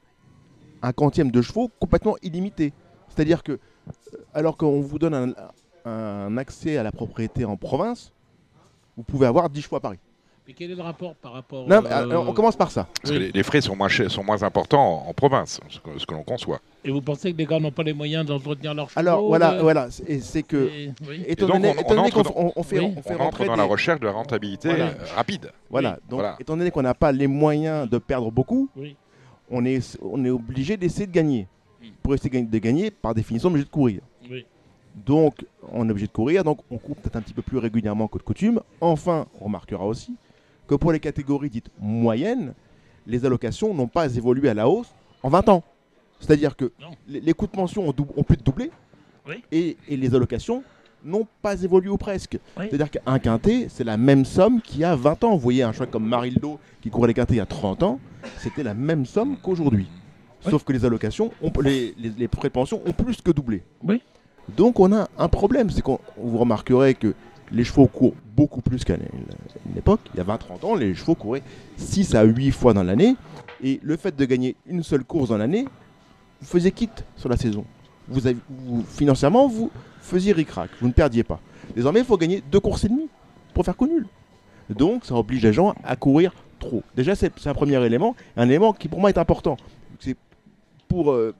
[0.83, 2.73] un quantième de chevaux complètement illimité.
[3.09, 5.13] C'est-à-dire que, euh, alors qu'on vous donne
[5.85, 8.11] un, un accès à la propriété en province,
[8.97, 9.97] vous pouvez avoir 10 chevaux à Paris.
[10.45, 12.85] Mais quel est le rapport par rapport Non, euh, alors, on commence par ça.
[13.01, 15.79] Parce que les, les frais sont moins, chers- sont moins importants en, en province, ce
[16.05, 16.59] que, l'on conçoit.
[16.83, 19.55] Et vous pensez que les gars n'ont pas les moyens d'entretenir leurs chevaux Alors voilà,
[19.55, 21.23] de- voilà, c'est- et c'est que Et- oui.
[21.27, 22.93] étant Et donc, donné, qu'on dans- on- on fait, Oui.
[22.97, 24.87] on fait On rentrer entre dans des- la recherche de la rentabilité Voilà.
[24.87, 25.49] euh, rapide.
[25.69, 26.35] Voilà, Oui, donc voilà.
[26.41, 28.97] étant donné qu'on n'a pas les moyens de perdre beaucoup, Oui.
[29.53, 31.47] On est, on est obligé d'essayer de gagner.
[32.01, 34.01] Pour essayer de gagner- par définition, on est obligé de courir.
[34.29, 34.45] Oui.
[35.05, 38.07] Donc, on est obligé de courir, donc on court peut-être un petit peu plus régulièrement
[38.07, 38.59] que de coutume.
[38.81, 40.15] Enfin, on remarquera aussi
[40.67, 42.53] que pour les catégories dites moyennes,
[43.05, 44.93] les allocations n'ont pas évolué à la hausse
[45.23, 45.63] en 20 ans.
[46.19, 46.91] C'est-à-dire que Non.
[47.07, 47.93] les, coûts de pension ont,
[48.23, 48.71] plus de doublé
[49.27, 49.43] Oui.
[49.51, 50.63] et, et les allocations
[51.03, 52.37] n'ont pas évolué ou presque.
[52.57, 52.65] Oui.
[52.69, 55.31] C'est-à-dire qu'un quintet, c'est la même somme qu'il y a 20 ans.
[55.33, 57.99] Vous voyez, un choix comme Marildo qui courait les quintets il y a 30 ans,
[58.37, 59.87] c'était la même somme qu'aujourd'hui.
[60.45, 60.51] Oui.
[60.51, 63.63] Sauf que les allocations, ont- les, pension ont plus que doublé.
[63.81, 64.01] Oui.
[64.57, 67.13] Donc on a un problème, c'est qu'on vous remarquerez que
[67.51, 70.01] les chevaux courent beaucoup plus qu'à une époque.
[70.13, 71.43] Il y a 20-30 ans, les chevaux couraient
[71.77, 73.15] 6 à 8 fois dans l'année.
[73.63, 75.65] Et le fait de gagner une seule course dans l'année,
[76.41, 77.63] vous faisiez quitte sur la saison.
[78.07, 81.39] Vous financièrement, vous faisiez ric-rac, vous ne perdiez pas.
[81.75, 83.09] Désormais, il faut gagner deux courses et demie.
[83.53, 84.07] pour faire coup nul.
[84.69, 86.83] Donc ça oblige les gens à courir trop.
[86.95, 89.57] Déjà c'est un premier élément, un élément qui pour moi est important.
[89.99, 90.17] C'est
[90.87, 91.33] pour euh,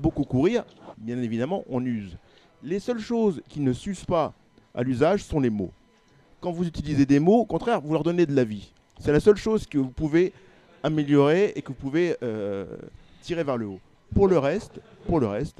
[0.00, 0.64] beaucoup courir,
[0.98, 2.16] bien évidemment on use.
[2.62, 4.32] Les seules choses qui ne s'usent pas
[4.74, 5.70] à l'usage sont les mots.
[6.40, 8.72] Quand vous utilisez des mots, au contraire, vous leur donnez de la vie.
[9.00, 10.32] C'est la seule chose que vous pouvez
[10.82, 12.64] améliorer et que vous pouvez euh,
[13.22, 13.80] tirer vers le haut.
[14.14, 15.56] Pour le reste, pour le reste,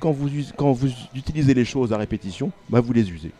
[0.00, 3.32] quand vous, us- quand vous utilisez les choses à répétition, bah vous les usez.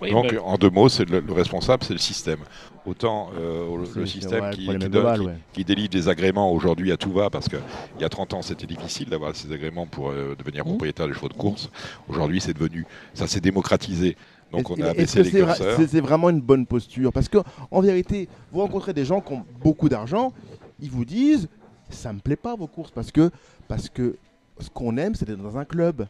[0.00, 2.38] Oui, Donc, en deux mots, c'est le, le responsable, c'est le système.
[2.86, 3.66] Autant euh,
[3.96, 5.32] le- système ouais, qui, qui donne- global, qui- ouais.
[5.52, 7.58] qui délivre des agréments aujourd'hui à tout va, parce qu'il
[8.00, 10.68] y a 30 ans, c'était difficile d'avoir ces agréments pour euh, devenir Mmh.
[10.68, 11.68] propriétaire des chevaux de course.
[12.08, 14.16] Aujourd'hui, c'est devenu, ça s'est démocratisé.
[14.52, 15.76] Donc, on a est-ce baissé que les curseurs.
[15.76, 17.12] c'est- C'est vraiment une bonne posture?
[17.12, 17.38] Parce que,
[17.70, 20.32] en vérité, vous rencontrez des gens qui ont beaucoup d'argent,
[20.80, 21.48] ils vous disent
[21.90, 23.30] ça me plaît pas vos courses parce que,
[23.66, 24.16] parce que
[24.60, 26.06] ce qu'on aime, c'est d'être dans un club.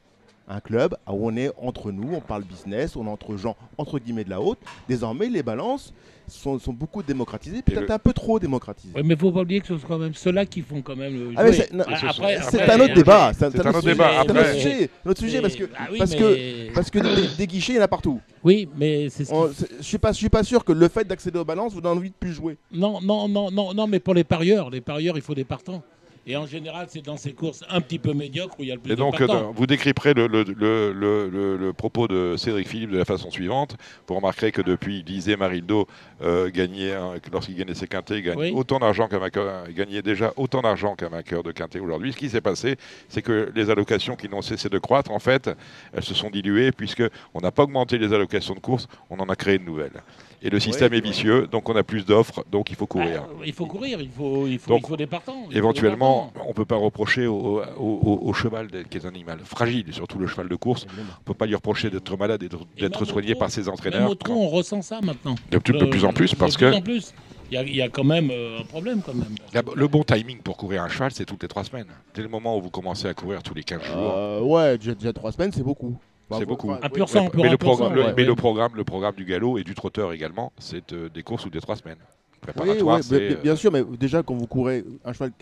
[0.50, 3.98] Un club où on est entre nous, on parle business, on est entre gens entre
[3.98, 4.58] guillemets de la haute.
[4.88, 5.92] Désormais, les balances
[6.28, 8.94] sont, sont beaucoup démocratisées, peut-être le- un peu trop démocratisées.
[8.94, 11.14] ouais, mais faut pas oublier que ce sont quand même ceux-là qui font quand même
[11.14, 11.64] le Ah, mais jouer.
[11.68, 13.30] c'est- non, Ah, après- C'est après, un autre après, débat.
[13.32, 14.10] C'est C'est un autre sujet, débat.
[14.10, 16.74] c'est un autre sujet, un autre sujet mais- parce que, ah oui, parce mais- que,
[16.74, 18.20] parce que des, des guichets, il y en a partout.
[18.44, 19.32] Oui, mais c'est ce
[19.78, 21.98] Je suis pas, je suis pas sûr que le fait d'accéder aux balances vous donne
[21.98, 22.56] envie de plus jouer.
[22.72, 25.82] Non, non, non, non, non, mais pour les parieurs, les parieurs, il faut des partants.
[26.30, 28.74] Et en général, c'est dans ces courses un petit peu médiocres où il y a
[28.74, 29.50] le plus Et de donc, euh, partants.
[29.56, 33.30] vous décryperez le, le- le- le- le- le propos de Cédric Philippe de la façon
[33.30, 33.76] suivante.
[34.06, 35.88] Vous remarquerez que depuis, il disait Marildo
[36.20, 36.92] euh, gagnait,
[37.32, 38.52] lorsqu'il gagnait ses quintés, il gagnait Oui.
[38.54, 42.12] autant d'argent qu'un vainqueur, il gagnait déjà autant d'argent qu'un vainqueur de quintet aujourd'hui.
[42.12, 42.76] Ce qui s'est passé,
[43.08, 45.48] c'est que les allocations qui n'ont cessé de croître, en fait,
[45.94, 49.30] elles se sont diluées puisque on n'a pas augmenté les allocations de course, on en
[49.30, 50.02] a créé de nouvelles.
[50.40, 53.24] Et le système est vicieux, donc on a plus d'offres, donc il faut courir.
[53.28, 55.34] Ah, il faut courir, il faut, il faut, Donc, il faut des partants.
[55.40, 56.44] il faut des Éventuellement, partants.
[56.46, 59.40] on ne peut pas reprocher au, au- au- au cheval d'être- qui est un animal
[59.44, 60.86] fragile, surtout le cheval de course.
[60.96, 63.70] On ne peut pas lui reprocher d'être malade et d'être- même soigné par ses Même
[63.70, 64.10] entraîneurs.
[64.10, 65.34] au trot, on ressent ça maintenant.
[65.50, 67.12] De plus, de plus en plus, De parce plus que en plus.
[67.50, 69.34] Il y a, il y a quand même euh, un problème quand même.
[69.54, 71.86] la- le bon timing pour courir un cheval, c'est toutes les trois semaines.
[72.14, 74.12] Dès le moment où vous commencez à courir tous les 15 jours.
[74.14, 75.96] Euh, ouais, déjà, déjà trois semaines, c'est beaucoup.
[76.36, 76.68] C'est beaucoup.
[76.70, 78.14] Mais le, programme, le- ouais.
[78.16, 81.46] mais le programme, le programme du galop et du trotteur également, c'est euh, des courses
[81.46, 81.98] ou des trois semaines.
[82.40, 85.32] Préparatoire, oui, c'est, bien, bien sûr, mais déjà, quand vous courez un cheval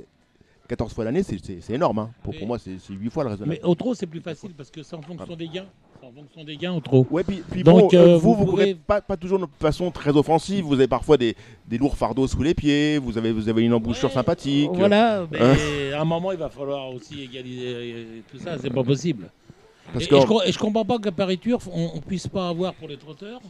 [0.69, 1.99] 14 fois l'année, c'est- c'est c'est énorme.
[1.99, 2.11] hein.
[2.23, 3.59] Pour, moi, c'est 8 fois le raisonnable.
[3.63, 5.67] Mais au trot, c'est plus facile parce que c'est en fonction des gains.
[6.01, 7.07] C'est en fonction des gains au trot.
[7.11, 9.47] Ouais, puis, puis Donc, bon, euh, euh, vous, vous vous, courez pas, pas toujours de
[9.61, 10.65] façon très offensive.
[10.65, 11.37] Vous avez parfois des,
[11.69, 14.71] des lourds fardeaux sous les pieds, vous avez, vous avez une embouchure Ouais, sympathique.
[14.75, 15.55] Voilà, mais Hein
[15.97, 18.57] à un moment, il va falloir aussi égaliser euh, tout ça.
[18.59, 19.31] C'est pas possible.
[19.93, 22.27] Parce et, que- et je, et je comprends pas qu'à Paris Turf, on, on puisse
[22.27, 23.41] pas avoir pour les trotteurs,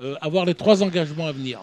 [0.00, 1.60] euh, avoir les trois engagements à venir.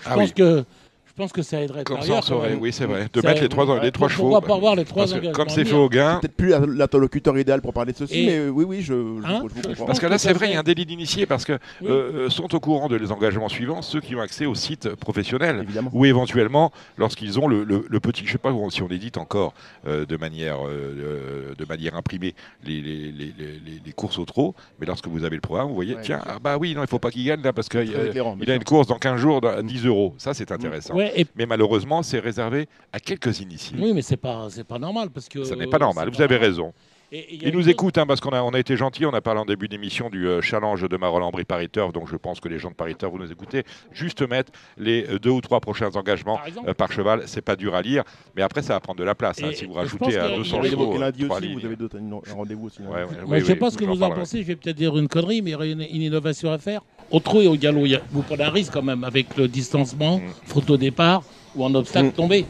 [0.00, 0.32] Je Ah pense oui.
[0.34, 0.64] que
[1.10, 3.06] je pense que ça aiderait Comme ça, on saurait, oui, c'est vrai.
[3.12, 4.30] De Ça- mettre les trois, ouais, les trois chevaux.
[4.30, 6.50] Pourquoi pas avoir les trois parce que engagements comme c'est fait au gain, Peut-être plus
[6.76, 9.42] l'interlocuteur idéal pour parler de ceci, Et- mais euh, oui, oui, je, je- Hein je
[9.42, 9.86] vous Je- je comprends.
[9.86, 11.88] Parce que là, c'est vrai, il y a un délit d'initié parce que Oui.
[11.90, 15.60] euh, sont au courant de les engagements suivants ceux qui ont accès au site professionnel
[15.62, 15.90] Évidemment.
[15.92, 19.52] ou éventuellement lorsqu'ils ont le, le- le petit, je sais pas si on édite encore
[19.86, 22.34] euh, de manière euh, de manière imprimée
[22.64, 25.68] les, les, les- les- les- les courses au trot, mais lorsque vous avez le programme,
[25.68, 27.68] vous voyez, Ouais, tiens, ah bah oui, non, il faut pas qu'il gagne là parce
[27.68, 27.80] qu'il
[28.50, 30.14] a une course dans 15 jours à 10 euros.
[30.18, 30.94] Ça, c'est intéressant.
[31.00, 33.76] Ouais, et- Mais malheureusement, c'est réservé à quelques initiés.
[33.80, 35.42] oui, mais c'est pas, c'est pas normal parce que.
[35.44, 36.72] Ça n'est pas normal, vous avez raison.
[37.12, 39.12] Et- et il nous chose- écoutent hein, parce qu'on a, on a été gentil, on
[39.14, 42.38] a parlé en début d'émission du euh, challenge de Marolambri Paris Turf, donc je pense
[42.38, 45.40] que les gens de Paris Turf, vous nous écoutez, juste mettre les euh, deux ou
[45.40, 46.70] trois prochains engagements Par exemple.
[46.70, 48.04] euh, par cheval, c'est pas dur à lire,
[48.36, 49.42] mais après ça va prendre de la place.
[49.42, 51.66] hein, si vous rajoutez pense à que- 200 il y a- chevaux, lundi aussi, vous
[51.66, 52.82] avez d'autres un rendez-vous aussi.
[52.82, 54.46] non Ouais, ouais, Moi, oui, je sais oui, pas ce que vous en pensez, je
[54.46, 56.82] vais peut-être dire une connerie, mais il y aurait une, une innovation à faire.
[57.10, 60.22] Au trot et au galop, vous prenez un risque quand même avec le distancement, Mm.
[60.46, 61.24] faute au départ
[61.56, 62.12] ou en obstacle Mm.
[62.12, 62.46] tombé.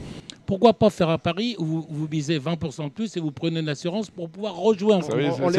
[0.51, 3.61] Pourquoi pas faire un pari où vous, vous misez 20% de plus et vous prenez
[3.61, 5.51] une assurance pour pouvoir rejoindre on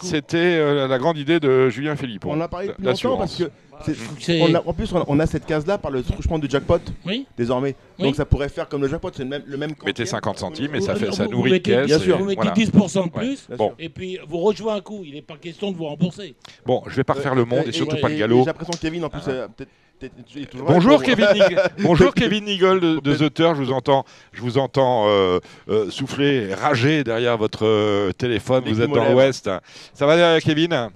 [0.00, 2.26] c'était- euh, la grande idée de Julien Philippe.
[2.26, 3.40] On en a parlé depuis l'assurance.
[3.40, 5.90] longtemps parce que on a- en plus on a, on a cette case là par
[5.90, 7.74] le truchement du jackpot Oui désormais.
[7.98, 8.04] Oui.
[8.04, 9.70] Donc ça pourrait faire comme le jackpot, c'est le même le même.
[9.70, 10.06] Mettez quantième.
[10.06, 11.86] 50 centimes et Vous- ça, fait, ça vous- nourrit mettez- caisse.
[11.86, 12.18] bien sûr.
[12.18, 12.52] Vous mettez voilà.
[12.52, 13.72] 10% de plus Bon.
[13.80, 15.02] et puis vous rejoignez un coup.
[15.04, 16.36] Il n'est pas question de vous rembourser.
[16.64, 18.38] Bon, je vais pas refaire le monde et, Et- surtout et- pas le galop.
[18.40, 19.70] J'ai l'impression que Kevin en plus euh, peut-être.
[20.66, 25.08] Bonjour Kevin, Nig- Bonjour Kevin Nigol de, de The je vous entends, je vous entends
[25.08, 25.38] euh,
[25.68, 29.50] euh, souffler, rager derrière votre euh, téléphone, Les vous êtes dans l'Ouest.
[29.94, 30.90] Ça va euh, Kevin?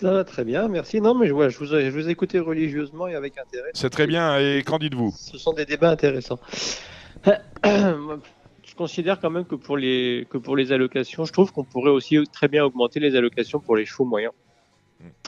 [0.00, 1.00] Ça va très bien, merci.
[1.00, 3.70] Non, mais je, vois, je, vous, je vous écoutais religieusement et avec intérêt.
[3.74, 5.14] C'est très bien, et qu'en dites-vous?
[5.16, 6.40] Ce sont des débats intéressants.
[8.66, 11.92] Je considère quand même que pour, les, que pour les allocations, je trouve qu'on pourrait
[11.92, 14.32] aussi très bien augmenter les allocations pour les chevaux moyens.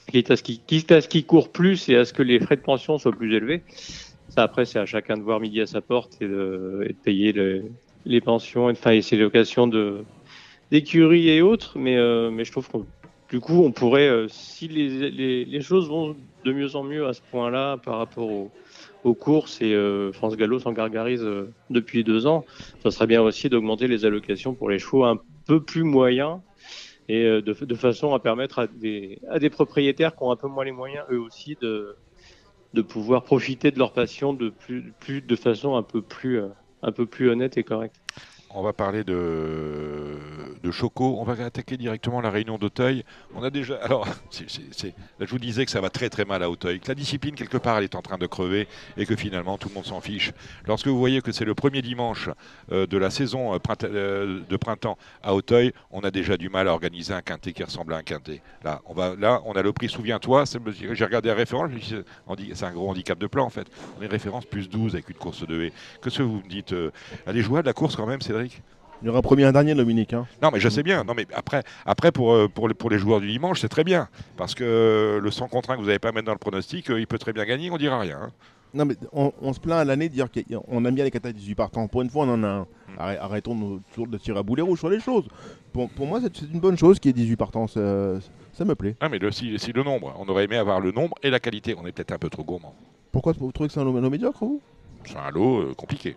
[0.07, 2.61] Quitte à ce quitte à ce courent plus et à ce que les frais de
[2.61, 3.63] pension soient plus élevés.
[4.29, 7.33] Ça, après, c'est à chacun de voir midi à sa porte et de, payer
[8.05, 9.69] les, pensions, et, ses locations
[10.71, 11.79] d'écurie et autres.
[11.79, 12.87] Mais, euh, je trouve qu'on
[13.29, 17.21] du coup, on pourrait, euh, si les, choses vont de mieux en mieux à ce
[17.33, 18.53] point-là par rapport au,
[19.03, 21.27] aux courses et euh, France Gallo s'en gargarise
[21.69, 22.45] depuis deux ans,
[22.85, 26.39] ça serait bien aussi d'augmenter les allocations pour les chevaux un peu plus moyens
[27.09, 30.37] et euh, de, de, façon à permettre à des, à des propriétaires qui ont un
[30.37, 31.97] peu moins les moyens eux aussi de,
[32.75, 36.41] de pouvoir profiter de leur passion de plus, plus de façon un peu plus,
[36.83, 37.97] un peu plus honnête et correcte.
[38.59, 40.17] On va parler de,
[40.71, 41.19] Choco.
[41.21, 43.05] On va attaquer directement la réunion d'Auteuil.
[43.35, 43.77] On a déjà.
[43.83, 47.35] Alors, je vous disais que ça va très très mal à Auteuil, que la discipline,
[47.35, 48.67] quelque part, elle est en train de crever
[48.97, 50.33] et que finalement, tout le monde s'en fiche.
[50.67, 52.31] Lorsque vous voyez que c'est le premier dimanche
[52.73, 56.67] euh, de la saison euh, euh, de printemps à Auteuil, on a déjà du mal
[56.67, 58.41] à organiser un quintet qui ressemble à un quintet.
[58.65, 60.45] Là, on, va, là, on a le prix Souviens-toi.
[60.93, 61.71] J'ai regardé la référence,
[62.55, 63.69] c'est un gros handicap de plan en fait.
[63.99, 65.73] On est référence plus 12 avec une course de haie.
[66.01, 66.75] Que ce que vous me dites
[67.27, 68.46] Elle est jouable la course quand même, Cédric
[69.03, 70.13] il y aura un premier et un dernier, Dominique.
[70.15, 70.27] Hein.
[70.43, 71.05] Non, mais je sais bien.
[71.05, 73.85] Non, mais après, après pour, euh, pour, les, pour les joueurs du dimanche, c'est très
[73.85, 74.09] bien.
[74.37, 76.91] Parce que le 100 contre 1 que vous n'avez pas à mettre dans le pronostic,
[76.91, 78.19] euh, il peut très bien gagner, on dira rien.
[78.23, 78.31] Hein.
[78.75, 81.29] Non, mais on, on, se plaint à l'année de dire qu'on aime bien les 4
[81.29, 81.87] 18 partants.
[81.89, 82.61] Pour une fois, on en a un.
[82.63, 82.99] Hmm.
[83.21, 85.27] Arrêtons toujours de tirer à boulet rouge sur les choses.
[85.73, 87.67] Pour, pour moi, c'est une bonne chose qu'il y ait 18 partants.
[87.67, 88.19] Ça,
[88.53, 88.97] ça me plaît.
[89.01, 90.15] Ah, mais le, si, si, le nombre.
[90.19, 91.75] On aurait aimé avoir le nombre et la qualité.
[91.79, 92.75] On est peut-être un peu trop gourmand.
[93.13, 94.61] Pourquoi vous trouvez que c'est un lot médiocre, vous?
[95.05, 96.17] C'est un lot euh, compliqué.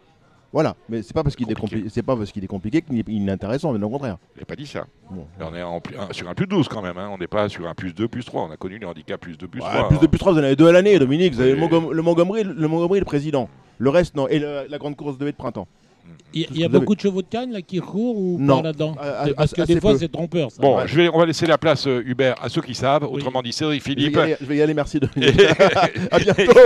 [0.51, 2.97] Voilà, mais c'est pas parce qu'il est compliqué, c'est pas parce qu'il est compliqué qu'il
[2.97, 4.17] est intéressant, mais au contraire.
[4.35, 4.87] Il n'a pas dit ça.
[5.11, 5.27] Bon.
[5.39, 5.79] On est en,
[6.11, 7.09] sur un plus 12 quand même, hein.
[7.11, 8.43] on n'est pas sur un plus 2, plus 3.
[8.43, 9.89] On a connu les handicaps plus 2, plus 3.
[9.89, 11.33] plus 2, plus 3, vous en avez deux à l'année, Dominique.
[11.35, 13.47] Vous avez le, Montgomery, le, Montgomery, le Montgomery, le président.
[13.77, 14.27] Le reste, non.
[14.27, 15.67] Et le, la grande course de de printemps.
[16.33, 16.95] Il y, y a beaucoup avez...
[16.95, 18.57] de chevaux de canne là, qui courent ou non.
[18.57, 18.95] pas là-dedans
[19.35, 20.51] Parce que des fois, c'est trompeur.
[20.51, 20.61] Ça.
[20.61, 23.07] Bon, je vais, on va laisser la place, euh, Hubert, à ceux qui savent.
[23.09, 23.17] Oui.
[23.17, 24.13] Autrement dit, Cédric Philippe.
[24.13, 24.99] Je vais, aller, je vais y aller, merci.
[24.99, 25.07] De...
[26.11, 26.59] à bientôt.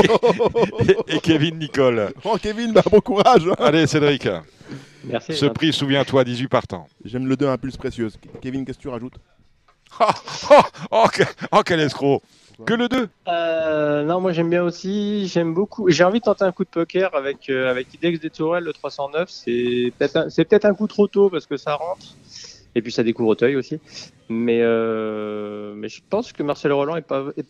[1.07, 2.11] et, et, Kevin Nicole.
[2.26, 3.44] Oh, Kevin, bah, bon courage.
[3.60, 4.28] Allez, Cédric.
[5.06, 5.34] Merci.
[5.34, 6.88] Ce prix, souviens-toi, 18 partants.
[7.03, 8.18] J'aime le 2 impulse précieuse.
[8.41, 9.15] Kevin, qu'est-ce que tu rajoutes?
[9.99, 10.06] Oh,
[10.49, 10.61] oh,
[10.91, 12.24] oh, oh, quel escroc
[12.66, 15.90] que le 2 euh, Non, moi j'aime bien aussi, j'aime beaucoup.
[15.90, 18.74] J'ai envie de tenter un coup de poker avec, euh, avec Idex des Tourelles, le
[18.74, 19.30] 309.
[19.30, 22.06] C'est peut-être un, peut un coup trop tôt parce que ça rentre.
[22.76, 23.80] Et puis ça découvre Auteuil aussi.
[24.30, 27.46] Mais, euh, mais je pense que Marcel Roland est pas, est,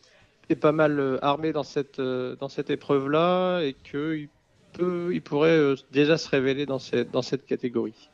[0.50, 4.30] est pas mal armé dans cette, dans cette épreuve-là et qu'il
[4.74, 8.10] peut, il pourrait déjà se révéler dans cette, dans cette catégorie.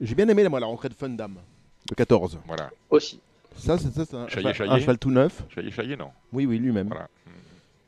[0.00, 1.36] J'ai bien aimé moi, la rentrée de Fundam,
[1.90, 2.38] le 14.
[2.46, 2.70] Voilà.
[2.90, 3.20] Aussi.
[3.56, 5.44] Ça, c'est ça, c'est un, cheval tout neuf.
[5.54, 6.88] Chaillé, Chaillé, non Oui, oui, lui-même.
[6.88, 7.08] Voilà.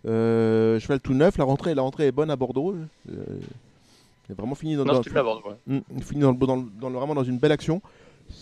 [0.07, 1.37] Euh, cheval tout neuf.
[1.39, 2.75] La rentrée, la rentrée est bonne à Bordeaux.
[2.75, 3.25] Euh,
[4.29, 5.83] il est vraiment fini dans, non, dans, c'est Bordeaux, ouais.
[5.91, 7.83] mm, fini dans, dans, dans, vraiment dans une belle action.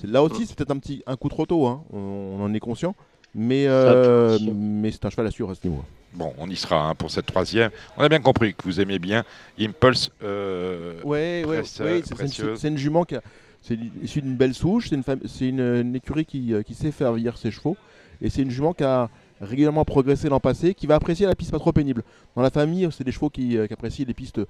[0.05, 1.67] Là aussi, c'est peut-être un petit un coup trop tôt.
[1.67, 1.83] Hein.
[1.93, 2.95] On, on, en est conscient.
[3.35, 5.85] Mais, euh, mais c'est un cheval à suivre à ce niveau.
[6.13, 7.71] Bon, on y sera hein, pour cette troisième.
[7.97, 9.25] On a bien compris que vous aimiez bien
[9.59, 10.11] Impulse.
[10.23, 13.23] Euh, ouais, ouais, presse, ouais c'est une, une, jument qui a,
[13.67, 14.91] c'est issu d'une belle souche,
[15.25, 17.77] c'est une, écurie qui, qui, sait faire vieillir ses chevaux.
[18.21, 19.09] Et c'est une jument qui a
[19.41, 22.03] régulièrement progressé l'an passé, qui va apprécier la piste pas trop pénible.
[22.37, 24.41] Dans la famille, c'est des chevaux qui, qui, apprécient les pistes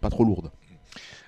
[0.00, 0.50] pas trop lourdes.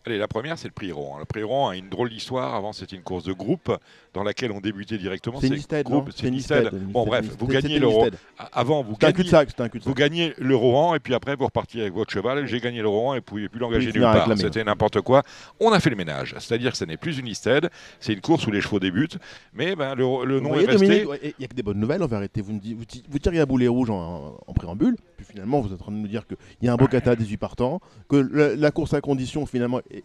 [0.06, 1.16] Allez, la première, c'est le prix Rond.
[1.18, 2.55] Le prix Rond a une drôle d'histoire.
[2.55, 3.74] Avant, c'était une course de groupe
[4.12, 5.40] dans laquelle on débutait directement.
[5.40, 6.70] C'est Nisted, groupe, c'est Nisted.
[6.93, 8.09] Bon, bref, vous gagnez l'euro.
[8.52, 11.94] Avant, vous gagnez, un cul vous gagnez le Rohan et puis après, vous repartiez avec
[11.94, 12.47] votre cheval.
[12.47, 14.28] J'ai gagné le Rohan et pouvez plus l'engager nulle part.
[14.36, 15.22] C'était n'importe quoi.
[15.59, 16.35] On a fait le ménage.
[16.39, 17.70] C'est-à-dire que ce n'est plus une Nisted.
[17.98, 19.16] C'est une course où les chevaux débutent.
[19.55, 21.06] Mais ben, le, le nom voyez, est resté.
[21.22, 22.43] Il n'y a que des bonnes nouvelles en vérité.
[22.43, 24.97] Vous, vous, vous tirez à boulet rouge en, en, préambule.
[25.16, 27.12] Puis finalement, vous êtes en train de nous dire qu'il y a un beau kata
[27.12, 27.81] à 18 partants.
[28.10, 30.05] Que la course à condition, finalement, est,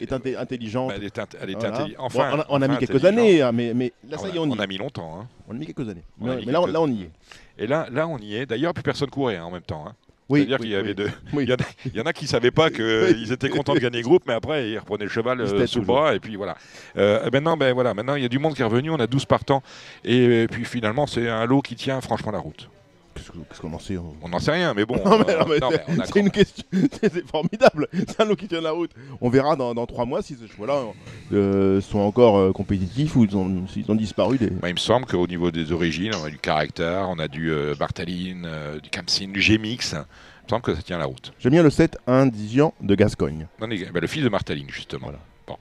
[0.00, 0.92] est intelligente.
[0.94, 1.80] Elle est, int elle est voilà.
[1.80, 4.18] intelli enfin, bon, on, a, on enfin a mis quelques années, hein, mais, mais là,
[4.18, 5.20] ça y est, on y on a mis longtemps.
[5.20, 5.28] Hein.
[5.48, 6.04] On a mis quelques années.
[6.18, 7.10] Mais, mais là, là, on y est.
[7.58, 8.46] Et là, là, on y est.
[8.46, 9.84] D'ailleurs, plus personne courait hein, en même temps.
[9.86, 9.94] Hein.
[10.30, 10.94] Oui, C'est-à-dire oui, qu'il y avait oui.
[10.94, 11.10] deux.
[11.32, 11.44] Oui.
[11.44, 13.74] Il, y en a, il y en a qui ne savaient pas qu'ils étaient contents
[13.74, 16.36] de gagner groupe, mais après, ils reprenaient le cheval euh, sous le bras, et puis
[16.36, 16.56] voilà.
[16.96, 17.94] Euh, maintenant, ben, voilà.
[17.94, 19.62] Maintenant, il y a du monde qui est revenu, on a 12 partants,
[20.04, 22.70] et, et puis finalement, c'est un lot qui tient franchement la route.
[23.14, 24.96] Qu'est-ce qu'on en sait On n'en sait rien, mais bon.
[25.06, 25.58] euh,
[26.04, 26.64] c'est une question.
[27.00, 27.88] c'est formidable.
[27.92, 28.92] C'est un lot qui tient la route.
[29.20, 30.84] On verra dans, dans trois mois si ces chevaux-là
[31.32, 34.38] euh, sont encore euh, compétitifs ou ont, s'ils ont disparu.
[34.38, 34.50] Des...
[34.50, 37.50] Bah, il me semble qu'au niveau des origines, on a du caractère, on a du
[37.50, 39.92] euh, Bartaline, euh, du Camsin, du Gémix.
[39.92, 41.32] Il me semble que ça tient la route.
[41.38, 43.46] J'aime bien le 7 Indien de Gascogne.
[43.60, 45.04] Non, mais, bah, le fils de Martaline, justement.
[45.04, 45.20] Voilà.
[45.46, 45.56] Bon.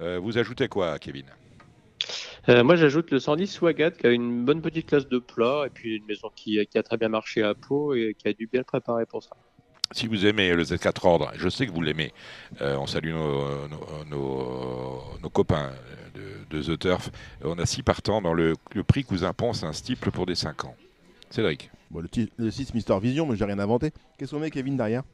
[0.00, 1.24] Euh, vous ajoutez quoi, Kevin?
[2.48, 5.70] Euh, moi, j'ajoute le 110 Swagat qui a une bonne petite classe de plat et
[5.70, 8.46] puis une maison qui, qui, a très bien marché à Pau et qui a dû
[8.46, 9.30] bien le préparer pour ça.
[9.92, 12.12] Si vous aimez le Z4 Ordre, je sais que vous l'aimez,
[12.60, 15.72] euh, on salue nos, nos, nos, nos copains
[16.14, 17.10] de, de, The Turf.
[17.42, 20.66] On a 6 partants dans le, le prix Cousin Ponce, un stiple pour des 5
[20.66, 20.76] ans.
[21.30, 23.92] Cédric bon, le, le 6 Mister Vision, mais j'ai rien inventé.
[24.18, 25.04] Qu'est-ce qu'on met, Kevin, derrière?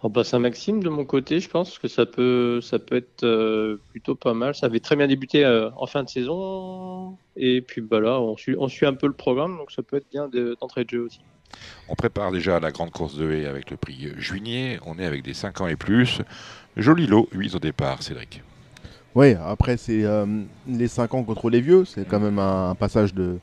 [0.00, 3.80] Alors, bah, Saint-Maxime, de mon côté, je pense que ça peut, ça peut être euh,
[3.90, 4.54] plutôt pas mal.
[4.54, 7.16] Ça avait très bien débuté euh, en fin de saison.
[7.36, 9.96] Et puis bah, là, on suit, on suit un peu le programme, donc ça peut
[9.96, 11.20] être bien de- d'entrée de jeu aussi.
[11.88, 14.78] On prépare déjà la grande course de haie avec le prix Juigné.
[14.86, 16.20] On est avec des 5 ans et plus.
[16.76, 18.42] Joli lot, 8 au départ, Cédric.
[19.14, 20.26] Oui, après, c'est euh,
[20.68, 23.38] les 5 ans contre les vieux, c'est quand même un, passage de.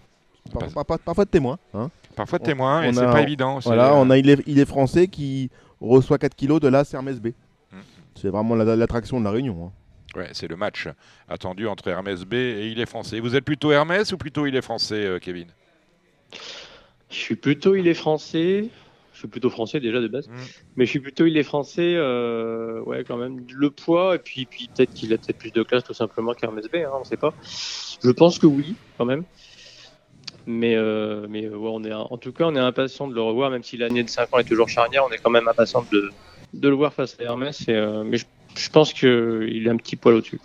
[0.54, 1.58] par- Passe- par- par- parfois de témoin.
[1.74, 1.90] hein.
[2.16, 3.60] Parfois de On- témoin, et on c'est a- pas évident.
[3.60, 5.50] c'est- Voilà, on a il est, il est français qui
[5.82, 7.28] reçoit 4 kilos de l'AS Hermès B.
[7.72, 7.80] Mhm.
[8.16, 9.68] C'est vraiment la- l'attraction de la Réunion.
[9.68, 9.72] hein.
[10.20, 10.88] Ouais, c'est le match
[11.28, 13.20] attendu entre Hermès B et il est français.
[13.20, 15.48] Vous êtes plutôt Hermès ou plutôt il est français, euh, Kevin?
[17.10, 18.70] Je suis plutôt il est français.
[19.14, 20.28] Je suis plutôt français déjà de base.
[20.28, 20.34] Mm.
[20.76, 21.96] Mais je suis plutôt il est français.
[21.96, 23.46] euh, ouais, quand même.
[23.54, 26.66] Le poids, et puis, puis peut-être qu'il a peut-être plus de classe tout simplement qu'Hermès
[26.66, 27.34] B, hein, on sait pas.
[28.04, 29.24] Je pense que oui, quand même.
[30.48, 33.22] Mais, euh, mais euh, ouais, on est, en tout cas, on est impatient de le
[33.22, 35.84] revoir, même si l'année de 5 ans est toujours charnière, on est quand même impatient
[35.92, 36.12] de,
[36.54, 37.68] de le voir face à Hermès.
[37.68, 40.40] Et, euh, mais je, je pense qu'il est un petit poil au-dessus.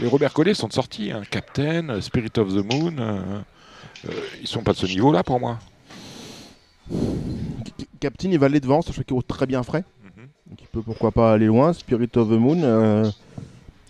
[0.00, 1.22] Les Robert Collet sont sortis, hein.
[1.30, 2.96] Captain, Spirit of the Moon.
[2.98, 3.20] euh,
[4.08, 4.10] euh,
[4.40, 5.58] ils sont pas de ce niveau-là pour moi.
[8.00, 9.84] Captain, il va aller devant, sachant qu'il roule très bien frais.
[10.04, 10.28] Mhm.
[10.48, 11.72] Donc il peut pourquoi pas aller loin.
[11.72, 13.08] Spirit of the Moon euh,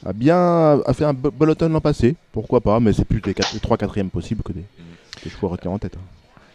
[0.04, 2.16] a bien a fait un bo- bol automne l'an passé.
[2.32, 4.64] Pourquoi pas, mais c'est plus les, 4, les 3 4 possibles que des,
[5.42, 5.96] retenir en tête.
[5.96, 6.00] hein.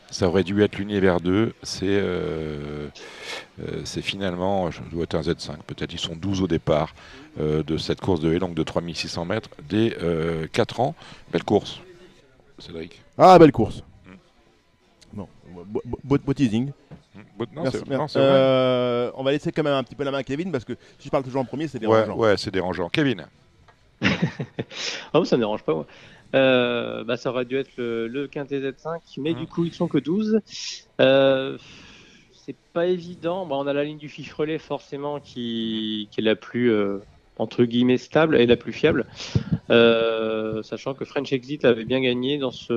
[0.09, 1.53] Ça aurait dû être l'univers 2.
[1.63, 2.87] C'est euh,
[3.61, 6.95] euh, c'est finalement, je dois être un Z5, peut-être ils sont 12 au départ
[7.41, 9.97] euh, de cette course de haie, donc de 3600 mètres, dès
[10.53, 10.95] 4 ans.
[11.31, 11.81] Belle course,
[12.57, 13.01] Cédric.
[13.17, 13.83] Ah, belle course.
[14.05, 15.23] Mm.
[15.65, 16.71] Bon, beau, teasing.
[17.53, 19.11] Non, Merci, non, vrai.
[19.15, 21.05] On va laisser quand même un petit peu la main à Kevin parce que si
[21.05, 22.15] je parle toujours en premier, c'est dérangeant.
[22.15, 22.87] ouais, c'est dérangeant.
[22.89, 23.25] Kevin,
[24.01, 25.85] Ah, ça me dérange pas, moi.
[26.35, 29.39] Euh, bah, ça aurait dû être le, le Quintet Z5, mais Mhm.
[29.39, 30.39] du coup, ils sont que 12.
[31.01, 31.57] Euh,
[32.31, 33.45] c'est pas évident.
[33.45, 36.99] Bon, on a la ligne du Fifrelet, forcément, qui, qui est la plus, euh,
[37.37, 39.05] entre guillemets, stable et la plus fiable.
[39.69, 42.73] Euh, sachant que French Exit avait bien gagné dans, ce,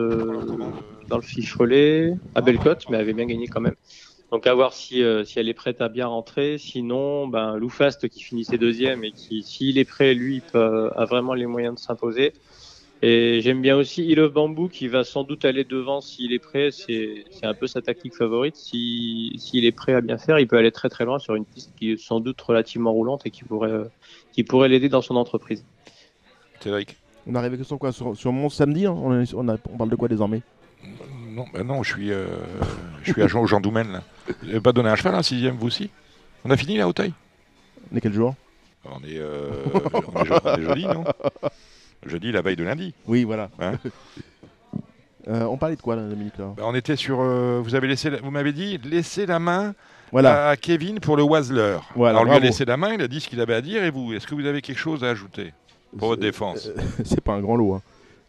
[1.09, 3.75] dans le Fifrelet, à Bellecote, mais avait bien gagné quand même.
[4.33, 6.57] Donc à voir si, euh, si elle est prête à bien rentrer.
[6.59, 11.05] Sinon, ben, Lou Fast qui finissait deuxième et qui, s'il est prêt, lui, peut- a
[11.05, 12.33] vraiment les moyens de s'imposer.
[13.03, 16.39] Et j'aime bien aussi Hill of Bamboo qui va sans doute aller devant s'il est
[16.39, 16.71] prêt.
[16.71, 18.57] C'est c'est un peu sa tactique favorite.
[18.57, 21.47] Si- S'il est prêt à bien faire, il peut aller très très loin sur une
[21.47, 23.85] piste qui est sans doute relativement roulante et qui pourrait, euh,
[24.33, 25.65] qui pourrait l'aider dans son entreprise.
[26.61, 26.97] Cédric?
[27.27, 27.91] On arrive que sur quoi?
[27.93, 28.93] Sur, sur mon samedi hein?
[28.97, 30.43] On, est- on a- on parle de quoi désormais?
[31.31, 32.27] Non, bah non, je suis, euh,
[33.03, 33.93] je suis agent au Jean Doumen.
[33.93, 34.03] là.
[34.43, 35.89] Vous n'avez pas donné un cheval, un sixième, vous aussi?
[36.45, 37.13] On a fini la Hauteuil
[37.93, 38.35] On est quel jour?
[38.85, 39.65] On est, euh,
[40.15, 41.05] on, est, jo- on est jeudi, non?
[42.07, 42.95] Jeudi, la veille de lundi.
[43.07, 43.51] Oui, voilà.
[43.61, 43.73] Hein
[45.29, 46.55] Euh, on parlait de quoi là, Dominique là?
[46.57, 47.21] Bah, on était sur.
[47.21, 49.75] euh, vous avez laissé, la- vous m'avez dit laisser la main
[50.13, 50.49] Voilà.
[50.49, 51.77] à Kevin pour le Wasler.
[51.95, 53.61] Voilà, Alors on lui a laissé la main, il a dit ce qu'il avait à
[53.61, 53.85] dire.
[53.85, 55.53] Et vous, est-ce que vous avez quelque chose à ajouter
[55.99, 57.75] pour votre défense euh, c'est pas un grand lot.
[57.75, 57.83] hein.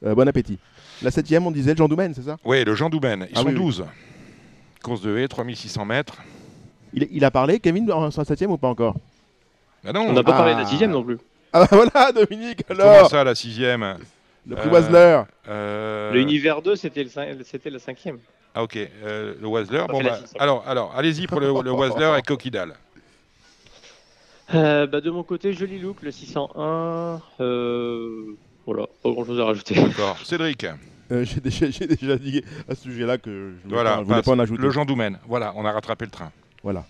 [0.06, 0.60] Euh, bon appétit.
[1.02, 2.36] La septième, on disait le Jean Doumen, c'est ça?
[2.44, 3.22] Oui, le Jean Douben.
[3.30, 3.60] Ils Ah sont oui, oui.
[3.62, 3.86] 12.
[4.84, 6.18] Course de haie, 3600 mètres.
[6.94, 8.96] il, il a parlé, Kevin, sur la septième ou pas encore?
[9.88, 10.64] Ah non, On n'a pas parlé de Ah.
[10.64, 11.18] la sixième non plus.
[11.54, 13.98] Ah bah voilà, Dominique, comment alors ça, la sixième
[14.48, 15.22] Le prix Euh, Wasler.
[15.50, 18.20] Euh, Le Univers 2, c'était le, la cinquième.
[18.56, 19.84] Ah ok, euh, le Wasler.
[19.90, 22.74] Bon, bah, alors, alors allez-y pour le, le Wasler avec Coquidal.
[24.54, 27.22] Euh, bah, de mon côté, joli look, le 601.
[27.40, 29.76] Euh, voilà, pas grand chose à rajouter.
[29.76, 30.18] D'accord.
[30.26, 30.66] Cédric,
[31.10, 34.22] Euh, J'ai déjà, j'ai déjà dit à ce sujet-là que je ne voulais, voilà, voulais
[34.22, 34.62] pas en ajouter.
[34.62, 35.18] le Jean Doumen.
[35.26, 36.34] Voilà, on a rattrapé le train.
[36.64, 36.84] Voilà.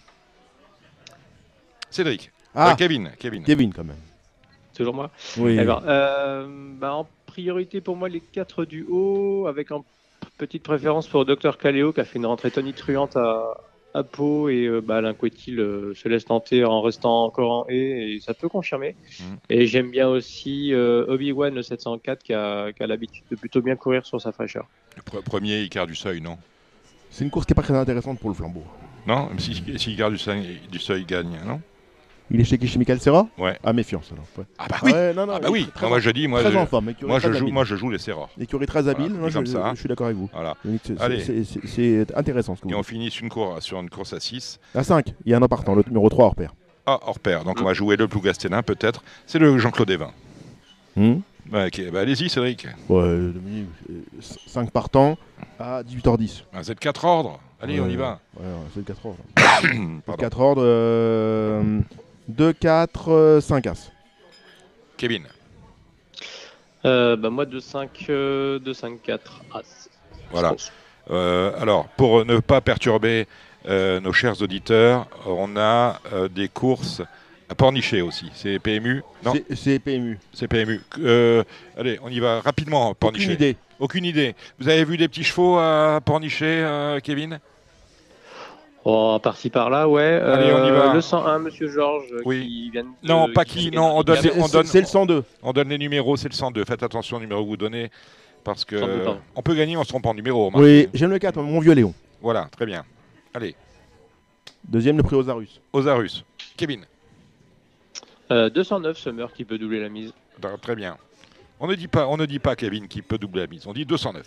[1.91, 2.31] Cédric.
[2.55, 3.43] Ah, Euh, Kevin, Kevin.
[3.43, 3.95] Kevin quand même.
[4.75, 5.57] Toujours moi Oui.
[5.59, 6.47] Euh,
[6.79, 9.83] bah, en priorité pour moi, les 4 du haut, avec en
[10.37, 13.57] petite préférence pour Dr Caléo, qui a fait une rentrée tonitruante à,
[13.93, 15.13] à Pau, et euh, bah, Alain
[15.49, 18.95] euh, se laisse tenter en restant encore en haie, et ça peut confirmer.
[19.19, 19.37] Mhm.
[19.49, 23.61] Et j'aime bien aussi euh, Obi-Wan, le 704, qui a, qui a l'habitude de plutôt
[23.61, 24.67] bien courir sur sa fraîcheur.
[24.95, 26.37] Le pre- premier Icar du Seuil, non?
[27.09, 28.63] C'est une course qui n'est pas très intéressante pour le flambeau.
[29.05, 29.27] Non?
[29.27, 31.59] Même si, si Icar du Seuil, du Seuil gagne, non?
[32.33, 33.57] Il est chez qui Chez Michael Serra Ouais.
[33.63, 34.23] Ah, méfiance alors.
[34.37, 34.45] Ouais.
[34.57, 36.41] Ah bah oui Ouais, non, non, Ah bah oui très, Non, Moi je dis, moi,
[36.41, 36.89] très je, en forme.
[36.89, 37.53] écurie moi, je joue, habile.
[37.53, 38.29] moi je joue les Serra.
[38.39, 39.71] Écurie très habile, Voilà, comme je, ça.
[39.75, 40.29] je suis d'accord avec vous.
[40.33, 40.55] Voilà.
[40.83, 42.89] C'est- c'est- c'est- C'est intéressant ce que Et vous on dites.
[42.89, 44.59] finit sur une, cour- sur une course à 6.
[44.73, 46.53] À 5, il y a un an partant, le numéro 3 hors pair.
[46.85, 47.43] Ah, hors pair.
[47.43, 49.03] Donc on va jouer le Plougastelin peut-être.
[49.27, 50.11] C'est le Jean-Claude Evin.
[50.97, 52.67] Hum bah, allez-y Cédric.
[52.87, 53.67] ouais, Dominique,
[54.47, 55.17] 5 partants
[55.59, 56.43] à 18h10.
[56.53, 57.39] Un Z4 ordre.
[57.61, 58.19] Allez, on y va.
[58.39, 59.23] Ouais, c'est le 4 ordres.
[60.05, 60.21] Pardon.
[60.21, 61.79] 4 ordres, euh,
[62.27, 63.91] 2, 4, 5 As.
[64.97, 65.23] Kevin.
[66.85, 69.19] Euh, bah, moi, 2-5, euh, 2-5-4
[69.53, 69.89] As.
[70.31, 70.49] Voilà.
[70.49, 70.71] Je pense.
[71.09, 73.27] Euh, alors, pour ne pas perturber
[73.67, 77.01] euh, nos chers auditeurs, on a euh, des courses
[77.49, 78.29] à Pornichet aussi.
[78.33, 80.17] C'est PMU Non, C'est- C'est PMU.
[80.33, 80.79] c'est PMU.
[80.99, 81.43] Euh,
[81.77, 83.25] allez, on y va rapidement, Pornichet.
[83.25, 83.55] Aucune idée.
[83.79, 84.35] Aucune idée.
[84.59, 87.39] Vous avez vu des petits chevaux à Pornichet, euh, Kevin?
[88.83, 90.01] Oh, par-ci par-là, ouais.
[90.23, 90.93] Allez, on y Euh, va.
[90.93, 92.41] Le 101, Monsieur Georges, Oui.
[92.47, 95.23] qui vient de- Non, pas qui, non, on donne, C'est on donne, c'est le 102.
[95.43, 96.65] on donne les numéros, c'est le 102.
[96.65, 97.91] Faites attention au numéro que vous donnez,
[98.43, 99.19] parce que 102, pardon.
[99.35, 100.49] on peut gagner en se trompant de numéro.
[100.55, 101.93] Oui, j'aime le 4, mon vieux Léon.
[102.21, 102.83] Voilà, très bien.
[103.33, 103.55] Allez,
[104.67, 105.59] Deuxième, le prix Osarus.
[105.73, 106.23] Osarus.
[106.57, 106.85] Kevin,
[108.31, 110.13] Euh, 209 Summer qui peut doubler la mise.
[110.61, 110.97] Très bien.
[111.59, 113.67] On ne dit pas, on ne dit pas Kevin qui peut doubler la mise.
[113.67, 114.25] On dit 209.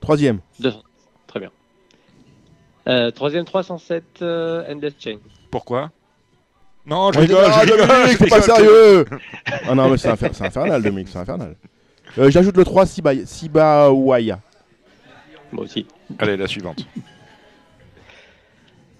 [0.00, 0.40] Troisième.
[0.58, 0.82] 200.
[1.26, 1.50] Très bien.
[2.88, 5.18] Euh, troisième 307 euh, Endless Chain.
[5.50, 5.90] Pourquoi
[6.86, 9.04] Non, je rigole, je rigole, Dominique, je c'est pas sérieux
[9.68, 11.56] Ah non, mais c'est infer- c'est infernal, Dominique, c'est infernal.
[12.18, 14.38] Euh, J'ajoute le 3, Siba, Siba Waya.
[15.52, 15.86] Moi aussi.
[16.18, 16.86] Allez, la suivante.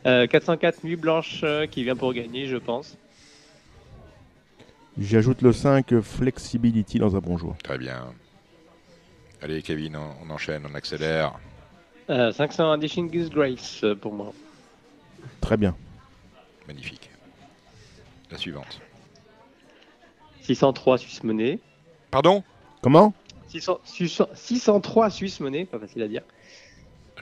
[0.06, 2.96] Euh, 404 Nuit Blanche euh, qui vient pour gagner, je pense.
[4.98, 7.54] J'ajoute le 5, Flexibility dans un bon jour.
[7.62, 8.04] Très bien.
[9.42, 11.32] Allez, Kevin, on, on enchaîne, on accélère.
[12.10, 14.32] Euh, 501 Distinguished Grace euh, pour moi.
[15.40, 15.74] Très bien.
[16.68, 17.10] Magnifique.
[18.30, 18.80] La suivante.
[20.42, 21.58] 603 Suisse Monnaie.
[22.10, 22.42] Pardon?
[22.82, 23.12] Comment?
[23.48, 26.22] 600 600 603 Suisse Monnaie, pas facile à dire.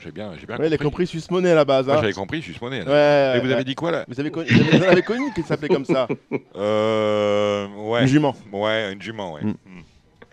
[0.03, 0.85] J'ai bien, j'ai bien Ouais, il a compris.
[0.91, 1.89] compris Suisse Monnaie à la base.
[1.89, 1.95] Hein.
[2.01, 2.83] j'avais compris, je suis monnaie.
[2.83, 3.53] Ouais, Et vous ouais.
[3.55, 4.05] avez dit quoi là?
[4.09, 6.09] Vous avez connu, vous avez- vous avez connu qu'il s'appelait comme ça
[6.57, 7.69] Euh.
[7.77, 8.03] Ouais.
[8.03, 8.35] Une jument.
[8.53, 9.43] Ouais, une jument, ouais.
[9.45, 9.55] Mm.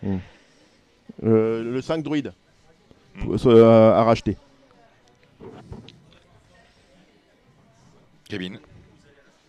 [0.03, 0.19] Mm.
[1.23, 2.33] Euh, le 5 druide.
[3.19, 4.37] Pour- euh, à racheter.
[8.29, 8.59] Kevin.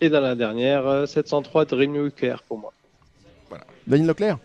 [0.01, 2.73] Et dans la dernière, euh, 703 Dreamwalker pour moi.
[3.87, 4.37] Daniel Leclerc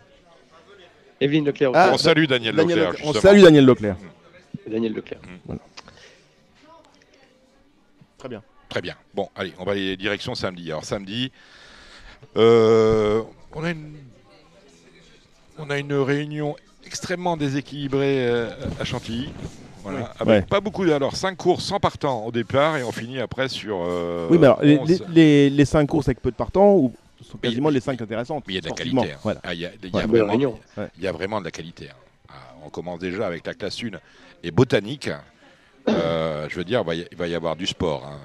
[1.20, 1.80] Evelyne Leclerc aussi.
[1.80, 2.92] Ah, on salue Daniel, Daniel Leclerc.
[2.92, 3.08] Leclerc.
[3.08, 3.96] On salue Daniel Leclerc.
[4.66, 5.20] Et Daniel Leclerc.
[8.18, 8.42] Très bien.
[8.68, 8.96] Très bien.
[9.14, 10.70] Bon, allez, on va aller direction samedi.
[10.70, 11.32] Alors samedi,
[12.36, 13.22] euh,
[13.54, 13.96] on a une,
[15.58, 16.54] on a une réunion
[16.86, 18.50] extrêmement déséquilibrée euh,
[18.80, 19.30] à Chantilly.
[19.82, 20.04] Voilà, Oui.
[20.20, 20.42] avec Ouais.
[20.48, 23.78] pas beaucoup de, alors 5 courses sans partant au départ et on finit après sur.
[23.86, 24.88] euh, oui, mais alors, les, 11.
[24.88, 26.92] les, les, les cinq courses avec peu de partants ou
[27.22, 28.44] sont Mais- quasiment les 5 intéressantes.
[28.46, 29.12] Mais il y a de la qualité.
[29.12, 29.18] hein.
[29.22, 29.40] Voilà.
[29.44, 30.58] Ah, Il y a, il y a Ouais, belle vraiment, réunion.
[30.76, 30.88] Ouais.
[30.98, 31.88] il y a vraiment de la qualité.
[31.90, 31.94] hein.
[32.30, 32.34] Ah,
[32.66, 33.98] on commence déjà avec la classe 1
[34.42, 35.10] et botanique.
[35.88, 38.18] Euh, je veux dire, il va y, il va y avoir du sport hein,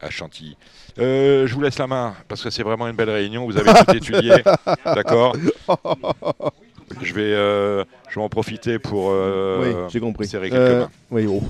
[0.00, 0.56] à Chantilly.
[1.00, 3.44] Euh, je vous laisse la main parce que c'est vraiment une belle réunion.
[3.44, 4.34] Vous avez tout étudié,
[4.84, 5.34] d'accord
[7.02, 10.26] Je vais, euh, je vais en profiter pour euh, oui, j'ai compris.
[10.26, 10.90] serrer quelques Euh, mains.
[11.10, 11.40] oui, oh.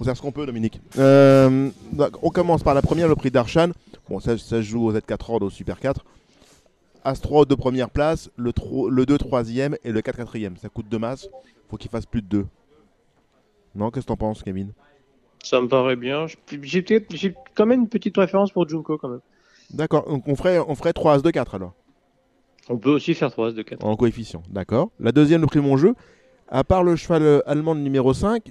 [0.00, 0.80] On sert ce qu'on peut, Dominique.
[0.98, 3.70] Euh, donc, on commence par la première, le prix d'Arshan.
[4.08, 6.04] Bon, ça, ça se joue au Z4 Ordre, au Super 4.
[7.04, 10.56] As-3 de première place, le, tro- le 2 troisième et le 4 quatrième.
[10.56, 11.28] Ça coûte 2 masses.
[11.70, 12.46] faut qu'il fasse plus de 2.
[13.74, 14.72] Non, qu'est-ce que t'en penses, Kevin?
[15.42, 16.26] Ça me paraît bien.
[16.62, 16.84] J'ai
[17.54, 19.20] quand même une petite préférence pour Junko quand même.
[19.72, 21.72] D'accord, donc on ferait, on ferait 3 As de 4 alors,
[22.70, 23.84] On peut aussi faire 3 As de 4.
[23.84, 24.42] en coefficient.
[24.48, 24.90] D'accord.
[25.00, 25.94] La deuxième, le prix Mon Jeu.
[26.48, 28.50] À part le cheval euh, allemand de numéro 5,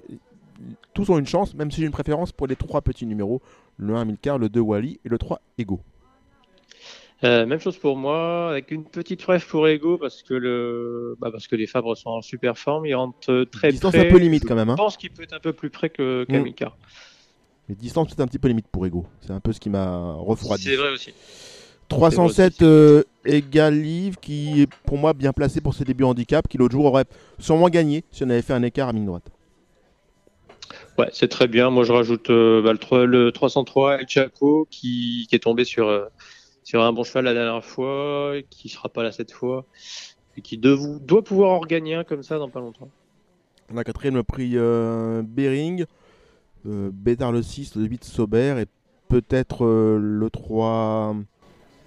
[0.93, 3.41] tous ont une chance, même si j'ai une préférence pour les trois petits numéros.
[3.77, 5.79] Le 1 Milcar, le 2 Wally et le 3 Ego.
[7.25, 11.29] Euh, même chose pour moi, avec une petite brève pour Ego parce que le, bah
[11.31, 14.07] parce que les Fabres sont en super forme, ils rentrent très Distance près.
[14.07, 14.69] un peu limite Je quand même.
[14.69, 14.75] Hein.
[14.77, 16.31] pense qu'il peut être un peu plus près que Mm.
[16.31, 16.73] Kamika.
[17.67, 19.05] Mais distance, c'est un petit peu limite pour Ego.
[19.21, 20.63] C'est un peu ce qui m'a refroidi.
[20.63, 21.13] C'est vrai aussi.
[21.89, 26.47] 307 C'est vrai euh, Egalive qui est pour moi bien placé pour ses débuts handicap,
[26.47, 27.05] qui l'autre jour aurait
[27.39, 29.29] sûrement gagné si on avait fait un écart à ligne droite.
[30.97, 31.69] Ouais, c'est très bien.
[31.69, 35.63] Moi, je rajoute euh, bah, le, 3 le 303 El Chaco qui, qui est tombé
[35.63, 36.05] sur, euh,
[36.63, 39.65] sur un bon cheval la dernière fois, et qui sera pas là cette fois,
[40.37, 42.89] et qui doit pouvoir en regagner un comme ça dans pas longtemps.
[43.73, 45.85] On a quatrième le prix euh, Bering,
[46.65, 48.65] Bédard le 6, le 8 Sauber et
[49.07, 51.15] peut-être le 3.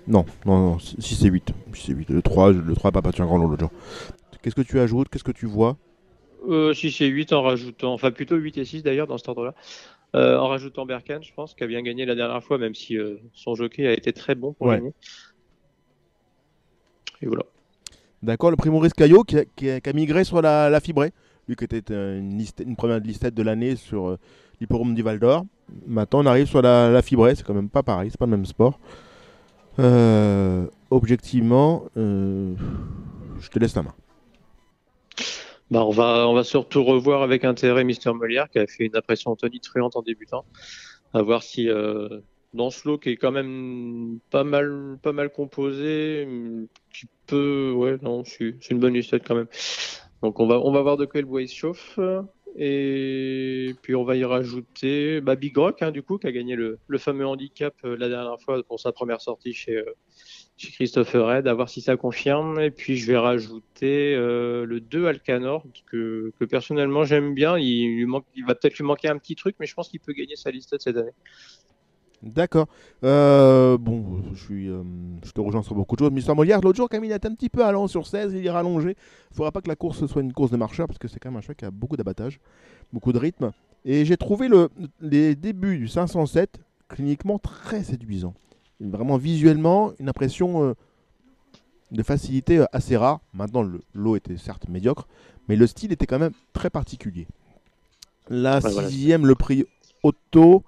[0.07, 1.53] Non, non, non, 6 et 8.
[1.75, 2.11] 6 et 8.
[2.11, 3.71] Le 3, le 3 n'a pas battu un grand lot l'autre jour.
[4.43, 5.09] Qu'est-ce que tu ajoutes?
[5.09, 5.77] Qu'est-ce que tu vois?
[6.49, 9.55] Euh, 6 et 8 en rajoutant, enfin plutôt 8 et 6 d'ailleurs dans cet ordre-là.
[10.17, 12.99] Euh, en rajoutant Berkane, je pense, qui a bien gagné la dernière fois, même si
[12.99, 14.77] euh, son jockey a été très bon pour Ouais.
[14.79, 14.93] gagner.
[17.23, 17.45] Et voilà.
[18.23, 20.81] D'accord, le prix Maurice Caillot qui a, qui a- qui a migré sur la, la
[20.81, 21.13] fibrée.
[21.49, 24.17] Lui qui était euh, une, liste, une première listette de l'année sur
[24.61, 25.45] l'hipporome du Val d'Or.
[25.87, 27.35] Maintenant, on arrive sur la, la fibrée.
[27.35, 28.79] C'est quand même pas pareil, c'est pas le même sport.
[29.79, 32.55] Euh, objectivement, euh,
[33.41, 33.95] je te laisse la main.
[35.71, 38.97] Bah, on va, on va surtout revoir avec intérêt Mister Molière qui a fait une
[38.97, 40.45] impression tonitruante en débutant.
[41.15, 42.21] À voir si euh,
[42.53, 47.73] dans ce lot qui est quand même pas mal, pas mal composé, hum, qui peut,
[47.75, 49.49] ouais, non, c'est une bonne listette quand même.
[50.23, 51.99] Donc on va, on va voir de quoi le bois il se chauffe.
[52.57, 56.55] Et puis on va y rajouter bah, Big Rock, hein, du coup, qui a gagné
[56.55, 59.95] le, fameux handicap euh, la dernière fois pour sa première sortie chez, euh,
[60.59, 62.61] Christopher Red, à voir si ça confirme.
[62.61, 67.59] Et puis je vais rajouter euh, le 2 Alcanor, que, que personnellement j'aime bien.
[67.59, 70.01] Il, lui manque, il va peut-être lui manquer un petit truc, mais je pense qu'il
[70.01, 71.11] peut gagner sa liste cette année.
[72.23, 72.69] D'accord.
[73.03, 74.83] Euh, bon, je, suis, euh,
[75.25, 76.13] je te rejoins sur beaucoup de choses.
[76.13, 78.51] Mister Molière, l'autre jour, quand il est un petit peu allant sur 16, il est
[78.51, 78.91] rallongé.
[78.91, 81.19] Il ne faudra pas que la course soit une course de marcheur, parce que c'est
[81.19, 82.39] quand même un cheval qui a beaucoup d'abattage,
[82.93, 83.51] beaucoup de rythme.
[83.85, 84.69] Et j'ai trouvé le,
[85.01, 88.35] les débuts du 507 cliniquement très séduisants.
[88.81, 90.75] Vraiment visuellement, une impression euh,
[91.91, 93.21] de facilité assez rare.
[93.35, 95.09] Maintenant, le lot était certes médiocre,
[95.49, 97.27] mais le style était quand même très particulier.
[98.29, 98.89] La Ouais, voilà.
[98.89, 99.67] sixième, le prix
[100.05, 100.63] auto.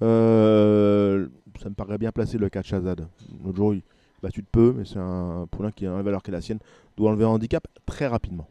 [0.00, 1.28] Euh,
[1.62, 3.06] ça me paraît bien placé le 4 Shazad.
[3.44, 3.82] L'autre jour, il
[4.22, 6.60] battu de peu, mais c'est un poulain qui a la valeur qui est la sienne.
[6.96, 8.48] Doit enlever un handicap très rapidement.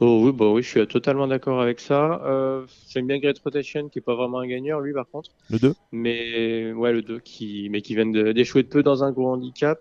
[0.00, 2.22] Oh oui, bah oui, je suis totalement d'accord avec ça.
[2.24, 5.30] Euh, J'aime bien Great Rotation, qui est pas vraiment un gagneur, lui, par contre.
[5.50, 9.04] Le 2 Mais ouais, le 2, qui, mais qui vient de- d'échouer de peu dans
[9.04, 9.80] un gros handicap.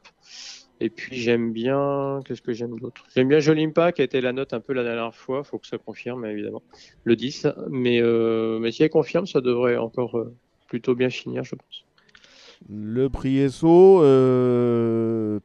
[0.80, 3.04] Et puis j'aime bien, qu'est-ce que j'aime d'autre?
[3.16, 5.66] J'aime bien Jolimpa, qui a été la note un peu la dernière fois, faut que
[5.66, 6.62] ça confirme, évidemment.
[7.04, 7.48] Le 10.
[7.70, 10.34] Mais, euh, si elle confirme, ça devrait encore euh,
[10.68, 11.86] plutôt bien finir, je pense.
[12.70, 15.40] Le prix ESSO, euh,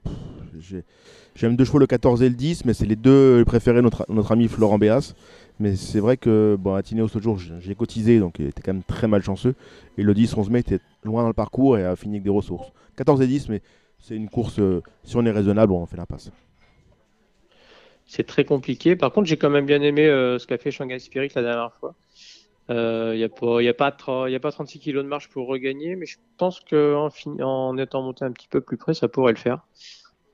[1.35, 4.33] j'aime deux chevaux, le 14 et le 10, mais c'est les deux préférés notre, notre
[4.33, 5.15] ami Florent Béas.
[5.61, 8.83] Mais c'est vrai que, bon, Tinéos, l'autre jour, j'ai cotisé, donc il était quand même
[8.83, 9.55] très malchanceux.
[9.97, 12.31] Et le 10, 11 mai, était loin dans le parcours et a fini avec des
[12.31, 12.73] ressources.
[12.97, 13.63] 14 et 10, mais
[14.03, 16.31] c'est une course, euh, si on est raisonnable, on fait l'impasse.
[18.05, 18.95] C'est très compliqué.
[18.97, 21.73] Par contre, j'ai quand même bien aimé euh, ce qu'a fait Shanghai Spirit la dernière
[21.73, 21.95] fois.
[22.69, 25.29] Il n'y a, pas- y a, pas tra- y a pas 36 kilos de marche
[25.29, 27.09] pour regagner, mais je pense qu'en
[27.41, 29.66] en étant monté un petit peu plus près, ça pourrait le faire.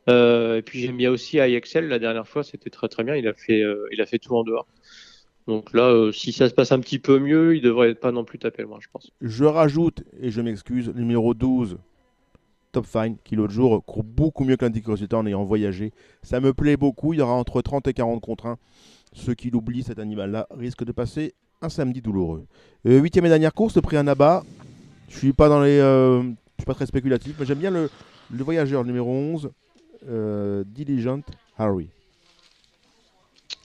[0.08, 1.88] Euh, et puis j'aime bien aussi IXL.
[1.88, 3.14] La dernière fois, c'était très très bien.
[3.16, 4.66] Il a fait, euh, il a fait tout en dehors.
[5.46, 8.24] Donc là, euh, si ça se passe un petit peu mieux, il devrait pas non
[8.24, 9.10] plus taper loin, je pense.
[9.20, 11.78] Je rajoute, et je m'excuse, numéro 12,
[12.72, 15.92] Top Fine, qui l'autre jour court beaucoup mieux que l'Anticuriosité en ayant voyagé.
[16.22, 18.58] Ça me plaît beaucoup, il y aura entre 30 et 40 contre 1.
[19.12, 22.44] Ceux qui l'oublient, cet animal-là, risque de passer un samedi douloureux.
[22.86, 24.44] Euh, huitième et dernière course, le prix Anaba.
[25.08, 26.28] Je suis pas dans les, euh, je
[26.58, 27.90] suis pas très spéculatif, mais j'aime bien le,
[28.30, 29.50] le voyageur numéro 11,
[30.08, 31.22] euh, Diligent
[31.56, 31.88] Harry.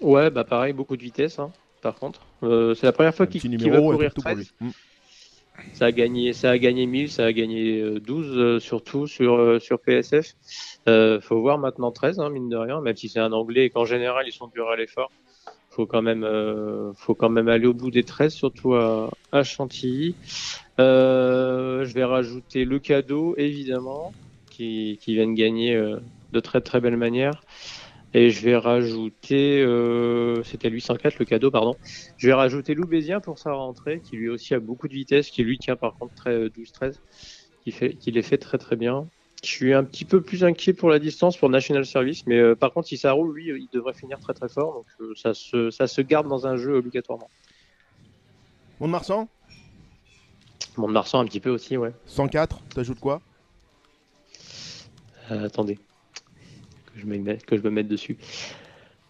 [0.02, 1.52] Ouais, bah pareil, beaucoup de vitesse, hein,
[1.82, 2.22] par contre.
[2.42, 4.38] C'est la première fois qu'il qu'il va courir tout pour 13.
[4.62, 4.72] lui.
[5.74, 9.36] Ça a gagné, ça a gagné 1000, ça a gagné euh, 12 euh, surtout sur
[9.36, 10.34] euh, sur PSF.
[10.88, 13.70] Euh, faut voir maintenant 13 hein, mine de rien, même si c'est un anglais et
[13.70, 15.12] qu'en général ils sont durs à l'effort.
[15.70, 19.44] Faut quand même euh, faut quand même aller au bout des 13 surtout à, à
[19.44, 20.16] Chantilly.
[20.80, 24.14] Euh, je vais rajouter le cadeau évidemment
[24.50, 25.98] qui qui vient de gagner euh,
[26.32, 27.44] de très très belle manière.
[28.16, 31.76] Et je vais rajouter, euh, c'était lui 104 le cadeau, pardon.
[32.18, 35.44] Je vais rajouter Loubésien pour sa rentrée, qui lui aussi a beaucoup de vitesse, qui
[35.44, 37.00] lui tient par contre très euh, 12-13,
[37.64, 39.08] qui fait, qui les fait très très bien.
[39.44, 42.56] Je suis un petit peu plus inquiet pour la distance pour National Service, mais euh,
[42.56, 45.34] par contre si ça roule, lui, il devrait finir très très fort, donc euh, ça
[45.34, 47.30] se, ça se garde dans un jeu obligatoirement.
[48.80, 49.28] Mont-de-Marsan,
[50.78, 51.92] Mont-de-Marsan un petit peu aussi, ouais.
[52.06, 53.22] 104, t'ajoutes quoi?
[55.32, 55.78] Euh, attendez,
[56.94, 58.18] que je, me mette, que je me mette dessus.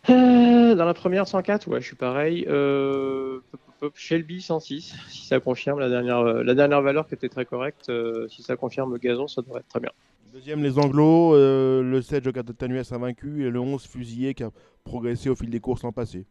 [0.10, 2.45] Euh, dans la première 104, ouais, je suis pareil.
[2.47, 7.07] Euh, pop, pop, pop, Shelby 106, si ça confirme la dernière, euh, la dernière valeur
[7.07, 7.91] qui était très correcte,
[8.30, 9.91] si ça confirme le gazon, ça devrait être très bien.
[10.34, 11.35] Deuxième, les Anglos.
[11.35, 13.45] euh, le 7, Joker de Tanuès a vaincu.
[13.45, 14.49] Et le 11, Fusillé, qui a
[14.84, 16.26] progressé au fil des courses l'an passé.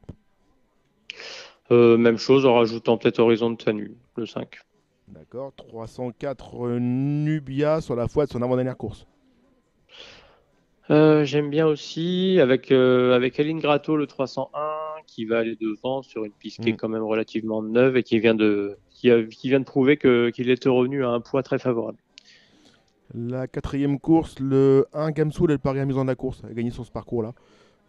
[1.71, 4.59] Même chose en rajoutant peut-être Horizon de Tanu, le 5.
[5.09, 5.53] D'accord.
[5.57, 9.07] 304, euh, Nubia sur la foi de son avant-dernière course.
[10.91, 14.59] Euh, J'aime bien aussi avec, euh, avec Aline Gratto le 301
[15.07, 16.77] qui va aller devant sur une piste qui est Mm.
[16.77, 20.31] quand même relativement neuve et qui vient de, qui a- qui vient de prouver que-
[20.31, 21.99] qu'il était revenu à un poids très favorable.
[23.15, 26.43] La quatrième course, le 1, Gamsoul est le pari amusant de la course.
[26.49, 27.35] A gagné sur ce parcours-là.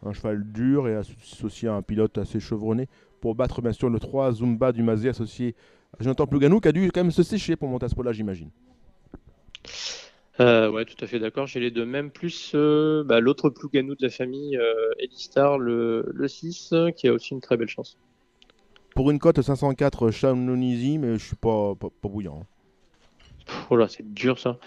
[0.05, 2.89] Un cheval dur et associé à un pilote assez chevronné
[3.21, 5.55] pour battre bien sûr le 3, Zumba du Mazé associé
[5.97, 8.11] à Jonathan Plouganou qui a dû quand même se sécher pour monter à ce pot-là,
[8.11, 8.49] j'imagine.
[10.39, 11.45] Euh, ouais, tout à fait d'accord.
[11.47, 16.05] J'ai les deux mêmes, plus euh, bah, l'autre Plouganou de la famille, euh, Elistar, le,
[16.13, 17.97] le 6, euh, qui a aussi une très belle chance.
[18.95, 22.41] Pour une cote 504, Chamonixy, mais je suis pas, pas, pas bouillant.
[22.41, 22.45] hein.
[23.69, 24.57] Oh là, c'est dur ça.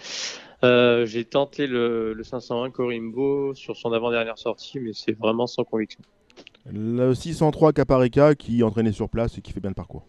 [0.63, 5.63] Euh, J'ai tenté le, le 501 Corimbo sur son avant-dernière sortie, mais c'est vraiment sans
[5.63, 5.99] conviction.
[6.71, 10.05] Le 603 Caparica qui est entraîné sur place et qui fait bien le parcours.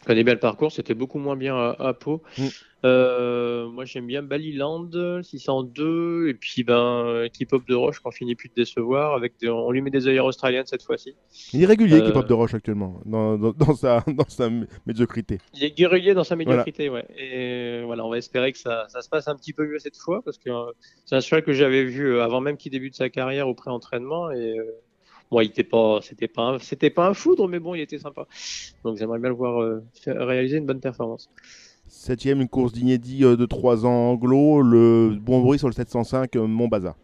[0.00, 2.22] Je connais bien le parcours, c'était beaucoup moins bien à, à Pau.
[2.38, 2.46] Mm.
[2.86, 4.88] Euh, moi j'aime bien Baliland
[5.22, 9.50] 602 et puis ben Keep Up de Roche quand finit plus de décevoir avec des-
[9.50, 11.14] on lui met des œillères australiennes cette fois-ci.
[11.52, 14.48] Il est régulier, Euh, K-pop de Roche actuellement, dans, dans, dans sa, dans sa
[14.86, 15.38] médiocrité.
[15.52, 17.06] Il est guerrier dans sa médiocrité, ouais.
[17.18, 19.98] Et voilà, on va espérer que ça, ça se passe un petit peu mieux cette
[19.98, 20.72] fois parce que euh,
[21.04, 24.30] c'est un cheval que j'avais vu euh, avant même qu'il débute sa carrière au pré-entraînement
[24.30, 24.64] et euh,
[25.30, 27.98] bon, il était pas, c'était pas, un- c'était pas un foudre, mais bon, il était
[27.98, 28.26] sympa.
[28.84, 31.28] Donc j'aimerais bien le voir euh, réaliser une bonne performance.
[31.86, 36.36] Septième, une course d'inédit euh, de 3 ans anglo, le bon bruit sur le 705
[36.36, 36.96] euh, Montbaza.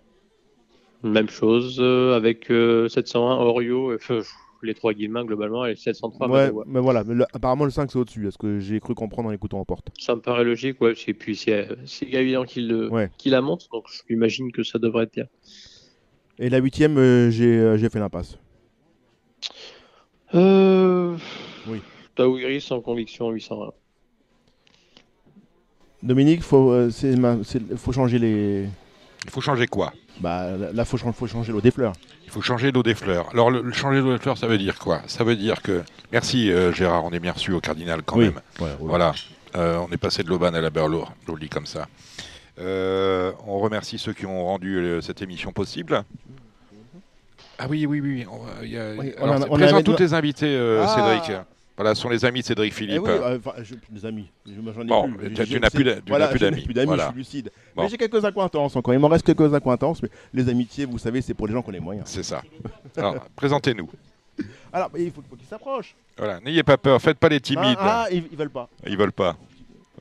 [1.02, 4.22] Même chose euh, avec euh, 701 Orio, euh,
[4.62, 6.64] les trois Guillemins globalement et 703 ouais, Madoua.
[6.66, 9.28] mais voilà, mais le- apparemment le 5 c'est au-dessus, est ce que j'ai cru comprendre
[9.28, 9.88] en écoutant en porte.
[9.98, 10.94] Ça me paraît logique, ouais.
[11.06, 11.68] Et puis c'est
[12.02, 13.10] évident qu'il le- Ouais.
[13.18, 15.26] qu'il la monte, donc j'imagine que ça devrait être bien.
[16.38, 18.36] Et la huitième, euh, j'ai euh, j'ai fait l'impasse.
[20.34, 21.16] Euh...
[21.66, 21.80] Oui.
[22.14, 23.72] Taouiri sans conviction 801.
[26.02, 28.68] Dominique, faut, euh, c'est ma- c'est- faut changer les.
[29.24, 29.92] Il faut changer quoi?
[30.20, 31.92] Bah là, faut, chan- faut changer l'eau des fleurs.
[32.24, 33.28] Il faut changer l'eau des fleurs.
[33.32, 35.00] Alors, le, le changer l'eau des fleurs, ça veut dire quoi?
[35.06, 35.82] Ça veut dire que.
[36.12, 38.26] Merci euh, Gérard, on est bien reçu au Cardinal quand Oui.
[38.58, 38.68] même.
[38.80, 39.12] Voilà,
[39.56, 41.86] Euh, on est passé de l'Aubaine à la Berlo, je vous le dis comme ça.
[42.58, 46.02] Euh, on remercie ceux qui ont rendu euh, cette émission possible.
[47.58, 48.26] Ah oui, oui, oui.
[48.30, 50.94] on y a- Oui, on alors, a- on présente tous tes invités, euh, Ah.
[50.94, 51.38] Cédric.
[51.76, 53.02] Voilà, ce sont les amis de Cédric Eh Philippe.
[53.02, 54.30] oui, euh, enfin, je- des amis.
[54.46, 55.34] Je- J'en ai Bon, plus.
[55.34, 56.62] tu- n'as plus voilà, d'amis.
[56.64, 57.04] plus d'amis, Voilà.
[57.04, 57.50] je suis lucide.
[57.74, 57.82] Bon.
[57.82, 58.94] Mais j'ai quelques acquaintances encore.
[58.94, 61.68] Il m'en reste quelques acquaintances, mais les amitiés, vous savez, c'est pour les gens qui
[61.68, 62.06] ont les moyens.
[62.08, 62.42] C'est ça.
[62.96, 63.90] Alors, présentez-nous.
[64.72, 65.94] Alors, il faut, faut qu'ils s'approchent.
[66.16, 67.76] Voilà, n'ayez pas peur, faites pas les timides.
[67.78, 68.68] Ah, ah, ils, ils veulent pas.
[68.86, 69.36] Ils veulent pas.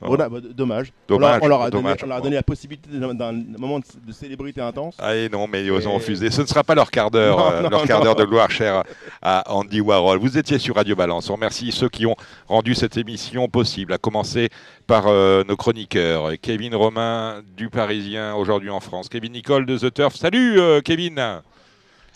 [0.02, 0.14] Oh.
[0.16, 0.92] Bah, dommage.
[1.08, 1.96] Dommage, On leur, on leur a, dommage.
[1.96, 4.94] donné, on leur a donné la possibilité d'un moment de, de célébrité intense.
[4.98, 6.30] Ah et non, mais ils Et- ont refusé.
[6.30, 8.82] Ce ne sera pas leur quart d'heure, euh, non, leur quart d'heure de gloire chère
[9.22, 10.18] à Andy Warhol.
[10.18, 11.30] Vous étiez sur Radio Balance.
[11.30, 12.16] On remercie ceux qui ont
[12.46, 14.50] rendu cette émission possible, à commencer
[14.86, 16.32] par euh, nos chroniqueurs.
[16.42, 19.08] Kevin Romain du Parisien, aujourd'hui en France.
[19.08, 20.14] Kevin Nicole de The Turf.
[20.16, 21.40] Salut euh, Kevin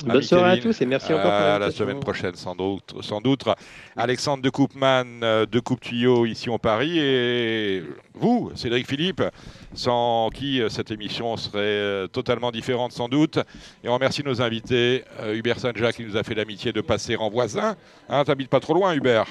[0.02, 2.94] Bonne Ami soirée à tous et merci encore pour À la semaine prochaine, sans doute.
[3.02, 3.44] Sans doute.
[3.96, 6.98] Alexandre de Coupman euh, de Coupe Tuyau ici en Paris.
[6.98, 7.82] Et
[8.14, 9.22] vous, Cédric Philippe,
[9.74, 13.38] sans qui euh, cette émission serait euh, totalement différente sans doute.
[13.84, 15.04] Et on remercie nos invités.
[15.32, 17.76] Hubert Saint-Jacques qui nous a fait l'amitié de passer en voisin.
[18.08, 19.26] Hein, T'habites pas trop loin, Hubert?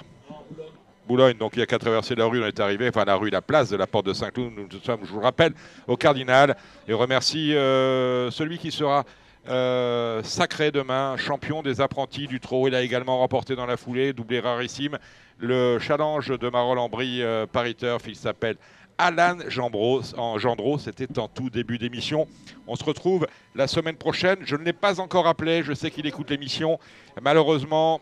[1.10, 3.32] Boulogne, donc il y a qu'à traverser la rue, on est arrivé, enfin la rue,
[3.32, 5.54] la place de la porte de Saint-Cloud, nous sommes, je vous le rappelle,
[5.88, 6.56] au Cardinal.
[6.88, 9.04] Et on remercie euh, celui qui sera
[9.48, 12.68] euh, sacré demain, champion des apprentis du trot.
[12.68, 14.98] Il a également remporté dans la foulée, doublé rarissime,
[15.40, 18.04] le challenge de Marolles-en-Brie euh, Paris Turf.
[18.08, 18.58] Il s'appelle
[18.98, 20.02] Alan Gendreau.
[20.18, 22.28] En Gendreau, c'était en tout début d'émission.
[22.68, 24.40] On se retrouve la semaine prochaine.
[24.44, 26.80] Je ne l'ai pas encore appelé, je sais qu'il écoute l'émission.
[27.22, 28.02] Malheureusement,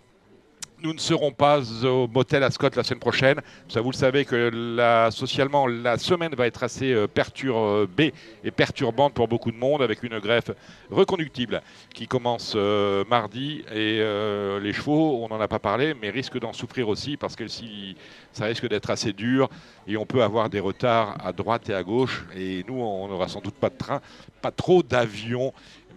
[0.83, 3.41] nous ne serons pas au motel Ascot la semaine prochaine.
[3.67, 8.13] Ça, vous le savez que la, socialement, la semaine va être assez euh, perturbée
[8.43, 10.51] et perturbante pour beaucoup de monde avec une greffe
[10.91, 11.61] reconductible
[11.93, 13.63] qui commence euh, mardi.
[13.71, 17.35] Et euh, les chevaux, on n'en a pas parlé, mais risquent d'en souffrir aussi parce
[17.35, 17.95] que si,
[18.31, 19.49] ça risque d'être assez dur
[19.87, 22.25] et on peut avoir des retards à droite et à gauche.
[22.35, 24.01] Et nous, on n'aura sans doute pas de train,
[24.41, 25.53] pas trop d'avions.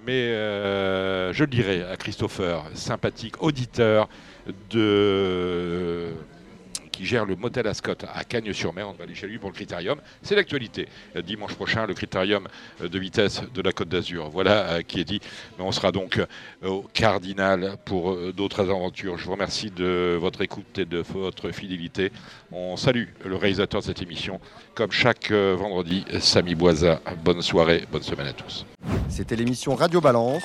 [0.06, 4.08] Mais je le dirai à Christopher, sympathique auditeur
[4.70, 6.12] de
[7.00, 8.86] qui gère le motel Ascot à Cagnes-sur-Mer.
[8.86, 9.98] On va aller chez lui pour le critérium.
[10.22, 10.86] C'est l'actualité.
[11.16, 12.46] Euh, Dimanche prochain, le critérium
[12.82, 14.28] euh, de vitesse de la Côte d'Azur.
[14.28, 15.20] Voilà euh, qui est dit.
[15.58, 16.20] On sera donc
[16.62, 19.16] au Cardinal pour d'autres aventures.
[19.16, 22.12] Je vous remercie de votre écoute et de votre fidélité.
[22.52, 24.38] On salue le réalisateur de cette émission.
[24.80, 27.02] Comme chaque euh, vendredi, Samy Boisa.
[27.22, 28.64] Bonne soirée, bonne semaine à tous.
[29.10, 30.42] C'était l'émission Radio Balance.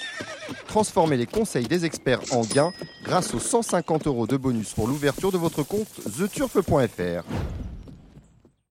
[0.67, 2.73] Transformez les conseils des experts en gains
[3.05, 5.87] grâce aux 150 euros de bonus pour l'ouverture de votre compte
[6.17, 7.23] theturf.fr.